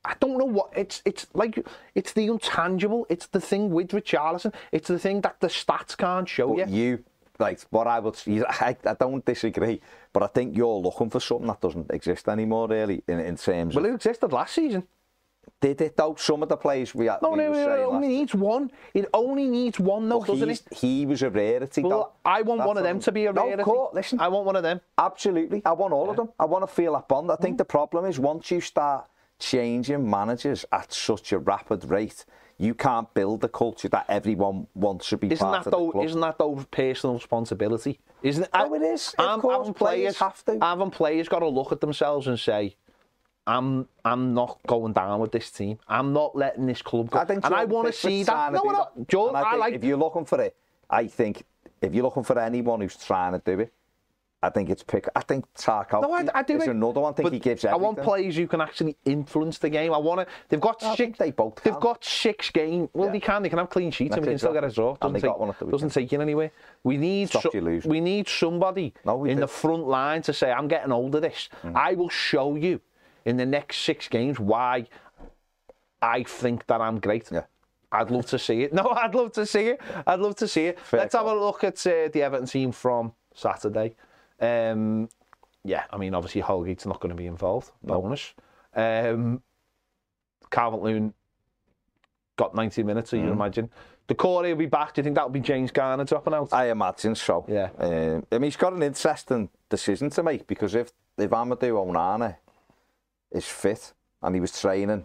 I 0.09 0.15
don't 0.21 0.39
know 0.39 0.47
what 0.59 0.71
it's. 0.75 1.03
It's 1.05 1.27
like 1.35 1.55
it's 1.95 2.13
the 2.15 2.27
intangible. 2.27 3.07
It's 3.11 3.27
the 3.27 3.41
thing 3.41 3.71
with 3.71 3.89
Richarlison. 3.89 4.55
It's 4.73 4.89
the 4.89 4.99
thing 4.99 5.21
that 5.21 5.37
the 5.41 5.49
stats 5.49 5.97
can't 5.97 6.29
show 6.29 6.49
But 6.55 6.69
you. 6.71 6.77
you, 6.77 7.05
right, 7.39 7.63
what 7.71 7.87
I 7.87 7.99
would, 8.01 8.17
I, 8.49 8.75
I 8.85 8.95
don't 8.95 9.25
disagree, 9.25 9.81
but 10.15 10.23
I 10.23 10.29
think 10.29 10.57
you're 10.57 10.81
looking 10.87 11.11
for 11.11 11.21
something 11.21 11.47
that 11.49 11.61
doesn't 11.61 11.91
exist 11.91 12.29
anymore, 12.29 12.69
really, 12.69 13.03
in, 13.07 13.19
in 13.21 13.37
terms 13.37 13.75
Well, 13.77 13.85
of, 13.85 13.93
it 13.93 13.95
existed 13.97 14.33
last 14.33 14.55
season. 14.55 14.85
did 15.61 15.81
it 15.83 15.97
though? 15.97 16.15
Some 16.19 16.43
of 16.43 16.49
the 16.49 16.57
players 16.57 16.95
we 16.95 17.07
had, 17.07 17.21
No, 17.23 17.31
we 17.33 17.37
no, 17.39 17.53
no, 17.53 17.59
it 17.75 17.85
only 17.85 18.09
needs 18.09 18.35
one. 18.35 18.71
It 18.95 19.07
only 19.13 19.47
needs 19.47 19.79
one, 19.79 20.09
though, 20.09 20.19
Well, 20.19 20.27
doesn't 20.27 20.51
it? 20.51 20.63
He 20.73 21.05
was 21.07 21.21
a 21.23 21.29
rarity, 21.31 21.83
though. 21.83 21.89
Well, 21.89 22.17
I 22.25 22.41
want 22.43 22.59
That's 22.61 22.69
one 22.69 22.79
of 22.79 22.85
them 22.85 22.99
to 23.01 23.13
be 23.13 23.27
a 23.27 23.33
No, 23.33 23.43
rarity. 23.45 23.61
of 23.63 23.65
course, 23.67 23.95
listen, 23.95 24.21
I 24.21 24.29
want 24.29 24.47
one 24.47 24.57
of 24.57 24.63
them. 24.63 24.81
Absolutely. 24.97 25.61
I 25.67 25.73
want 25.73 25.93
all 25.93 26.09
of 26.11 26.17
them. 26.17 26.31
I 26.41 26.47
want 26.47 26.63
to 26.67 26.75
feel 26.75 26.95
that 26.95 27.09
bond. 27.09 27.31
I 27.31 27.35
Mm. 27.37 27.41
think 27.43 27.59
the 27.59 27.65
problem 27.65 28.07
is 28.07 28.19
once 28.19 28.51
you 28.51 28.61
start 28.61 29.05
changing 29.39 30.09
managers 30.09 30.65
at 30.73 30.93
such 30.93 31.33
a 31.33 31.39
rapid 31.39 31.85
rate, 31.85 32.25
you 32.59 32.75
can't 32.75 33.13
build 33.15 33.41
the 33.41 33.49
culture 33.49 33.89
that 33.89 34.05
everyone 34.09 34.67
wants 34.75 35.09
to 35.11 35.17
be 35.17 35.31
Isn't 35.33 35.39
part 35.39 35.53
that 35.53 35.59
of 35.59 35.65
the 35.65 35.71
though? 35.71 35.91
club. 35.93 36.05
Isn't 36.05 36.21
that 36.21 36.39
though 36.39 36.67
personal 36.71 37.15
responsibility? 37.15 38.01
Isn't 38.23 38.45
it? 38.45 38.51
No, 38.53 38.75
it 38.75 38.83
is. 38.83 39.15
Of 39.19 39.25
I'm- 39.27 39.41
course, 39.41 39.59
haven't 39.59 39.75
players 39.75 40.19
have 40.19 40.45
to. 40.47 40.59
Haven't 40.61 40.91
players 40.91 41.29
got 41.29 41.39
to 41.41 41.49
look 41.49 41.71
at 41.71 41.81
themselves 41.81 42.27
and 42.27 42.39
say, 42.39 42.75
"I'm, 43.47 43.87
I'm 44.05 44.35
not 44.35 44.59
going 44.67 44.93
down 44.93 45.21
with 45.21 45.31
this 45.31 45.51
team. 45.53 45.79
I'm 45.87 46.13
not 46.13 46.35
letting 46.35 46.67
this 46.67 46.83
club 46.83 47.11
go." 47.11 47.21
I 47.21 47.25
think 47.25 47.45
and 47.45 47.55
I 47.55 47.65
want 47.65 47.87
to 47.87 47.93
see 47.93 48.25
that. 48.25 48.53
No, 48.53 48.63
no. 48.65 48.89
Jordan, 49.07 49.37
I, 49.37 49.51
think 49.51 49.61
like. 49.61 49.75
if 49.75 49.85
you're 49.85 49.97
looking 49.97 50.25
for 50.25 50.41
it, 50.41 50.57
I 50.91 51.07
think 51.07 51.45
if 51.81 51.95
you're 51.95 52.03
looking 52.03 52.25
for 52.25 52.37
anyone 52.41 52.81
who's 52.81 52.97
trying 52.97 53.33
to 53.33 53.39
do 53.45 53.61
it, 53.61 53.73
I 54.41 54.51
think 54.51 54.71
it's 54.71 54.85
pick. 54.85 55.09
I 55.17 55.21
think 55.21 55.45
Tarkowski 55.55 56.03
No, 56.03 56.13
I, 56.13 56.25
I 56.33 56.43
do. 56.45 56.55
is 56.55 56.61
think- 56.61 56.71
another 56.71 57.01
one. 57.01 57.13
I 57.13 57.17
think 57.17 57.33
he 57.33 57.41
gives 57.41 57.65
I 57.65 57.75
want 57.75 58.01
players 58.01 58.37
who 58.37 58.47
can 58.47 58.61
actually 58.61 58.97
influence 59.05 59.59
the 59.59 59.69
game. 59.69 59.93
I 59.93 59.99
want 59.99 60.21
to. 60.21 60.27
They've 60.49 60.61
got 60.61 60.81
I 60.85 60.95
six. 60.95 61.19
they 61.19 61.33
both 61.33 61.57
They've 61.65 61.73
can. 61.73 61.81
got 61.81 62.05
six 62.05 62.49
games. 62.51 62.89
Well, 62.93 63.07
Yeah. 63.09 63.13
they 63.13 63.21
can. 63.21 63.43
They 63.43 63.49
can 63.49 63.59
have 63.59 63.69
clean 63.69 63.91
sheets 63.91 64.15
and 64.15 64.23
That's 64.23 64.27
we 64.29 64.33
can 64.35 64.39
still 64.39 64.53
get 64.53 64.63
a 64.63 64.71
draw. 64.71 64.95
Doesn't 64.95 65.15
they 65.15 65.21
take, 65.21 65.31
got 65.31 65.41
one 65.41 65.49
at 65.49 65.59
the 65.59 65.67
doesn't 65.67 65.91
take 65.91 66.13
you 66.13 66.21
anywhere. 66.21 66.53
We 66.85 66.97
need. 66.99 67.31
You 67.53 67.81
we 67.87 68.01
need 68.01 68.29
somebody 68.29 68.95
No, 69.05 69.25
in 69.25 69.37
do. 69.39 69.41
the 69.41 69.49
front 69.49 69.89
line 69.89 70.23
to 70.23 70.33
say, 70.33 70.53
"I'm 70.53 70.69
getting 70.69 70.93
old 70.93 71.17
of 71.17 71.23
this. 71.23 71.49
Mm. 71.65 71.75
I 71.75 71.95
will 71.95 72.09
show 72.09 72.55
you 72.55 72.81
in 73.25 73.37
the 73.39 73.47
next 73.47 73.79
six 73.79 74.07
games 74.07 74.39
why 74.39 74.87
I 76.01 76.23
think 76.23 76.67
that 76.69 76.81
I'm 76.81 77.01
great." 77.01 77.29
Yeah. 77.33 77.43
I'd 77.91 78.11
love 78.11 78.27
to 78.27 78.39
see 78.39 78.63
it. 78.63 78.73
No, 78.79 78.89
I'd 78.91 79.15
love 79.17 79.33
to 79.33 79.47
see 79.47 79.67
it. 79.69 79.81
I'd 80.07 80.21
love 80.21 80.37
to 80.37 80.47
see 80.47 80.67
it. 80.67 80.79
Fair 80.79 81.01
Let's 81.01 81.15
have 81.15 81.27
a 81.27 81.35
look 81.35 81.65
at 81.65 81.85
uh, 81.87 82.09
the 82.13 82.23
Everton 82.23 82.47
team 82.47 82.71
from 82.71 83.15
Saturday. 83.35 83.97
Um, 84.41 85.09
yeah, 85.65 85.85
I 85.91 85.97
mean, 85.97 86.15
obviously 86.15 86.43
Holgate's 86.43 86.87
not 86.87 87.01
going 87.01 87.11
to 87.11 87.17
be 87.17 87.27
involved. 87.27 87.71
Bonus. 87.83 88.35
Um, 88.75 89.43
Calvert-Lewin 90.51 91.13
got 92.37 92.55
90 92.55 92.83
minutes, 92.85 93.11
so 93.11 93.17
you 93.17 93.25
Mm. 93.25 93.33
imagine. 93.33 93.71
Doucouré 94.09 94.51
will 94.51 94.57
be 94.57 94.67
back. 94.67 94.95
Do 94.95 95.01
you 95.01 95.03
think 95.05 95.17
that'll 95.17 95.29
be 95.31 95.41
James 95.41 95.71
Garner 95.71 96.05
dropping 96.05 96.33
out? 96.35 96.53
I 96.53 96.71
imagine 96.71 97.15
so. 97.15 97.45
Yeah. 97.49 97.69
Um, 97.79 98.25
I 98.33 98.37
mean, 98.37 98.43
he's 98.45 98.57
got 98.57 98.73
an 98.73 98.83
interesting 98.83 99.51
decision 99.69 100.09
to 100.11 100.23
make 100.23 100.47
because 100.47 100.75
if 100.75 100.93
if 101.19 101.31
Amadou 101.31 101.73
Onana 101.75 102.37
is 103.33 103.45
fit 103.45 103.93
and 104.23 104.35
he 104.35 104.41
was 104.41 104.59
training, 104.59 105.05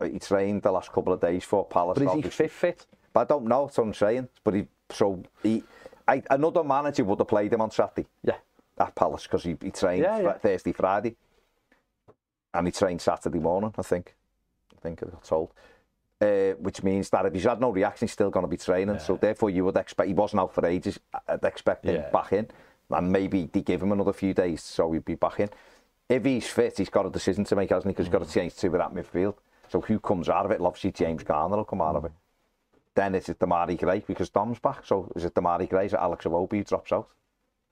uh, 0.00 0.04
he 0.06 0.18
trained 0.18 0.62
the 0.62 0.72
last 0.72 0.92
couple 0.92 1.12
of 1.14 1.20
days 1.20 1.44
for 1.44 1.64
Palace. 1.64 1.98
but 1.98 2.08
is 2.18 2.24
he 2.24 2.30
fit 2.30 2.50
fit? 2.50 2.86
But 3.12 3.20
I 3.20 3.24
don't 3.24 3.44
know. 3.46 3.64
That's 3.66 3.78
what 3.78 3.84
I'm 3.86 3.94
saying. 3.94 4.28
But 4.44 4.54
he 4.54 4.66
so 4.90 5.22
he, 5.42 5.62
I, 6.06 6.22
another 6.28 6.62
manager 6.64 7.04
would 7.04 7.20
have 7.20 7.28
played 7.28 7.52
him 7.54 7.62
on 7.62 7.70
Saturday 7.70 8.06
Yeah. 8.22 8.34
At 8.82 8.94
Palace 8.94 9.22
because 9.24 9.44
he, 9.44 9.56
he 9.62 9.70
trained 9.70 10.02
Yeah, 10.02 10.16
Fri- 10.16 10.24
yeah. 10.24 10.32
Thursday, 10.38 10.72
Friday, 10.72 11.14
and 12.54 12.66
he 12.66 12.72
trained 12.72 13.00
Saturday 13.00 13.38
morning. 13.38 13.72
I 13.78 13.82
think. 13.82 14.14
I 14.76 14.80
think 14.80 15.02
I 15.02 15.06
got 15.06 15.24
told. 15.24 15.50
Uh, 16.20 16.52
which 16.60 16.82
means 16.84 17.10
that 17.10 17.26
if 17.26 17.32
he's 17.34 17.44
had 17.44 17.60
no 17.60 17.70
reaction, 17.70 18.06
he's 18.06 18.12
still 18.12 18.30
going 18.30 18.44
to 18.44 18.50
be 18.50 18.56
training. 18.56 18.98
So 19.00 19.16
therefore, 19.16 19.50
you 19.50 19.64
would 19.64 19.76
expect 19.76 20.06
he 20.06 20.14
wasn't 20.14 20.40
out 20.40 20.54
for 20.54 20.64
ages. 20.64 21.00
I'd 21.28 21.42
expect 21.44 21.84
him 21.84 22.04
back 22.12 22.32
in, 22.32 22.46
and 22.90 23.10
maybe 23.10 23.48
they 23.52 23.60
give 23.62 23.82
him 23.82 23.90
another 23.92 24.12
few 24.12 24.32
days 24.34 24.62
so 24.62 24.92
he'd 24.92 25.04
be 25.04 25.16
back 25.16 25.40
in. 25.40 25.48
If 26.08 26.24
he's 26.24 26.46
fit, 26.46 26.78
he's 26.78 26.90
got 26.90 27.06
a 27.06 27.10
decision 27.10 27.44
to 27.44 27.56
make, 27.56 27.70
hasn't 27.70 27.86
he? 27.86 27.92
Because 27.92 28.06
he's 28.06 28.12
got 28.12 28.24
to 28.26 28.32
change 28.32 28.54
to 28.56 28.68
that 28.70 28.92
midfield. 28.94 29.34
So 29.68 29.80
who 29.80 29.98
comes 29.98 30.28
out 30.28 30.44
of 30.44 30.50
it? 30.52 30.60
Well, 30.60 30.68
Obviously, 30.68 30.92
James 30.92 31.22
Garner 31.24 31.56
will 31.56 31.64
come 31.64 31.80
out 31.80 31.96
of 31.96 32.04
it. 32.04 32.12
Then 32.94 33.14
is 33.14 33.28
it 33.28 33.38
Damari 33.38 33.78
Gray 33.80 34.04
because 34.06 34.28
Dom's 34.28 34.58
back? 34.58 34.84
So 34.84 35.10
is 35.16 35.24
it 35.24 35.34
Damari 35.34 35.68
Gray? 35.68 35.86
Is 35.86 35.94
it 35.94 35.98
Alex 36.00 36.24
Iwobi 36.26 36.58
who 36.58 36.64
drops 36.64 36.92
out? 36.92 37.08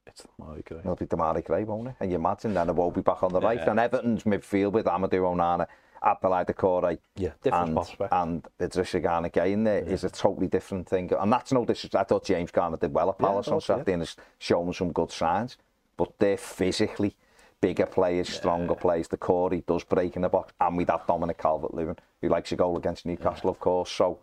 It's. 0.07 0.27
It'll 0.39 0.97
be 0.97 1.07
Damari 1.07 1.45
Gray, 1.45 1.65
won't 1.65 1.89
it? 1.89 1.95
And 2.01 2.11
you 2.11 2.17
imagine 2.17 2.55
then 2.55 2.69
Iwobi 2.69 3.05
back 3.05 3.23
on 3.23 3.33
the 3.33 3.41
right. 3.41 3.59
Yeah. 3.59 3.71
And 3.71 3.81
Everton's 3.81 4.25
midfield 4.25 4.73
with 4.73 4.87
Amadou 4.87 5.23
Onana, 5.23 5.67
Abdoulaye 6.03 6.47
Decore, 6.47 6.99
Yeah, 7.17 7.31
different 7.43 7.69
and, 7.69 7.75
prospect. 7.75 8.13
and 8.13 8.47
Idrissa 8.59 9.03
Gana 9.03 9.31
in 9.47 9.65
there 9.65 9.85
is 9.85 10.05
a 10.05 10.11
totally 10.11 10.49
different 10.49 10.89
thing. 10.89 11.13
And 11.19 11.33
that's 11.33 11.53
no 11.53 11.65
disrespect. 11.65 12.01
I 12.01 12.05
thought 12.05 12.25
James 12.25 12.51
Garner 12.51 12.79
did 12.79 12.93
well 12.93 13.11
at 13.11 13.19
Palace 13.19 13.49
on 13.49 13.61
so, 13.61 13.75
yeah. 13.75 13.77
Saturday 13.79 13.93
and 13.93 14.03
has 14.03 14.17
shown 14.39 14.73
some 14.73 14.93
good 14.93 15.11
signs. 15.11 15.57
But 15.97 16.19
they're 16.19 16.39
physically 16.39 17.15
bigger 17.61 17.87
players, 17.87 18.29
stronger 18.29 18.75
players. 18.75 19.09
The 19.09 19.19
core, 19.19 19.51
he 19.53 19.61
does 19.61 19.85
break 19.85 20.17
in 20.17 20.23
the 20.23 20.29
box. 20.31 20.53
And 20.61 20.77
we'd 20.77 20.89
have 20.89 21.07
Dominic 21.07 21.39
Calvert-Lewin, 21.39 21.97
who 22.23 22.29
likes 22.29 22.51
a 22.53 22.57
goal 22.57 22.79
against 22.79 23.05
Newcastle, 23.05 23.51
of 23.51 23.61
course. 23.61 23.91
So 23.91 24.19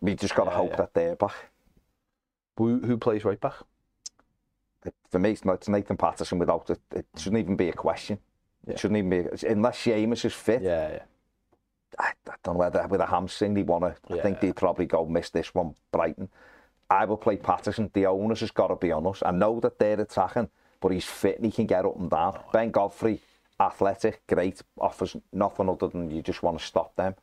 we 0.00 0.16
just 0.16 0.34
got 0.34 0.44
to 0.44 0.50
hope 0.50 0.76
that 0.76 0.92
they're 0.92 1.14
back. 1.14 1.34
Who, 2.56 2.80
who 2.80 2.98
plays 2.98 3.24
right 3.24 3.40
back? 3.40 3.54
For 5.10 5.18
me, 5.18 5.30
it's 5.32 5.68
Nathan 5.68 5.96
Patterson 5.96 6.38
without 6.38 6.70
it. 6.70 6.80
It 6.94 7.06
shouldn't 7.16 7.40
even 7.40 7.56
be 7.56 7.68
a 7.68 7.72
question. 7.72 8.18
Yeah. 8.66 8.74
It 8.74 8.78
shouldn't 8.80 8.98
even 8.98 9.10
be, 9.10 9.46
unless 9.48 9.78
Seamus 9.78 10.24
is 10.24 10.32
fit. 10.32 10.62
Yeah, 10.62 10.90
yeah. 10.92 11.02
I, 11.98 12.12
I 12.28 12.34
don't 12.42 12.54
know 12.54 12.60
whether 12.60 12.86
with 12.88 13.00
a 13.00 13.06
hamstring 13.06 13.54
they 13.54 13.62
want 13.62 13.84
to. 13.84 14.14
I 14.14 14.20
think 14.22 14.36
Yeah. 14.36 14.40
they'd 14.48 14.56
probably 14.56 14.86
go 14.86 15.04
miss 15.06 15.30
this 15.30 15.54
one, 15.54 15.74
Brighton. 15.92 16.28
I 16.88 17.04
will 17.04 17.16
play 17.16 17.36
Patterson. 17.36 17.90
The 17.92 18.06
onus 18.06 18.40
has 18.40 18.50
got 18.50 18.68
to 18.68 18.76
be 18.76 18.92
on 18.92 19.06
us. 19.06 19.22
I 19.24 19.30
know 19.32 19.60
that 19.60 19.78
they're 19.78 20.00
attacking, 20.00 20.48
but 20.80 20.92
he's 20.92 21.04
fit 21.04 21.36
and 21.36 21.46
he 21.46 21.52
can 21.52 21.66
get 21.66 21.84
up 21.84 21.96
and 21.98 22.10
down. 22.10 22.36
Oh, 22.38 22.50
ben 22.52 22.70
Godfrey, 22.70 23.20
athletic, 23.58 24.22
great, 24.26 24.62
offers 24.78 25.16
nothing 25.32 25.68
other 25.68 25.88
than 25.88 26.10
you 26.10 26.22
just 26.22 26.42
want 26.42 26.58
to 26.58 26.64
stop 26.64 26.94
them. 26.96 27.14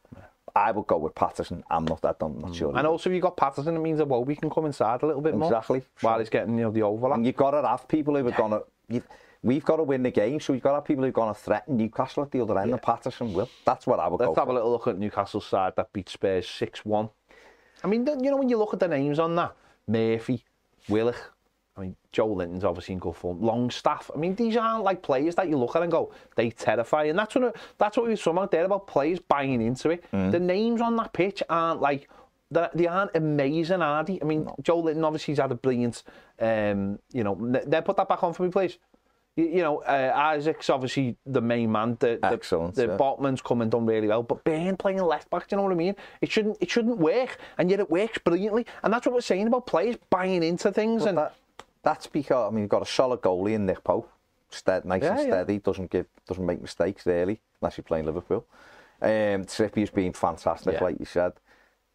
I 0.58 0.72
would 0.72 0.88
go 0.88 0.98
with 0.98 1.14
Patterson. 1.14 1.64
I'm 1.70 1.86
not 1.86 2.02
that. 2.02 2.18
I'm 2.22 2.40
not 2.40 2.56
sure. 2.56 2.76
And 2.76 2.88
also, 2.88 3.10
if 3.10 3.14
you've 3.14 3.22
got 3.22 3.38
Patterson, 3.38 3.76
it 3.76 3.80
means 3.80 4.00
that 4.00 4.08
Iwobi 4.08 4.40
can 4.40 4.50
come 4.50 4.66
inside 4.66 5.04
a 5.04 5.06
little 5.06 5.22
bit 5.22 5.36
more. 5.36 5.50
Exactly. 5.50 5.84
While 6.02 6.20
he's 6.20 6.30
getting 6.30 6.58
you 6.58 6.66
know 6.66 6.72
the 6.72 6.82
overlap. 6.82 7.18
And 7.18 7.26
you've 7.26 7.36
got 7.36 7.52
to 7.52 7.68
have 7.68 7.88
people 7.88 8.16
who 8.16 8.28
are 8.28 8.32
going 8.32 8.52
to. 8.52 9.04
We've 9.44 9.64
got 9.64 9.76
to 9.76 9.84
win 9.84 10.02
the 10.02 10.12
game, 10.12 10.40
so 10.40 10.54
you've 10.54 10.64
got 10.64 10.72
to 10.72 10.76
have 10.78 10.86
people 10.86 11.04
who 11.04 11.10
are 11.10 11.14
going 11.14 11.34
to 11.34 11.40
threaten 11.40 11.78
Newcastle 11.78 12.24
at 12.24 12.32
the 12.32 12.42
other 12.42 12.58
end, 12.58 12.72
and 12.72 12.82
Patterson 12.82 13.34
will. 13.34 13.50
That's 13.66 13.86
what 13.86 14.00
I 14.00 14.08
would 14.08 14.20
Let's 14.20 14.30
go 14.30 14.36
have 14.36 14.48
for. 14.48 14.52
a 14.52 14.56
little 14.56 14.72
look 14.72 14.88
at 14.88 14.98
Newcastle's 14.98 15.46
side 15.46 15.74
that 15.78 15.94
beat 15.94 16.10
Spurs 16.10 16.50
6 16.50 16.84
1. 16.84 17.10
I 17.84 17.88
mean, 17.88 18.08
you 18.08 18.32
know, 18.32 18.38
when 18.38 18.50
you 18.50 18.58
look 18.58 18.74
at 18.74 18.80
the 18.80 18.88
names 18.88 19.20
on 19.20 19.36
that 19.36 19.56
Murphy, 19.88 20.44
Willock, 20.90 21.37
I 21.78 21.82
mean, 21.82 21.96
Joelinton's 22.12 22.64
obviously 22.64 22.94
in 22.94 23.00
good 23.00 23.16
form, 23.16 23.40
Longstaff. 23.40 24.10
I 24.14 24.18
mean, 24.18 24.34
these 24.36 24.58
aren't 24.58 24.84
like 24.84 25.04
players 25.04 25.36
that 25.36 25.48
you 25.48 25.58
look 25.58 25.76
at 25.76 25.84
and 25.84 25.92
go, 25.92 26.12
they 26.36 26.50
terrify. 26.50 27.04
And 27.04 27.20
that's 27.20 27.36
what, 27.36 27.56
that's 27.78 27.96
what 27.96 28.08
we 28.08 28.14
were 28.14 28.18
talking 28.18 28.34
about 28.34 28.52
there 28.52 28.66
about 28.66 28.88
players 28.88 29.20
buying 29.20 29.62
into 29.62 29.92
it. 29.92 30.04
The 30.12 30.40
names 30.40 30.82
on 30.82 30.96
that 30.96 31.14
pitch 31.14 31.44
aren't 31.50 31.80
like, 31.80 32.10
they 32.50 32.88
aren't 32.88 33.16
amazing, 33.16 33.82
are 33.82 34.04
they? 34.04 34.20
I 34.22 34.26
mean, 34.26 34.50
Joe 34.62 34.80
Linton 34.80 35.04
obviously 35.04 35.34
has 35.34 35.40
had 35.40 35.52
a 35.52 35.56
brilliant, 35.56 36.02
um, 36.40 36.98
you 37.12 37.24
know, 37.24 37.36
they 37.66 37.82
put 37.82 37.98
that 37.98 38.10
back 38.10 38.24
on 38.24 38.34
for 38.34 38.44
me, 38.44 38.50
please. 38.50 38.78
You, 39.36 39.46
you 39.46 39.62
know, 39.62 39.84
uh, 39.84 40.34
Isak's 40.36 40.70
obviously 40.70 41.16
the 41.26 41.42
main 41.42 41.72
man. 41.72 41.96
The, 42.00 42.18
the, 42.20 42.32
Excellent, 42.34 42.74
The 42.74 42.88
yeah. 42.88 42.98
Botman's 42.98 43.42
come 43.42 43.62
and 43.62 43.70
done 43.70 43.86
really 43.86 44.08
well, 44.08 44.24
but 44.24 44.44
Burn 44.44 44.76
playing 44.78 45.04
left 45.04 45.30
back, 45.30 45.48
do 45.48 45.56
you 45.56 45.58
know 45.58 45.64
what 45.64 45.74
I 45.74 45.76
mean? 45.76 45.96
It 46.22 46.32
shouldn't 46.32 46.58
it 46.60 46.72
shouldn't 46.72 46.98
work, 46.98 47.38
and 47.60 47.70
yet 47.70 47.80
it 47.80 47.92
works 47.92 48.18
brilliantly. 48.18 48.66
And 48.82 48.92
that's 48.92 49.06
what 49.06 49.14
we're 49.14 49.22
saying 49.22 49.46
about 49.46 49.68
players 49.68 49.96
buying 50.10 50.42
into 50.42 50.72
things. 50.72 51.04
But 51.04 51.10
and 51.10 51.18
that, 51.20 51.36
that's 51.88 52.08
because 52.08 52.48
I 52.48 52.54
mean 52.54 52.64
you've 52.64 52.70
got 52.70 52.82
a 52.82 52.86
solid 52.86 53.22
goalie 53.22 53.54
in 53.54 53.66
Nick 53.66 53.82
Pope, 53.82 54.12
stead, 54.50 54.84
nice 54.84 55.04
yeah, 55.04 55.12
and 55.12 55.20
steady, 55.22 55.54
yeah. 55.54 55.60
doesn't 55.64 55.90
give, 55.90 56.06
doesn't 56.28 56.46
make 56.46 56.62
mistakes 56.62 57.06
really 57.06 57.40
unless 57.62 57.78
you're 57.78 57.86
playing 57.86 58.06
Liverpool. 58.06 58.46
Um, 59.02 59.46
Trippier's 59.46 59.90
been 59.90 60.12
fantastic, 60.12 60.74
yeah. 60.74 60.84
like 60.84 61.00
you 61.00 61.06
said. 61.06 61.34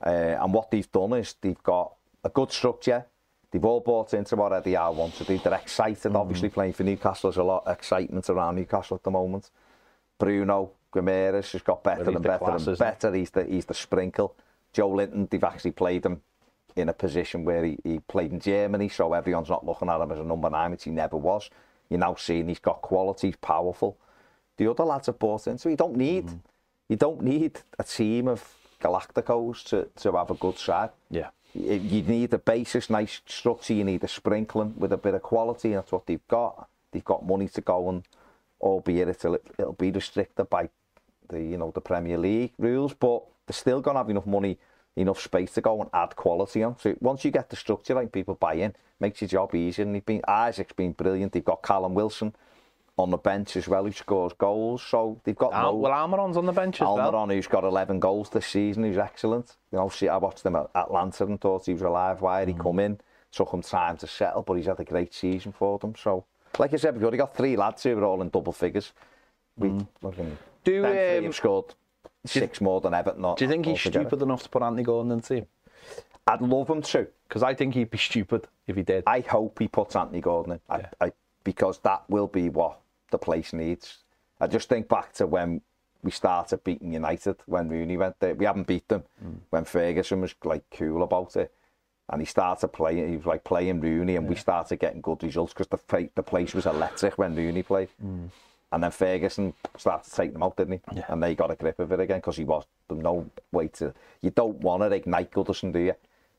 Uh, 0.04 0.38
and 0.40 0.52
what 0.54 0.70
they've 0.70 0.90
done 0.90 1.12
is 1.12 1.34
they've 1.40 1.62
got 1.62 1.92
a 2.24 2.30
good 2.30 2.50
structure. 2.50 3.04
They've 3.50 3.64
all 3.64 3.80
bought 3.80 4.14
into 4.14 4.34
what 4.34 4.52
Eddie 4.54 4.74
Howe 4.74 4.92
wants 4.92 5.18
to 5.18 5.24
do. 5.24 5.38
They're 5.38 5.54
excited, 5.54 6.12
mm. 6.12 6.16
obviously 6.16 6.48
playing 6.48 6.72
for 6.72 6.84
Newcastle. 6.84 7.30
There's 7.30 7.36
a 7.36 7.44
lot 7.44 7.66
of 7.66 7.76
excitement 7.76 8.30
around 8.30 8.56
Newcastle 8.56 8.96
at 8.96 9.02
the 9.02 9.10
moment. 9.10 9.50
Bruno 10.18 10.70
Guimaraes 10.92 11.52
has 11.52 11.62
got 11.62 11.84
better 11.84 12.08
and 12.08 12.22
better 12.22 12.38
class, 12.38 12.66
and 12.66 12.78
better. 12.78 13.12
He's 13.12 13.30
the, 13.30 13.44
he's 13.44 13.66
the 13.66 13.74
sprinkle. 13.74 14.36
Joe 14.72 14.88
Linton, 14.88 15.28
they've 15.30 15.44
actually 15.44 15.72
played 15.72 16.06
him 16.06 16.22
in 16.76 16.88
a 16.88 16.92
position 16.92 17.44
where 17.44 17.64
he, 17.64 17.78
he 17.84 17.98
played 18.00 18.32
in 18.32 18.40
Germany, 18.40 18.88
so 18.88 19.12
everyone's 19.12 19.48
not 19.48 19.66
looking 19.66 19.88
at 19.88 20.00
him 20.00 20.12
as 20.12 20.18
a 20.18 20.24
number 20.24 20.50
nine, 20.50 20.70
which 20.70 20.84
he 20.84 20.90
never 20.90 21.16
was. 21.16 21.50
You're 21.88 22.00
now 22.00 22.14
seeing 22.14 22.48
he's 22.48 22.58
got 22.58 22.80
quality, 22.82 23.28
he's 23.28 23.36
powerful. 23.36 23.96
The 24.56 24.70
other 24.70 24.84
lads 24.84 25.06
have 25.06 25.18
bought 25.18 25.46
into 25.46 25.62
so 25.62 25.68
you 25.68 25.76
don't 25.76 25.96
need 25.96 26.26
mm. 26.26 26.38
you 26.88 26.96
don't 26.96 27.22
need 27.22 27.60
a 27.78 27.84
team 27.84 28.28
of 28.28 28.42
Galacticos 28.80 29.64
to, 29.64 29.88
to 29.96 30.12
have 30.12 30.30
a 30.30 30.34
good 30.34 30.58
side. 30.58 30.90
Yeah. 31.10 31.30
You, 31.54 31.74
you 31.74 32.02
need 32.02 32.32
a 32.32 32.38
basis, 32.38 32.88
nice 32.90 33.20
structure, 33.26 33.74
you 33.74 33.84
need 33.84 34.04
a 34.04 34.08
sprinkling 34.08 34.74
with 34.78 34.92
a 34.92 34.96
bit 34.96 35.14
of 35.14 35.22
quality, 35.22 35.74
that's 35.74 35.92
what 35.92 36.06
they've 36.06 36.26
got. 36.28 36.68
They've 36.90 37.04
got 37.04 37.26
money 37.26 37.48
to 37.48 37.60
go 37.60 37.88
and 37.88 38.02
albeit 38.60 39.08
it'll, 39.08 39.38
it'll 39.58 39.72
be 39.72 39.90
restricted 39.90 40.48
by 40.48 40.68
the 41.28 41.42
you 41.42 41.58
know 41.58 41.70
the 41.74 41.80
Premier 41.80 42.18
League 42.18 42.52
rules, 42.58 42.94
but 42.94 43.22
they're 43.46 43.54
still 43.54 43.80
going 43.80 43.94
to 43.94 43.98
have 43.98 44.10
enough 44.10 44.26
money 44.26 44.58
enough 44.96 45.20
space 45.20 45.52
to 45.54 45.60
go 45.60 45.80
and 45.80 45.90
add 45.94 46.16
quality 46.16 46.62
on. 46.62 46.78
So 46.78 46.94
once 47.00 47.24
you 47.24 47.30
get 47.30 47.50
the 47.50 47.56
structure 47.56 47.94
right, 47.94 48.10
people 48.10 48.34
buy 48.34 48.54
in, 48.54 48.74
makes 49.00 49.20
your 49.20 49.28
job 49.28 49.54
easier. 49.54 49.84
And 49.84 50.04
been, 50.04 50.22
Isak's 50.28 50.72
been 50.72 50.92
brilliant. 50.92 51.32
They've 51.32 51.44
got 51.44 51.62
Callum 51.62 51.94
Wilson 51.94 52.34
on 52.98 53.10
the 53.10 53.16
bench 53.16 53.56
as 53.56 53.66
well, 53.68 53.84
who 53.84 53.92
scores 53.92 54.32
goals. 54.34 54.82
So 54.82 55.20
they've 55.24 55.36
got 55.36 55.52
Al- 55.54 55.72
no... 55.72 55.78
well, 55.78 55.92
Almiron's 55.92 56.36
on 56.36 56.46
the 56.46 56.52
bench 56.52 56.76
as 56.76 56.86
well. 56.86 57.12
Almiron, 57.12 57.32
who's 57.32 57.46
got 57.46 57.64
11 57.64 58.00
goals 58.00 58.28
this 58.30 58.46
season, 58.46 58.84
who's 58.84 58.98
excellent. 58.98 59.56
You 59.70 59.78
know, 59.78 59.88
see, 59.88 60.08
I 60.08 60.16
watched 60.18 60.44
him 60.44 60.56
at 60.56 60.68
Atlanta 60.74 61.24
and 61.24 61.40
thought 61.40 61.66
he 61.66 61.72
was 61.72 61.82
a 61.82 61.90
live 61.90 62.20
wire. 62.20 62.46
He 62.46 62.52
come 62.52 62.78
in, 62.78 62.98
took 63.30 63.52
him 63.52 63.62
time 63.62 63.96
to 63.98 64.06
settle, 64.06 64.42
but 64.42 64.54
he's 64.54 64.66
had 64.66 64.80
a 64.80 64.84
great 64.84 65.14
season 65.14 65.52
for 65.52 65.78
them. 65.78 65.94
So, 65.96 66.24
like 66.58 66.74
I 66.74 66.76
said 66.76 66.94
before, 66.94 67.10
they 67.10 67.16
got 67.16 67.34
three 67.34 67.56
lads 67.56 67.82
who 67.82 67.98
are 67.98 68.04
all 68.04 68.20
in 68.20 68.28
double 68.28 68.52
figures. 68.52 68.92
We, 69.56 69.68
mm. 69.68 69.86
Do, 70.64 70.82
them 70.82 70.92
three 70.92 71.18
um, 71.18 71.24
have 71.24 71.34
scored 71.34 71.74
six 72.24 72.60
more 72.60 72.80
than 72.80 72.94
Everton. 72.94 73.22
Do 73.22 73.44
you 73.44 73.50
think 73.50 73.66
he's 73.66 73.78
altogether. 73.78 74.08
stupid 74.08 74.22
enough 74.22 74.42
to 74.44 74.48
put 74.48 74.62
Anthony 74.62 74.82
Gordon 74.82 75.12
in 75.12 75.18
the 75.18 75.26
team? 75.26 75.46
I'd 76.26 76.40
love 76.40 76.68
him 76.68 76.82
to. 76.82 77.06
Because 77.28 77.42
I 77.42 77.54
think 77.54 77.74
he'd 77.74 77.90
be 77.90 77.98
stupid 77.98 78.46
if 78.66 78.76
he 78.76 78.82
did. 78.82 79.04
I 79.06 79.20
hope 79.20 79.58
he 79.58 79.68
puts 79.68 79.96
Anthony 79.96 80.20
Gordon 80.20 80.52
in, 80.52 80.60
Yeah. 80.70 80.88
I, 81.00 81.12
because 81.44 81.78
that 81.80 82.08
will 82.08 82.28
be 82.28 82.48
what 82.48 82.78
the 83.10 83.18
place 83.18 83.52
needs. 83.52 83.98
I 84.40 84.46
just 84.46 84.68
think 84.68 84.88
back 84.88 85.12
to 85.14 85.26
when 85.26 85.62
we 86.02 86.10
started 86.10 86.64
beating 86.64 86.92
United 86.92 87.36
when 87.46 87.68
Rooney 87.68 87.96
went 87.96 88.18
there. 88.20 88.34
We 88.34 88.44
haven't 88.44 88.66
beat 88.66 88.88
them 88.88 89.04
hmm. 89.20 89.34
when 89.50 89.64
Ferguson 89.64 90.20
was 90.20 90.34
like 90.44 90.64
cool 90.70 91.02
about 91.02 91.36
it, 91.36 91.52
and 92.10 92.20
he 92.20 92.26
started 92.26 92.68
playing. 92.68 93.08
He 93.08 93.16
was 93.16 93.26
like 93.26 93.44
playing 93.44 93.80
Rooney, 93.80 94.16
and 94.16 94.28
we 94.28 94.34
started 94.34 94.78
getting 94.78 95.00
good 95.00 95.22
results 95.22 95.52
because 95.54 95.68
the 95.68 96.10
the 96.14 96.22
place 96.22 96.54
was 96.54 96.66
electric 96.66 97.18
when 97.18 97.36
Rooney 97.36 97.62
played. 97.62 97.88
Hmm. 98.00 98.26
And 98.72 98.82
then 98.82 98.90
Ferguson 98.90 99.52
started 99.76 100.08
to 100.08 100.16
take 100.16 100.32
them 100.32 100.42
out, 100.42 100.56
didn't 100.56 100.72
he? 100.72 100.96
Yeah. 100.96 101.04
And 101.08 101.22
they 101.22 101.34
got 101.34 101.50
a 101.50 101.54
grip 101.54 101.78
of 101.78 101.92
it 101.92 102.00
again 102.00 102.18
because 102.18 102.38
he 102.38 102.44
was 102.44 102.64
no 102.90 103.30
way 103.52 103.68
to. 103.68 103.94
You 104.22 104.30
don't 104.30 104.58
want 104.60 104.82
to 104.82 104.90
ignite 104.90 105.30
Goodison, 105.30 105.72
do 105.72 105.78
you? 105.78 105.94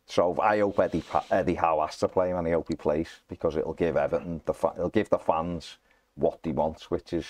So 0.05 0.37
I 0.41 0.59
hope 0.59 0.79
Eddie 0.79 1.03
Eddie 1.31 1.55
Howe 1.55 1.79
has 1.81 1.97
to 1.99 2.07
play 2.07 2.31
him, 2.31 2.37
and 2.37 2.47
I 2.47 2.51
hope 2.51 2.67
he 2.67 2.75
plays 2.75 3.07
because 3.29 3.55
it'll 3.55 3.73
give 3.73 3.95
Everton 3.95 4.41
the 4.45 4.53
fa- 4.53 4.73
it'll 4.75 4.89
give 4.89 5.09
the 5.09 5.17
fans 5.17 5.77
what 6.15 6.39
he 6.43 6.51
wants, 6.51 6.91
which 6.91 7.13
is 7.13 7.25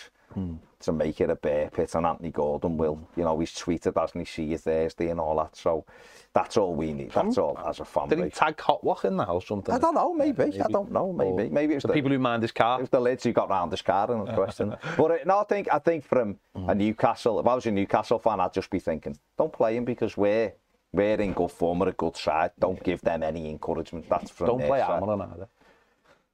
to 0.80 0.92
make 0.92 1.22
it 1.22 1.30
a 1.30 1.36
bear 1.36 1.70
pit. 1.70 1.96
And 1.96 2.06
Anthony 2.06 2.32
Gordon 2.32 2.78
will, 2.78 3.00
you 3.16 3.24
know, 3.24 3.40
he's 3.40 3.52
tweeted 3.54 4.00
hasn't 4.00 4.28
he? 4.28 4.32
See 4.32 4.44
you 4.44 4.58
Thursday 4.58 5.10
and 5.10 5.20
all 5.20 5.38
that. 5.38 5.56
So 5.56 5.86
that's 6.34 6.58
all 6.58 6.74
we 6.76 6.94
need. 6.94 7.12
That's 7.12 7.38
all 7.38 7.58
as 7.66 7.80
a 7.80 7.84
Did 7.84 7.88
he 7.88 8.16
family. 8.16 8.30
tag 8.32 8.58
Hotwalk 8.58 9.06
in 9.06 9.16
the 9.18 9.26
house 9.26 9.44
or 9.46 9.48
something? 9.48 9.74
I 9.74 9.80
don't 9.80 9.96
know. 9.96 10.14
Maybe. 10.14 10.44
maybe. 10.46 10.62
I 10.62 10.68
don't 10.68 10.92
know. 10.92 11.14
Maybe. 11.14 11.48
Or 11.50 11.50
Maybe 11.52 11.74
it's 11.76 11.84
The 11.84 11.88
the, 11.90 11.94
people 11.94 12.12
who 12.12 12.20
mind 12.20 12.42
his 12.42 12.52
car. 12.52 12.80
it 12.80 12.82
was 12.82 12.90
the 12.90 13.00
lids 13.00 13.24
who 13.24 13.32
got 13.32 13.50
round 13.50 13.72
his 13.72 13.82
car 13.82 14.12
in 14.12 14.26
the 14.26 14.34
question. 14.34 14.76
but 14.98 15.12
uh, 15.12 15.18
no, 15.26 15.40
I 15.40 15.44
think 15.46 15.68
I 15.72 15.80
think 15.80 16.04
from 16.04 16.38
a 16.56 16.76
Newcastle, 16.76 17.40
if 17.40 17.48
I 17.48 17.56
was 17.56 17.66
a 17.66 17.72
Newcastle 17.72 18.20
fan, 18.20 18.40
I'd 18.40 18.54
just 18.54 18.70
be 18.70 18.80
thinking, 18.80 19.18
don't 19.38 19.54
play 19.54 19.78
him 19.78 19.86
because 19.86 20.18
we're 20.18 20.54
we're 20.92 21.20
in 21.20 21.34
good 21.34 21.52
form, 21.52 21.80
we're 21.80 21.90
a 21.90 21.94
good 21.94 22.16
side. 22.18 22.52
Don't 22.60 22.82
give 22.84 23.02
them 23.02 23.24
any 23.24 23.50
encouragement. 23.50 24.08
That's 24.10 24.30
from 24.32 24.48
Don't 24.48 24.66
play. 24.68 24.80
Almiron 24.80 25.34
either. 25.34 25.48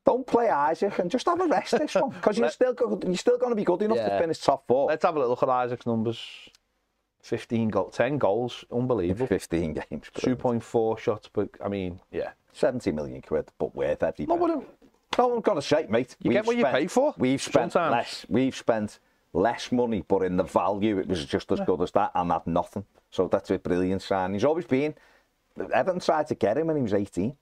Don't 0.06 0.26
play 0.26 0.50
Isak 0.72 0.98
and 1.00 1.12
just 1.12 1.26
have 1.28 1.40
a 1.40 1.48
rest 1.48 1.78
this 1.78 1.96
one 1.96 2.10
because 2.12 2.38
you're 2.38 2.50
still 2.60 2.74
go- 2.74 3.00
you're 3.06 3.16
still 3.16 3.38
going 3.38 3.52
to 3.52 3.56
be 3.56 3.64
good 3.64 3.82
enough 3.82 3.98
to 3.98 4.04
Yeah. 4.04 4.20
finish 4.20 4.40
top 4.40 4.66
four. 4.68 4.88
Let's 4.88 5.04
have 5.06 5.16
a 5.16 5.20
little 5.20 5.32
look 5.32 5.44
at 5.44 5.50
Isak's 5.50 5.86
numbers. 5.86 6.20
15 7.22 7.68
goals, 7.70 7.96
10 7.96 8.18
goals, 8.18 8.64
unbelievable. 8.72 9.28
15 9.28 9.74
games, 9.74 10.10
2.4 10.16 10.98
shots, 10.98 11.30
but 11.32 11.50
I 11.64 11.68
mean, 11.68 12.00
yeah. 12.12 12.32
70 12.54 12.92
million 12.94 13.22
quid, 13.22 13.50
but 13.60 13.76
worth 13.76 14.02
every 14.02 14.26
No, 14.26 14.38
penny. 14.38 14.54
but 14.56 15.18
No, 15.20 15.38
I've 15.38 15.44
got 15.44 15.56
to 15.56 15.62
say, 15.62 15.86
mate. 15.90 16.16
You 16.22 16.32
get 16.32 16.46
what 16.48 16.56
you 16.58 16.66
pay 16.66 16.88
for, 16.88 17.14
We've 17.18 17.42
spent 17.42 17.74
sometimes. 17.74 17.92
less. 17.92 18.26
We've 18.30 18.56
spent 18.56 19.00
less 19.34 19.72
money, 19.72 20.04
but 20.08 20.24
in 20.24 20.38
the 20.38 20.44
value, 20.44 20.98
it 20.98 21.08
was 21.08 21.26
just 21.26 21.52
as 21.52 21.60
good 21.60 21.82
as 21.82 21.92
that, 21.92 22.12
and 22.16 22.32
had 22.32 22.48
nothing. 22.48 22.86
So 23.12 23.28
that's 23.28 23.52
a 23.52 23.60
brilliant 23.60 24.02
sign. 24.02 24.34
He's 24.34 24.46
always 24.46 24.66
been. 24.66 24.96
Everton 25.74 26.00
tried 26.00 26.28
to 26.28 26.36
get 26.36 26.58
him 26.58 26.68
when 26.68 26.78
he 26.78 26.82
was 26.82 26.94
18. 26.94 27.36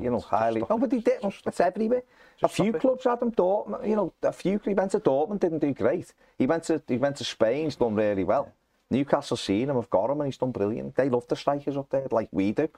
You 0.00 0.10
know, 0.10 0.20
highly. 0.20 0.62
No, 0.68 0.78
but 0.78 0.92
he 0.92 1.00
did. 1.00 1.18
It's 1.46 1.60
everywhere. 1.60 2.02
a 2.42 2.48
few 2.48 2.72
clubs 2.72 3.04
had 3.04 3.20
him. 3.22 3.32
Dortmund, 3.32 3.86
you 3.88 3.96
know, 3.96 4.12
a 4.22 4.32
few. 4.32 4.60
He 4.64 4.74
went 4.74 4.92
to 4.92 5.00
Dortmund, 5.00 5.40
didn't 5.40 5.60
do 5.60 5.72
great. 5.72 6.12
He 6.38 6.46
went 6.46 6.64
to 6.64 6.82
he 6.88 6.96
went 6.96 7.16
to 7.16 7.24
Spain, 7.24 7.64
he's 7.64 7.76
done 7.76 7.94
really 7.94 8.24
well. 8.24 8.52
Newcastle 8.90 9.36
seen 9.36 9.70
him, 9.70 9.76
have 9.76 9.90
got 9.90 10.10
him, 10.10 10.20
and 10.20 10.28
he's 10.28 10.36
done 10.36 10.52
brilliant. 10.52 10.94
They 10.94 11.08
love 11.08 11.26
the 11.28 11.36
strikers 11.36 11.76
up 11.76 11.88
there, 11.90 12.06
like 12.10 12.28
we 12.32 12.52
do. 12.52 12.68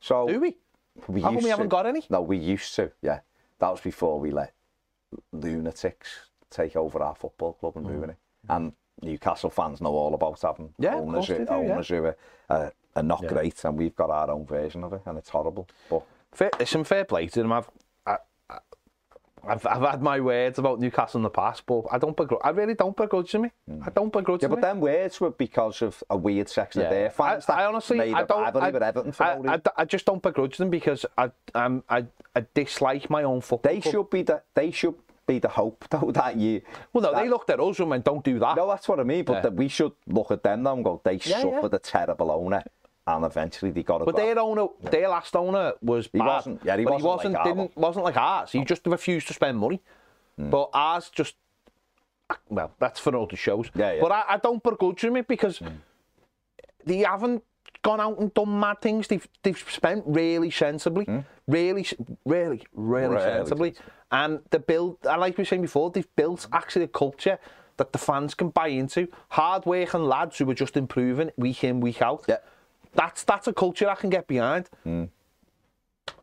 So 0.00 0.26
do 0.26 0.40
we? 0.40 0.56
we 1.08 1.22
How 1.22 1.32
come 1.32 1.42
we 1.42 1.48
haven't 1.50 1.68
got 1.68 1.86
any? 1.86 2.02
No, 2.10 2.20
we 2.22 2.36
used 2.36 2.74
to. 2.76 2.90
Yeah, 3.02 3.20
that 3.60 3.70
was 3.70 3.80
before 3.80 4.18
we 4.20 4.30
let 4.30 4.52
lunatics 5.32 6.08
take 6.50 6.76
over 6.76 7.02
our 7.02 7.14
football 7.14 7.54
club 7.54 7.76
and 7.76 7.88
ruin 7.88 8.10
it. 8.10 8.16
And 8.48 8.72
Newcastle 9.02 9.50
fans 9.50 9.80
know 9.80 9.94
all 9.94 10.14
about 10.14 10.40
having 10.40 10.68
Mm. 10.68 10.74
Yeah, 10.78 10.94
owners, 10.96 11.26
who, 11.28 11.38
do, 11.38 11.44
yeah. 11.44 11.56
owners 11.56 11.88
who 11.88 12.04
are, 12.04 12.16
uh, 12.50 12.70
are 12.96 13.02
not 13.02 13.22
Yeah. 13.22 13.28
great, 13.28 13.64
and 13.64 13.76
we've 13.78 13.96
got 13.96 14.10
our 14.10 14.30
own 14.30 14.44
version 14.46 14.84
of 14.84 14.92
it, 14.92 15.02
and 15.06 15.18
it's 15.18 15.30
horrible. 15.30 15.66
But 15.88 16.02
Fair, 16.34 16.50
listen, 16.58 16.84
fair 16.84 17.04
play 17.04 17.26
to 17.28 17.40
them. 17.42 17.52
I've, 17.52 17.70
I, 18.06 18.16
I've, 19.46 19.66
I've 19.66 19.82
had 19.82 20.02
my 20.02 20.20
words 20.20 20.58
about 20.58 20.80
Newcastle 20.80 21.18
in 21.18 21.22
the 21.22 21.30
past, 21.30 21.64
but 21.66 21.84
I 21.92 21.98
don't 21.98 22.16
begrudge. 22.16 22.40
I 22.42 22.50
really 22.50 22.74
don't 22.74 22.96
begrudge 22.96 23.32
them. 23.32 23.50
I 23.84 23.90
don't 23.90 24.12
begrudge 24.12 24.40
Mm. 24.40 24.42
yeah, 24.42 24.48
them. 24.48 24.60
but 24.60 24.66
them 24.66 24.80
words 24.80 25.20
were 25.20 25.30
because 25.30 25.82
of 25.82 26.02
a 26.10 26.16
weird 26.16 26.48
section 26.48 26.82
of 26.82 26.90
their 26.90 27.10
fans. 27.10 27.48
I, 27.48 27.62
I 27.62 27.66
honestly, 27.66 28.12
I 28.14 28.24
don't. 28.24 28.56
I, 28.56 28.70
with 28.70 28.82
Everton 28.82 29.12
for 29.12 29.24
I, 29.24 29.54
I. 29.54 29.60
I 29.76 29.84
just 29.84 30.06
don't 30.06 30.22
begrudge 30.22 30.56
them 30.56 30.70
because 30.70 31.04
I, 31.18 31.30
um, 31.54 31.84
I, 31.88 32.06
I 32.34 32.46
dislike 32.54 33.10
my 33.10 33.22
own 33.22 33.40
football. 33.42 33.70
They 33.72 33.80
should 33.80 34.08
be 34.10 34.22
the 34.22 34.42
they 34.54 34.70
should 34.70 34.94
be 35.26 35.38
the 35.38 35.48
hope 35.48 35.84
though 35.90 36.10
that 36.12 36.36
you. 36.36 36.62
Well, 36.94 37.02
no, 37.02 37.12
that- 37.12 37.22
they 37.22 37.28
looked 37.28 37.50
at 37.50 37.60
us 37.60 37.78
and 37.80 37.90
went, 37.90 38.04
"Don't 38.04 38.24
do 38.24 38.38
that." 38.38 38.56
No, 38.56 38.66
that's 38.66 38.88
what 38.88 38.98
I 38.98 39.02
mean. 39.04 39.24
But 39.24 39.34
Yeah. 39.34 39.40
that 39.42 39.54
we 39.54 39.68
should 39.68 39.92
look 40.06 40.30
at 40.30 40.42
them 40.42 40.62
now 40.62 40.72
and 40.74 40.82
go, 40.84 41.00
they 41.04 41.14
Yeah, 41.16 41.42
yeah. 41.42 41.42
suffered 41.42 41.74
a 41.74 41.78
terrible 41.78 42.30
owner, 42.32 42.62
and 43.06 43.24
eventually 43.24 43.70
they 43.70 43.82
got 43.82 44.00
it. 44.00 44.06
But 44.06 44.16
their 44.16 44.38
owner, 44.38 44.66
their 44.82 45.08
last 45.08 45.36
owner 45.36 45.74
was 45.82 46.08
He 46.12 46.18
bad. 46.18 46.26
wasn't- 46.26 46.64
yeah, 46.64 46.76
he 46.76 46.84
wasn't 46.84 46.92
like 46.92 47.00
he 47.00 47.06
wasn't, 47.06 47.36
our 47.36 47.44
didn't, 47.44 47.76
wasn't 47.76 48.04
like 48.04 48.16
ours. 48.16 48.52
He 48.52 48.64
just 48.64 48.86
refused 48.86 49.26
to 49.28 49.34
spend 49.34 49.58
money. 49.58 49.80
Mm. 50.38 50.50
But 50.50 50.70
ours 50.72 51.10
just, 51.10 51.36
well, 52.48 52.72
that's 52.78 53.00
for 53.00 53.16
other 53.16 53.36
shows. 53.36 53.70
Yeah, 53.74 53.92
yeah. 53.92 54.00
But 54.00 54.12
I, 54.12 54.24
I 54.30 54.36
don't 54.38 54.62
begrudge 54.62 55.02
them 55.02 55.16
it 55.16 55.28
because 55.28 55.58
mm. 55.58 55.76
they 56.84 56.98
haven't 56.98 57.42
gone 57.82 58.00
out 58.00 58.18
and 58.18 58.32
done 58.32 58.58
mad 58.58 58.80
things. 58.80 59.06
They've 59.06 59.28
they've 59.42 59.64
spent 59.70 60.02
really 60.06 60.50
sensibly, 60.50 61.04
mm. 61.04 61.24
really, 61.46 61.86
really, 62.24 62.66
really, 62.72 63.14
Really 63.14 63.22
sensibly. 63.22 63.74
And 64.10 64.40
the 64.50 64.58
build, 64.58 64.98
like 65.04 65.36
we 65.36 65.42
were 65.42 65.46
saying 65.46 65.62
before, 65.62 65.90
they've 65.90 66.16
built 66.16 66.46
actually 66.52 66.84
a 66.84 66.88
culture 66.88 67.38
that 67.76 67.92
the 67.92 67.98
fans 67.98 68.34
can 68.34 68.48
buy 68.48 68.68
into. 68.68 69.08
Hard 69.30 69.66
working 69.66 70.04
lads 70.04 70.38
who 70.38 70.48
are 70.50 70.54
just 70.54 70.76
improving 70.76 71.30
week 71.36 71.64
in, 71.64 71.80
week 71.80 72.00
out. 72.00 72.24
Yeah. 72.28 72.38
That's 72.94 73.24
that's 73.24 73.46
a 73.48 73.52
culture 73.52 73.88
I 73.88 73.94
can 73.94 74.10
get 74.10 74.26
behind. 74.26 74.70
Mm. 74.86 75.08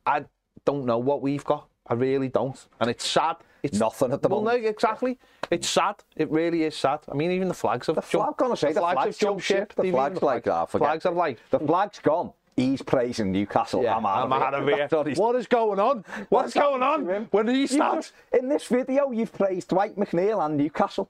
I 0.05 0.25
don't 0.65 0.85
know 0.85 0.97
what 0.97 1.21
we've 1.21 1.43
got. 1.43 1.67
I 1.87 1.93
really 1.95 2.29
don't, 2.29 2.57
and 2.79 2.89
it's 2.89 3.05
sad. 3.07 3.37
It's 3.63 3.77
Nothing 3.77 4.11
at 4.11 4.21
the 4.23 4.27
well, 4.29 4.41
moment. 4.41 4.63
no, 4.63 4.69
exactly. 4.69 5.19
It's 5.51 5.69
sad. 5.69 5.95
It 6.15 6.31
really 6.31 6.63
is 6.63 6.75
sad. 6.75 6.99
I 7.11 7.13
mean, 7.13 7.29
even 7.31 7.47
the 7.47 7.53
flags 7.53 7.85
have 7.87 7.95
The 7.95 8.01
flag, 8.01 8.35
gonna 8.37 8.55
say 8.57 8.73
the 8.73 8.79
flag's 8.79 9.03
have 9.05 9.17
jumped 9.19 9.43
ship. 9.43 9.73
The 9.75 9.91
flag's 9.91 10.21
like 10.21 10.45
that. 10.45 10.71
Flags 10.71 11.03
have 11.03 11.15
like. 11.15 11.37
the 11.51 11.59
flag's 11.59 11.99
gone. 11.99 12.31
He's 12.55 12.81
praising 12.81 13.31
Newcastle. 13.31 13.83
Yeah, 13.83 13.97
I'm 13.97 14.05
out 14.05 14.25
I'm 14.25 14.33
of 14.33 14.41
out 14.41 14.53
here. 14.53 14.61
of 14.61 14.67
here. 14.67 14.87
That's 15.05 15.19
what 15.19 15.35
is 15.35 15.47
going 15.47 15.79
on? 15.79 16.03
What's 16.29 16.53
going 16.53 16.81
on? 16.83 17.05
When 17.31 17.47
he 17.47 17.61
You 17.61 17.67
start? 17.67 18.11
in 18.33 18.49
this 18.49 18.65
video, 18.65 19.11
you've 19.11 19.31
praised 19.33 19.69
Dwight 19.69 19.95
McNeil 19.95 20.43
and 20.45 20.57
Newcastle. 20.57 21.09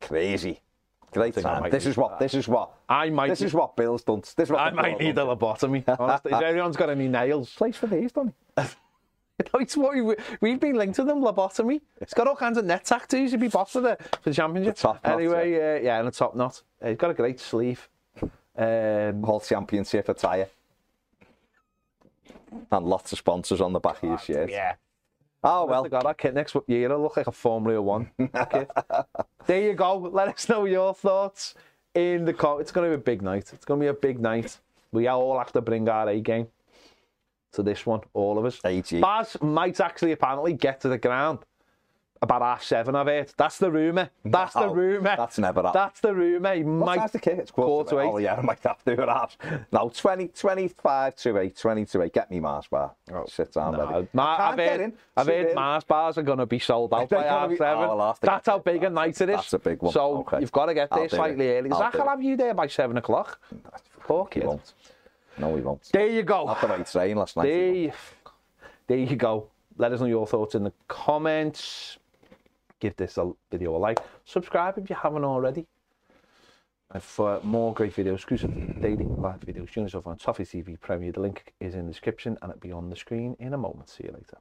Crazy. 0.00 0.60
Great 1.12 1.34
time. 1.34 1.70
This 1.70 1.86
is 1.86 1.96
what. 1.96 2.18
This 2.18 2.34
is 2.34 2.48
what. 2.48 2.70
I 2.88 3.10
might. 3.10 3.28
This 3.28 3.42
is 3.42 3.52
what 3.52 3.76
Bill's 3.76 4.02
done. 4.02 4.20
This 4.20 4.48
is 4.48 4.50
what 4.50 4.60
I 4.60 4.70
might 4.70 4.98
need 4.98 5.18
a 5.18 5.22
lobotomy. 5.22 5.84
Honestly, 5.98 6.32
if 6.32 6.42
anyone's 6.42 6.76
got 6.76 6.88
any 6.88 7.06
nails, 7.06 7.52
place 7.56 7.76
for 7.76 7.86
these, 7.86 8.10
he? 8.14 8.62
it's 9.60 9.76
what 9.76 9.94
we, 9.94 10.16
we've 10.40 10.58
been 10.58 10.76
linked 10.76 10.96
to 10.96 11.04
them. 11.04 11.20
Lobotomy. 11.20 11.82
It's 12.00 12.14
got 12.14 12.28
all 12.28 12.36
kinds 12.36 12.56
of 12.56 12.64
net 12.64 12.86
tattoos. 12.86 13.32
He'd 13.32 13.40
be 13.40 13.48
boss 13.48 13.72
for 13.72 13.82
the 13.82 13.98
for 14.22 14.30
the 14.30 14.34
championship. 14.34 14.76
The 14.76 14.82
top 14.82 15.04
knot, 15.04 15.14
anyway, 15.14 15.54
uh, 15.54 15.80
yeah, 15.82 15.98
and 15.98 16.08
a 16.08 16.10
top 16.10 16.34
knot. 16.34 16.62
Uh, 16.82 16.88
he's 16.88 16.96
got 16.96 17.10
a 17.10 17.14
great 17.14 17.38
sleeve. 17.40 17.88
Um, 18.56 19.22
Whole 19.22 19.40
championship 19.40 20.08
attire. 20.08 20.48
And 22.70 22.86
lots 22.86 23.12
of 23.12 23.18
sponsors 23.18 23.60
on 23.60 23.72
the 23.72 23.80
back 23.80 24.02
of 24.02 24.08
your 24.08 24.18
shirt. 24.18 24.50
yeah. 24.50 24.74
Oh 25.44 25.66
Well, 25.66 25.84
got 25.84 26.04
that 26.04 26.18
kit 26.18 26.34
next 26.34 26.56
year. 26.66 26.84
It'll 26.84 27.02
look 27.02 27.16
like 27.16 27.26
a 27.26 27.32
Formula 27.32 27.80
One 27.80 28.10
kit. 28.18 28.70
there 29.46 29.62
you 29.62 29.74
go. 29.74 29.98
Let 29.98 30.28
us 30.28 30.48
know 30.48 30.64
your 30.64 30.94
thoughts 30.94 31.54
in 31.94 32.24
the 32.24 32.32
com. 32.32 32.60
It's 32.60 32.72
going 32.72 32.90
to 32.90 32.96
be 32.96 33.00
a 33.00 33.04
big 33.04 33.22
night. 33.22 33.50
It's 33.52 33.64
going 33.64 33.80
to 33.80 33.84
be 33.84 33.88
a 33.88 33.94
big 33.94 34.20
night. 34.20 34.58
We 34.92 35.08
all 35.08 35.38
have 35.38 35.52
to 35.52 35.60
bring 35.60 35.88
our 35.88 36.08
A 36.08 36.20
game 36.20 36.48
to 37.52 37.62
this 37.62 37.84
one, 37.84 38.00
all 38.14 38.38
of 38.38 38.44
us. 38.44 38.60
AG. 38.64 39.00
Baz 39.00 39.36
might 39.42 39.80
actually 39.80 40.12
apparently 40.12 40.52
get 40.52 40.80
to 40.82 40.88
the 40.88 40.98
ground 40.98 41.40
about 42.22 42.40
half 42.40 42.62
seven, 42.62 42.94
I've 42.94 43.06
heard. 43.08 43.32
That's 43.36 43.58
the 43.58 43.70
rumour. 43.70 44.08
That's 44.24 44.54
the 44.54 44.68
rumour. 44.68 45.14
That's 45.16 45.38
never 45.38 45.60
happened. 45.60 45.74
That's 45.74 46.00
the 46.00 46.14
rumour. 46.14 46.54
He 46.54 46.62
What 46.62 46.86
might 46.86 46.96
time's 46.98 47.10
the 47.12 47.18
kick? 47.18 47.38
It's 47.38 47.50
quarter 47.50 47.66
quarter 47.68 47.90
to 47.96 48.00
eight. 48.00 48.12
Oh, 48.12 48.18
yeah, 48.18 48.34
I 48.38 48.42
might 48.42 48.60
have 48.62 48.82
to 48.84 48.96
do 48.96 49.04
that. 49.04 49.36
No, 49.72 49.90
20, 49.94 50.28
25 50.28 51.16
to 51.16 51.38
8, 51.38 51.56
20 51.56 51.84
to 51.86 52.02
8. 52.02 52.12
Get 52.12 52.30
me 52.30 52.38
Mars 52.40 52.66
bar. 52.70 52.92
Oh, 53.12 53.24
Sit 53.28 53.52
down, 53.52 53.72
No. 53.72 54.06
Ma- 54.12 54.36
Can't 54.36 54.60
I've 54.60 54.68
heard, 54.70 54.80
in. 54.80 54.92
I've 55.16 55.26
heard 55.26 55.48
in. 55.48 55.54
Mars 55.56 55.84
bars 55.84 56.16
are 56.16 56.22
going 56.22 56.38
to 56.38 56.46
be 56.46 56.58
sold 56.60 56.94
out 56.94 57.08
by 57.10 57.24
half 57.24 57.48
be- 57.48 57.54
oh, 57.56 57.58
seven. 57.58 57.84
oh, 57.84 57.98
I'll 57.98 58.06
have 58.06 58.20
to 58.20 58.26
That's 58.26 58.46
how 58.46 58.58
big 58.60 58.84
a 58.84 58.90
night 58.90 59.20
it 59.20 59.28
is. 59.28 59.36
That's 59.36 59.52
a 59.54 59.58
big 59.58 59.82
one. 59.82 59.92
So 59.92 60.18
Okay. 60.18 60.40
you've 60.40 60.52
got 60.52 60.66
to 60.66 60.74
get 60.74 60.90
there 60.90 61.00
I'll 61.00 61.08
slightly 61.08 61.48
it. 61.48 61.58
early. 61.58 61.70
I'll 61.72 61.78
Zach 61.78 61.92
do 61.92 61.98
will 61.98 62.08
have 62.08 62.22
you 62.22 62.36
there 62.36 62.54
by 62.54 62.68
seven 62.68 62.96
o'clock. 62.98 63.40
Poor 64.00 64.26
kid. 64.26 64.44
won't. 64.44 64.72
No, 65.38 65.48
we 65.48 65.60
won't. 65.60 65.88
There 65.92 66.06
you 66.06 66.22
go. 66.22 66.44
Not 66.46 66.60
the 66.60 66.68
right 66.68 66.86
train 66.86 67.16
last 67.16 67.36
night. 67.36 67.44
There 67.44 67.92
there 68.86 68.98
you 68.98 69.16
go. 69.16 69.48
Let 69.78 69.92
us 69.92 70.00
know 70.00 70.06
your 70.06 70.26
thoughts 70.26 70.54
in 70.54 70.64
the 70.64 70.72
comments. 70.88 71.98
Give 72.82 72.96
this 72.96 73.16
a 73.16 73.30
video 73.48 73.76
a 73.76 73.78
like. 73.78 74.00
Subscribe 74.24 74.76
if 74.76 74.90
you 74.90 74.96
haven't 74.96 75.22
already. 75.22 75.68
And 76.90 77.00
for 77.00 77.38
more 77.44 77.72
great 77.72 77.94
videos, 77.94 78.14
exclusive 78.16 78.50
daily 78.82 79.04
live 79.04 79.38
videos, 79.38 79.70
join 79.70 79.84
us 79.84 79.94
over 79.94 80.10
on 80.10 80.16
Toffee 80.16 80.42
TV 80.42 80.80
Premier. 80.80 81.12
The 81.12 81.20
link 81.20 81.54
is 81.60 81.76
in 81.76 81.86
the 81.86 81.92
description 81.92 82.36
and 82.42 82.50
it'll 82.50 82.60
be 82.60 82.72
on 82.72 82.90
the 82.90 82.96
screen 82.96 83.36
in 83.38 83.54
a 83.54 83.56
moment. 83.56 83.88
See 83.88 84.02
you 84.02 84.10
later. 84.10 84.38